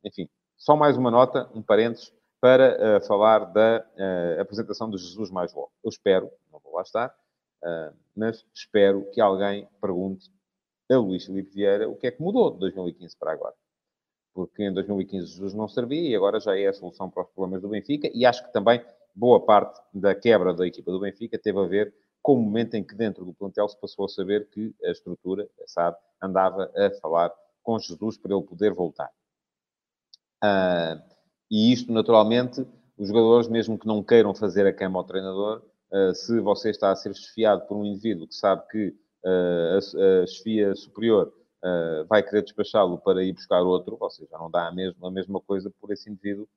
enfim, 0.04 0.30
só 0.58 0.76
mais 0.76 0.98
uma 0.98 1.12
nota, 1.12 1.50
um 1.54 1.62
parênteses, 1.62 2.14
para 2.40 2.98
uh, 3.00 3.06
falar 3.06 3.46
da 3.46 3.84
uh, 3.98 4.42
apresentação 4.42 4.90
de 4.90 4.98
Jesus 4.98 5.32
mais 5.32 5.54
logo. 5.54 5.72
Eu 5.84 5.90
espero, 5.90 6.30
não 6.52 6.60
vou 6.60 6.76
lá 6.76 6.84
estar, 6.84 7.14
Uh, 7.64 7.94
mas 8.16 8.46
espero 8.54 9.10
que 9.12 9.20
alguém 9.20 9.68
pergunte 9.82 10.30
a 10.92 10.98
Luís 10.98 11.26
Filipe 11.26 11.52
Vieira 11.52 11.90
o 11.90 11.96
que 11.96 12.08
é 12.08 12.12
que 12.12 12.22
mudou 12.22 12.52
de 12.52 12.60
2015 12.60 13.18
para 13.18 13.32
agora. 13.32 13.56
Porque 14.34 14.64
em 14.64 14.74
2015 14.74 15.28
Jesus 15.28 15.54
não 15.54 15.68
servia 15.68 16.10
e 16.10 16.16
agora 16.16 16.40
já 16.40 16.58
é 16.58 16.68
a 16.68 16.74
solução 16.74 17.10
para 17.10 17.24
os 17.24 17.30
problemas 17.30 17.62
do 17.62 17.70
Benfica 17.70 18.10
e 18.14 18.26
acho 18.26 18.46
que 18.46 18.54
também 18.54 18.84
boa 19.14 19.44
parte 19.44 19.82
da 19.92 20.14
quebra 20.14 20.54
da 20.54 20.68
equipa 20.68 20.92
do 20.92 21.00
Benfica 21.00 21.38
teve 21.40 21.60
a 21.60 21.64
ver 21.64 21.94
com 22.28 22.34
o 22.34 22.42
momento 22.42 22.74
em 22.74 22.84
que 22.84 22.94
dentro 22.94 23.24
do 23.24 23.34
plantel 23.34 23.70
se 23.70 23.80
passou 23.80 24.04
a 24.04 24.10
saber 24.10 24.50
que 24.50 24.76
a 24.84 24.92
estrutura, 24.92 25.48
sabe, 25.66 25.96
andava 26.22 26.70
a 26.76 26.92
falar 27.00 27.32
com 27.64 27.80
Jesus 27.80 28.18
para 28.18 28.36
ele 28.36 28.44
poder 28.44 28.74
voltar. 28.74 29.10
Uh, 30.44 31.02
e 31.50 31.72
isto, 31.72 31.90
naturalmente, 31.90 32.68
os 32.98 33.08
jogadores, 33.08 33.48
mesmo 33.48 33.80
que 33.80 33.88
não 33.88 34.04
queiram 34.04 34.36
fazer 34.36 34.68
a 34.68 34.74
cama 34.74 35.00
ao 35.00 35.06
treinador, 35.06 35.64
uh, 35.90 36.14
se 36.14 36.38
você 36.42 36.70
está 36.70 36.92
a 36.92 36.98
ser 36.98 37.12
esfiado 37.12 37.66
por 37.66 37.78
um 37.78 37.86
indivíduo 37.86 38.28
que 38.28 38.36
sabe 38.36 38.68
que 38.68 38.94
uh, 39.24 39.76
a, 39.76 40.24
a 40.24 40.28
chefia 40.28 40.76
superior 40.76 41.34
vai 42.10 42.22
querer 42.24 42.44
despachá-lo 42.44 42.98
para 42.98 43.24
ir 43.24 43.34
buscar 43.34 43.62
outro, 43.62 43.98
você 43.98 44.26
já 44.30 44.38
não 44.38 44.52
dá 44.52 44.68
a 44.68 44.72
mesma, 44.72 45.08
a 45.08 45.12
mesma 45.12 45.42
coisa 45.42 45.72
por 45.82 45.92
esse 45.92 46.10
indivíduo 46.10 46.48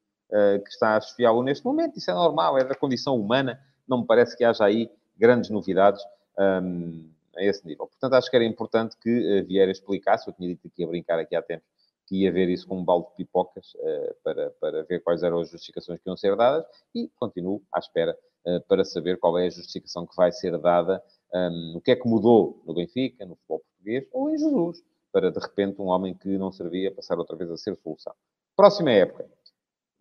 que 0.63 0.69
está 0.69 0.95
a 0.95 0.99
esfiá-lo 0.99 1.43
neste 1.43 1.65
momento. 1.65 1.97
Isso 1.97 2.11
é 2.11 2.15
normal, 2.15 2.59
é 2.59 2.63
da 2.63 2.77
condição 2.77 3.17
humana. 3.17 3.59
Não 3.89 4.03
me 4.03 4.07
parece 4.07 4.37
que 4.37 4.45
haja 4.45 4.65
aí 4.65 4.89
grandes 5.21 5.51
novidades 5.51 6.03
um, 6.39 7.09
a 7.37 7.45
esse 7.45 7.65
nível. 7.67 7.87
Portanto, 7.87 8.15
acho 8.15 8.31
que 8.31 8.37
era 8.37 8.45
importante 8.45 8.97
que 9.01 9.41
uh, 9.41 9.47
Vieira 9.47 9.71
explicasse. 9.71 10.27
Eu 10.27 10.33
tinha 10.33 10.49
dito 10.49 10.69
que 10.71 10.83
ia 10.83 10.89
brincar 10.89 11.19
aqui 11.19 11.37
há 11.37 11.43
tempos 11.43 11.69
que 12.11 12.25
ia 12.25 12.33
ver 12.33 12.49
isso 12.49 12.67
com 12.67 12.79
um 12.79 12.85
balde 12.85 13.07
de 13.11 13.15
pipocas 13.19 13.73
uh, 13.75 14.15
para, 14.25 14.51
para 14.61 14.83
ver 14.83 15.01
quais 15.01 15.23
eram 15.23 15.39
as 15.39 15.49
justificações 15.49 16.01
que 16.01 16.11
iam 16.11 16.17
ser 16.17 16.35
dadas 16.35 16.67
e 16.93 17.09
continuo 17.15 17.63
à 17.73 17.79
espera 17.79 18.19
uh, 18.47 18.61
para 18.67 18.85
saber 18.85 19.17
qual 19.17 19.39
é 19.39 19.47
a 19.47 19.51
justificação 19.51 20.05
que 20.05 20.17
vai 20.17 20.33
ser 20.33 20.59
dada, 20.59 21.01
um, 21.33 21.75
o 21.77 21.81
que 21.81 21.93
é 21.93 21.97
que 21.97 22.09
mudou 22.09 22.61
no 22.67 22.75
Benfica, 22.75 23.25
no 23.25 23.37
futebol 23.37 23.61
português 23.61 24.09
ou 24.13 24.29
em 24.29 24.37
Jesus, 24.37 24.83
para 25.13 25.31
de 25.31 25.39
repente 25.39 25.81
um 25.81 25.87
homem 25.87 26.13
que 26.13 26.37
não 26.37 26.51
servia 26.51 26.93
passar 26.93 27.17
outra 27.17 27.37
vez 27.37 27.49
a 27.49 27.57
ser 27.57 27.77
solução. 27.77 28.13
Próxima 28.57 28.91
época. 28.91 29.29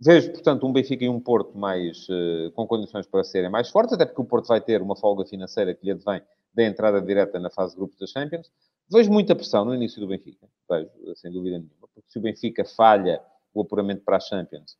Vejo, 0.01 0.31
portanto, 0.31 0.65
um 0.65 0.71
Benfica 0.71 1.03
e 1.03 1.09
um 1.09 1.19
Porto 1.19 1.57
mais, 1.57 2.07
uh, 2.07 2.51
com 2.53 2.65
condições 2.65 3.05
para 3.05 3.21
serem 3.23 3.49
mais 3.49 3.69
fortes, 3.69 3.93
até 3.93 4.05
porque 4.05 4.21
o 4.21 4.25
Porto 4.25 4.47
vai 4.47 4.61
ter 4.61 4.81
uma 4.81 4.95
folga 4.95 5.25
financeira 5.25 5.75
que 5.75 5.85
lhe 5.85 5.91
advém 5.91 6.21
da 6.53 6.63
entrada 6.63 7.01
direta 7.01 7.37
na 7.37 7.49
fase 7.49 7.73
de 7.73 7.79
grupos 7.79 7.99
da 7.99 8.07
Champions. 8.07 8.49
Vejo 8.89 9.11
muita 9.11 9.35
pressão 9.35 9.65
no 9.65 9.75
início 9.75 9.99
do 9.99 10.07
Benfica, 10.07 10.47
vejo, 10.69 10.89
sem 11.15 11.29
dúvida 11.31 11.57
nenhuma, 11.57 11.87
porque 11.93 12.09
se 12.09 12.17
o 12.17 12.21
Benfica 12.21 12.63
falha 12.63 13.21
o 13.53 13.61
apuramento 13.61 14.01
para 14.05 14.15
a 14.15 14.21
Champions, 14.21 14.77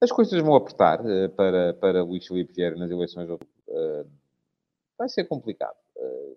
as 0.00 0.12
coisas 0.12 0.38
vão 0.42 0.54
apertar 0.54 1.00
uh, 1.00 1.30
para, 1.30 1.72
para 1.74 2.02
Luís 2.02 2.26
Filipe 2.26 2.52
Vieira 2.52 2.76
nas 2.76 2.90
eleições 2.90 3.28
vai 4.98 5.08
ser 5.08 5.24
complicado. 5.24 5.76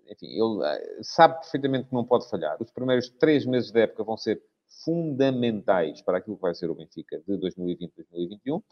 Enfim, 0.08 0.26
ele 0.26 1.02
sabe 1.02 1.40
perfeitamente 1.40 1.88
que 1.88 1.94
não 1.94 2.04
pode 2.04 2.28
falhar. 2.28 2.56
Os 2.60 2.70
primeiros 2.70 3.08
três 3.08 3.44
meses 3.44 3.72
da 3.72 3.80
época 3.80 4.04
vão 4.04 4.16
ser 4.16 4.40
fundamentais 4.84 6.02
para 6.02 6.18
aquilo 6.18 6.36
que 6.36 6.42
vai 6.42 6.54
ser 6.54 6.70
o 6.70 6.74
Benfica 6.74 7.22
de 7.26 7.38
2020-2021. 7.38 8.62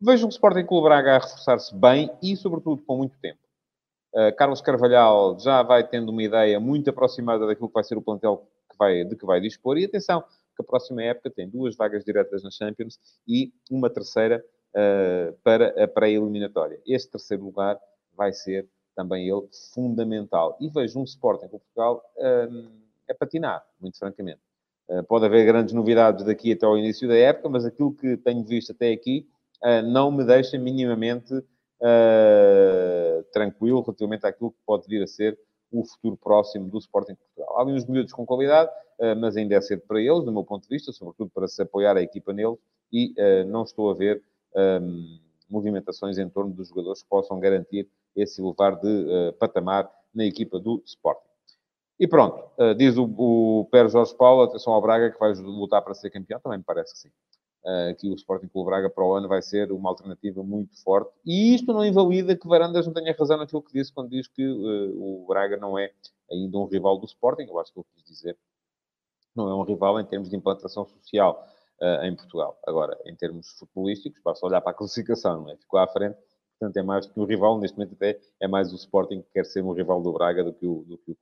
Vejo 0.00 0.26
o 0.26 0.28
Sporting 0.28 0.66
Clube 0.66 0.88
Braga 0.88 1.16
a 1.16 1.18
reforçar-se 1.18 1.74
bem 1.74 2.10
e, 2.22 2.36
sobretudo, 2.36 2.82
com 2.82 2.96
muito 2.96 3.18
tempo. 3.18 3.38
Uh, 4.12 4.34
Carlos 4.36 4.60
Carvalhal 4.60 5.38
já 5.40 5.62
vai 5.62 5.86
tendo 5.86 6.10
uma 6.10 6.22
ideia 6.22 6.60
muito 6.60 6.90
aproximada 6.90 7.46
daquilo 7.46 7.68
que 7.68 7.74
vai 7.74 7.84
ser 7.84 7.96
o 7.96 8.02
plantel 8.02 8.46
que 8.70 8.76
vai, 8.78 9.04
de 9.04 9.16
que 9.16 9.26
vai 9.26 9.40
dispor. 9.40 9.78
E 9.78 9.84
atenção, 9.84 10.22
que 10.22 10.62
a 10.62 10.64
próxima 10.64 11.02
época 11.02 11.30
tem 11.30 11.48
duas 11.48 11.76
vagas 11.76 12.04
diretas 12.04 12.42
na 12.42 12.50
Champions 12.50 12.98
e 13.26 13.52
uma 13.70 13.90
terceira 13.90 14.44
uh, 14.70 15.32
para 15.42 15.82
a 15.82 15.88
pré-eliminatória. 15.88 16.80
Este 16.86 17.12
terceiro 17.12 17.44
lugar 17.44 17.78
vai 18.16 18.32
ser 18.32 18.68
também 18.94 19.28
ele 19.28 19.48
fundamental. 19.74 20.56
E 20.60 20.68
vejo 20.68 21.00
um 21.00 21.04
Sporting 21.04 21.48
com 21.48 21.58
Portugal 21.58 22.02
uh, 22.16 22.70
a 23.10 23.14
patinar, 23.14 23.64
muito 23.80 23.98
francamente. 23.98 24.40
Eh, 24.88 25.02
pode 25.02 25.24
haver 25.24 25.46
grandes 25.46 25.72
novidades 25.72 26.24
daqui 26.24 26.52
até 26.52 26.66
ao 26.66 26.76
início 26.76 27.08
da 27.08 27.16
época, 27.16 27.48
mas 27.48 27.64
aquilo 27.64 27.94
que 27.94 28.16
tenho 28.18 28.44
visto 28.44 28.72
até 28.72 28.92
aqui 28.92 29.26
eh, 29.62 29.82
não 29.82 30.10
me 30.10 30.24
deixa 30.24 30.58
minimamente 30.58 31.34
uh, 31.34 33.24
tranquilo 33.32 33.80
relativamente 33.80 34.26
àquilo 34.26 34.50
que 34.52 34.58
pode 34.66 34.86
vir 34.86 35.02
a 35.02 35.06
ser 35.06 35.38
o 35.72 35.84
futuro 35.84 36.16
próximo 36.16 36.68
do 36.68 36.78
Sporting 36.78 37.14
Portugal. 37.14 37.56
Há 37.56 37.60
alguns 37.60 37.86
miúdos 37.86 38.12
com 38.12 38.24
qualidade, 38.24 38.70
mas 39.18 39.36
ainda 39.36 39.56
é 39.56 39.60
cedo 39.60 39.82
para 39.88 40.00
eles, 40.00 40.22
do 40.22 40.30
meu 40.30 40.44
ponto 40.44 40.62
de 40.62 40.68
vista, 40.68 40.92
sobretudo 40.92 41.30
para 41.34 41.48
se 41.48 41.60
apoiar 41.60 41.96
a 41.96 42.02
equipa 42.02 42.32
neles, 42.32 42.56
e 42.92 43.12
não 43.48 43.64
estou 43.64 43.90
a 43.90 43.94
ver 43.94 44.22
ehm, 44.54 45.18
movimentações 45.50 46.16
em 46.16 46.28
torno 46.28 46.54
dos 46.54 46.68
jogadores 46.68 47.02
que 47.02 47.08
possam 47.08 47.40
garantir 47.40 47.88
esse 48.14 48.40
elevar 48.40 48.78
de 48.78 49.32
patamar 49.40 49.90
na 50.14 50.24
equipa 50.24 50.60
do 50.60 50.80
Sporting. 50.86 51.33
E 51.98 52.08
pronto, 52.08 52.44
uh, 52.58 52.74
diz 52.74 52.96
o, 52.96 53.04
o 53.04 53.68
Pérez 53.70 53.92
Jorge 53.92 54.14
Paulo, 54.16 54.42
atenção 54.42 54.72
ao 54.72 54.82
Braga, 54.82 55.10
que 55.10 55.18
vai 55.18 55.32
lutar 55.34 55.82
para 55.82 55.94
ser 55.94 56.10
campeão, 56.10 56.40
também 56.40 56.58
me 56.58 56.64
parece 56.64 56.92
que 56.92 56.98
sim. 57.00 57.08
Uh, 57.64 57.96
que 57.96 58.10
o 58.10 58.14
Sporting 58.14 58.48
Clube 58.48 58.66
Braga 58.66 58.90
para 58.90 59.04
o 59.04 59.14
ano 59.14 59.26
vai 59.26 59.40
ser 59.40 59.72
uma 59.72 59.88
alternativa 59.88 60.42
muito 60.42 60.82
forte. 60.82 61.10
E 61.24 61.54
isto 61.54 61.72
não 61.72 61.84
invalida 61.84 62.36
que 62.36 62.46
Varandas 62.46 62.86
não 62.86 62.92
tenha 62.92 63.14
razão 63.18 63.38
naquilo 63.38 63.62
que 63.62 63.72
disse 63.72 63.92
quando 63.92 64.10
diz 64.10 64.28
que 64.28 64.46
uh, 64.46 65.22
o 65.22 65.26
Braga 65.26 65.56
não 65.56 65.78
é 65.78 65.90
ainda 66.30 66.58
um 66.58 66.66
rival 66.66 66.98
do 66.98 67.06
Sporting. 67.06 67.44
Eu 67.44 67.58
acho 67.58 67.72
que 67.72 67.78
eu 67.78 67.86
quis 67.94 68.04
dizer 68.04 68.36
não 69.34 69.48
é 69.48 69.54
um 69.54 69.62
rival 69.62 69.98
em 70.00 70.04
termos 70.04 70.30
de 70.30 70.36
implantação 70.36 70.86
social 70.86 71.46
uh, 71.80 72.04
em 72.04 72.14
Portugal. 72.14 72.58
Agora, 72.66 72.98
em 73.04 73.14
termos 73.14 73.50
futebolísticos, 73.58 74.20
basta 74.22 74.46
olhar 74.46 74.60
para 74.60 74.70
a 74.70 74.74
classificação, 74.74 75.42
não 75.42 75.50
é? 75.50 75.56
Ficou 75.56 75.80
à 75.80 75.86
frente, 75.88 76.16
portanto 76.58 76.76
é 76.76 76.82
mais 76.82 77.06
do 77.06 77.12
que 77.12 77.20
um 77.20 77.24
rival. 77.24 77.58
Neste 77.58 77.76
momento 77.76 77.94
até 77.94 78.20
é 78.40 78.46
mais 78.46 78.72
o 78.72 78.76
Sporting 78.76 79.22
que 79.22 79.30
quer 79.32 79.44
ser 79.44 79.62
um 79.62 79.72
rival 79.72 80.00
do 80.02 80.12
Braga 80.12 80.44
do 80.44 80.52
que 80.52 80.66
o, 80.66 80.84
do 80.84 80.98
que 80.98 81.12
o. 81.12 81.16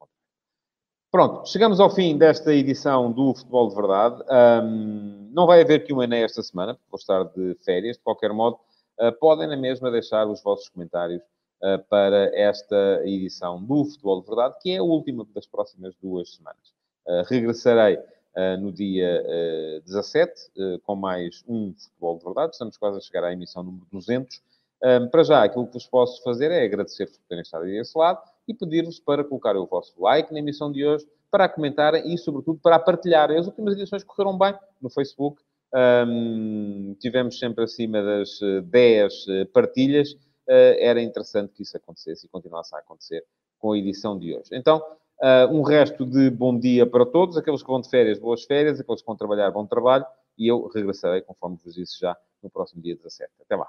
Pronto, 1.12 1.46
chegamos 1.46 1.78
ao 1.78 1.90
fim 1.90 2.16
desta 2.16 2.54
edição 2.54 3.12
do 3.12 3.34
Futebol 3.34 3.68
de 3.68 3.74
Verdade. 3.74 4.24
Um, 4.64 5.28
não 5.30 5.46
vai 5.46 5.60
haver 5.60 5.84
que 5.84 5.92
um 5.92 6.02
Ené 6.02 6.22
esta 6.22 6.42
semana, 6.42 6.72
porque 6.72 6.88
vou 6.90 6.98
estar 6.98 7.24
de 7.24 7.54
férias. 7.62 7.98
De 7.98 8.02
qualquer 8.02 8.32
modo, 8.32 8.58
uh, 8.98 9.12
podem 9.20 9.46
na 9.46 9.54
mesma 9.54 9.90
deixar 9.90 10.26
os 10.26 10.42
vossos 10.42 10.70
comentários 10.70 11.20
uh, 11.20 11.78
para 11.90 12.34
esta 12.34 13.02
edição 13.04 13.62
do 13.62 13.84
Futebol 13.84 14.22
de 14.22 14.26
Verdade, 14.26 14.54
que 14.62 14.70
é 14.70 14.78
a 14.78 14.82
última 14.82 15.26
das 15.34 15.46
próximas 15.46 15.94
duas 16.02 16.34
semanas. 16.34 16.72
Uh, 17.06 17.22
regressarei 17.28 17.98
no 18.58 18.72
dia 18.72 19.22
17 19.84 20.80
com 20.84 20.96
mais 20.96 21.44
um 21.46 21.74
Futebol 21.74 22.16
de 22.16 22.24
Verdade. 22.24 22.52
Estamos 22.52 22.78
quase 22.78 22.96
a 22.96 23.00
chegar 23.02 23.24
à 23.24 23.32
emissão 23.34 23.62
número 23.62 23.86
200. 23.92 24.40
Um, 24.82 25.08
para 25.08 25.22
já, 25.22 25.44
aquilo 25.44 25.66
que 25.66 25.74
vos 25.74 25.86
posso 25.86 26.22
fazer 26.22 26.50
é 26.50 26.64
agradecer-vos 26.64 27.18
por 27.18 27.26
terem 27.28 27.42
estado 27.42 27.64
aí 27.64 27.72
desse 27.72 27.98
lado 27.98 28.31
e 28.46 28.54
pedir-vos 28.54 28.98
para 28.98 29.24
colocarem 29.24 29.60
o 29.60 29.66
vosso 29.66 29.94
like 30.00 30.32
na 30.32 30.38
emissão 30.38 30.70
de 30.70 30.84
hoje, 30.84 31.06
para 31.30 31.48
comentarem 31.48 32.12
e, 32.12 32.18
sobretudo, 32.18 32.58
para 32.62 32.78
partilharem. 32.78 33.38
As 33.38 33.46
últimas 33.46 33.74
edições 33.74 34.04
correram 34.04 34.36
bem 34.36 34.54
no 34.80 34.90
Facebook. 34.90 35.42
Um, 35.74 36.94
tivemos 37.00 37.38
sempre 37.38 37.64
acima 37.64 38.02
das 38.02 38.38
10 38.64 39.28
eh, 39.28 39.40
eh, 39.40 39.44
partilhas. 39.46 40.12
Uh, 40.46 40.76
era 40.78 41.00
interessante 41.00 41.52
que 41.54 41.62
isso 41.62 41.76
acontecesse 41.76 42.26
e 42.26 42.28
continuasse 42.28 42.74
a 42.74 42.78
acontecer 42.78 43.24
com 43.58 43.72
a 43.72 43.78
edição 43.78 44.18
de 44.18 44.34
hoje. 44.34 44.50
Então, 44.52 44.78
uh, 45.22 45.50
um 45.50 45.62
resto 45.62 46.04
de 46.04 46.28
bom 46.28 46.58
dia 46.58 46.84
para 46.84 47.06
todos. 47.06 47.36
Aqueles 47.38 47.62
que 47.62 47.68
vão 47.68 47.80
de 47.80 47.88
férias, 47.88 48.18
boas 48.18 48.44
férias. 48.44 48.78
Aqueles 48.78 49.00
que 49.00 49.06
vão 49.06 49.16
trabalhar, 49.16 49.50
bom 49.50 49.66
trabalho. 49.66 50.04
E 50.36 50.48
eu 50.48 50.66
regressarei, 50.66 51.22
conforme 51.22 51.56
vos 51.64 51.74
disse 51.74 51.98
já, 52.00 52.14
no 52.42 52.50
próximo 52.50 52.82
dia 52.82 52.96
17. 52.96 53.30
Até 53.40 53.56
lá. 53.56 53.68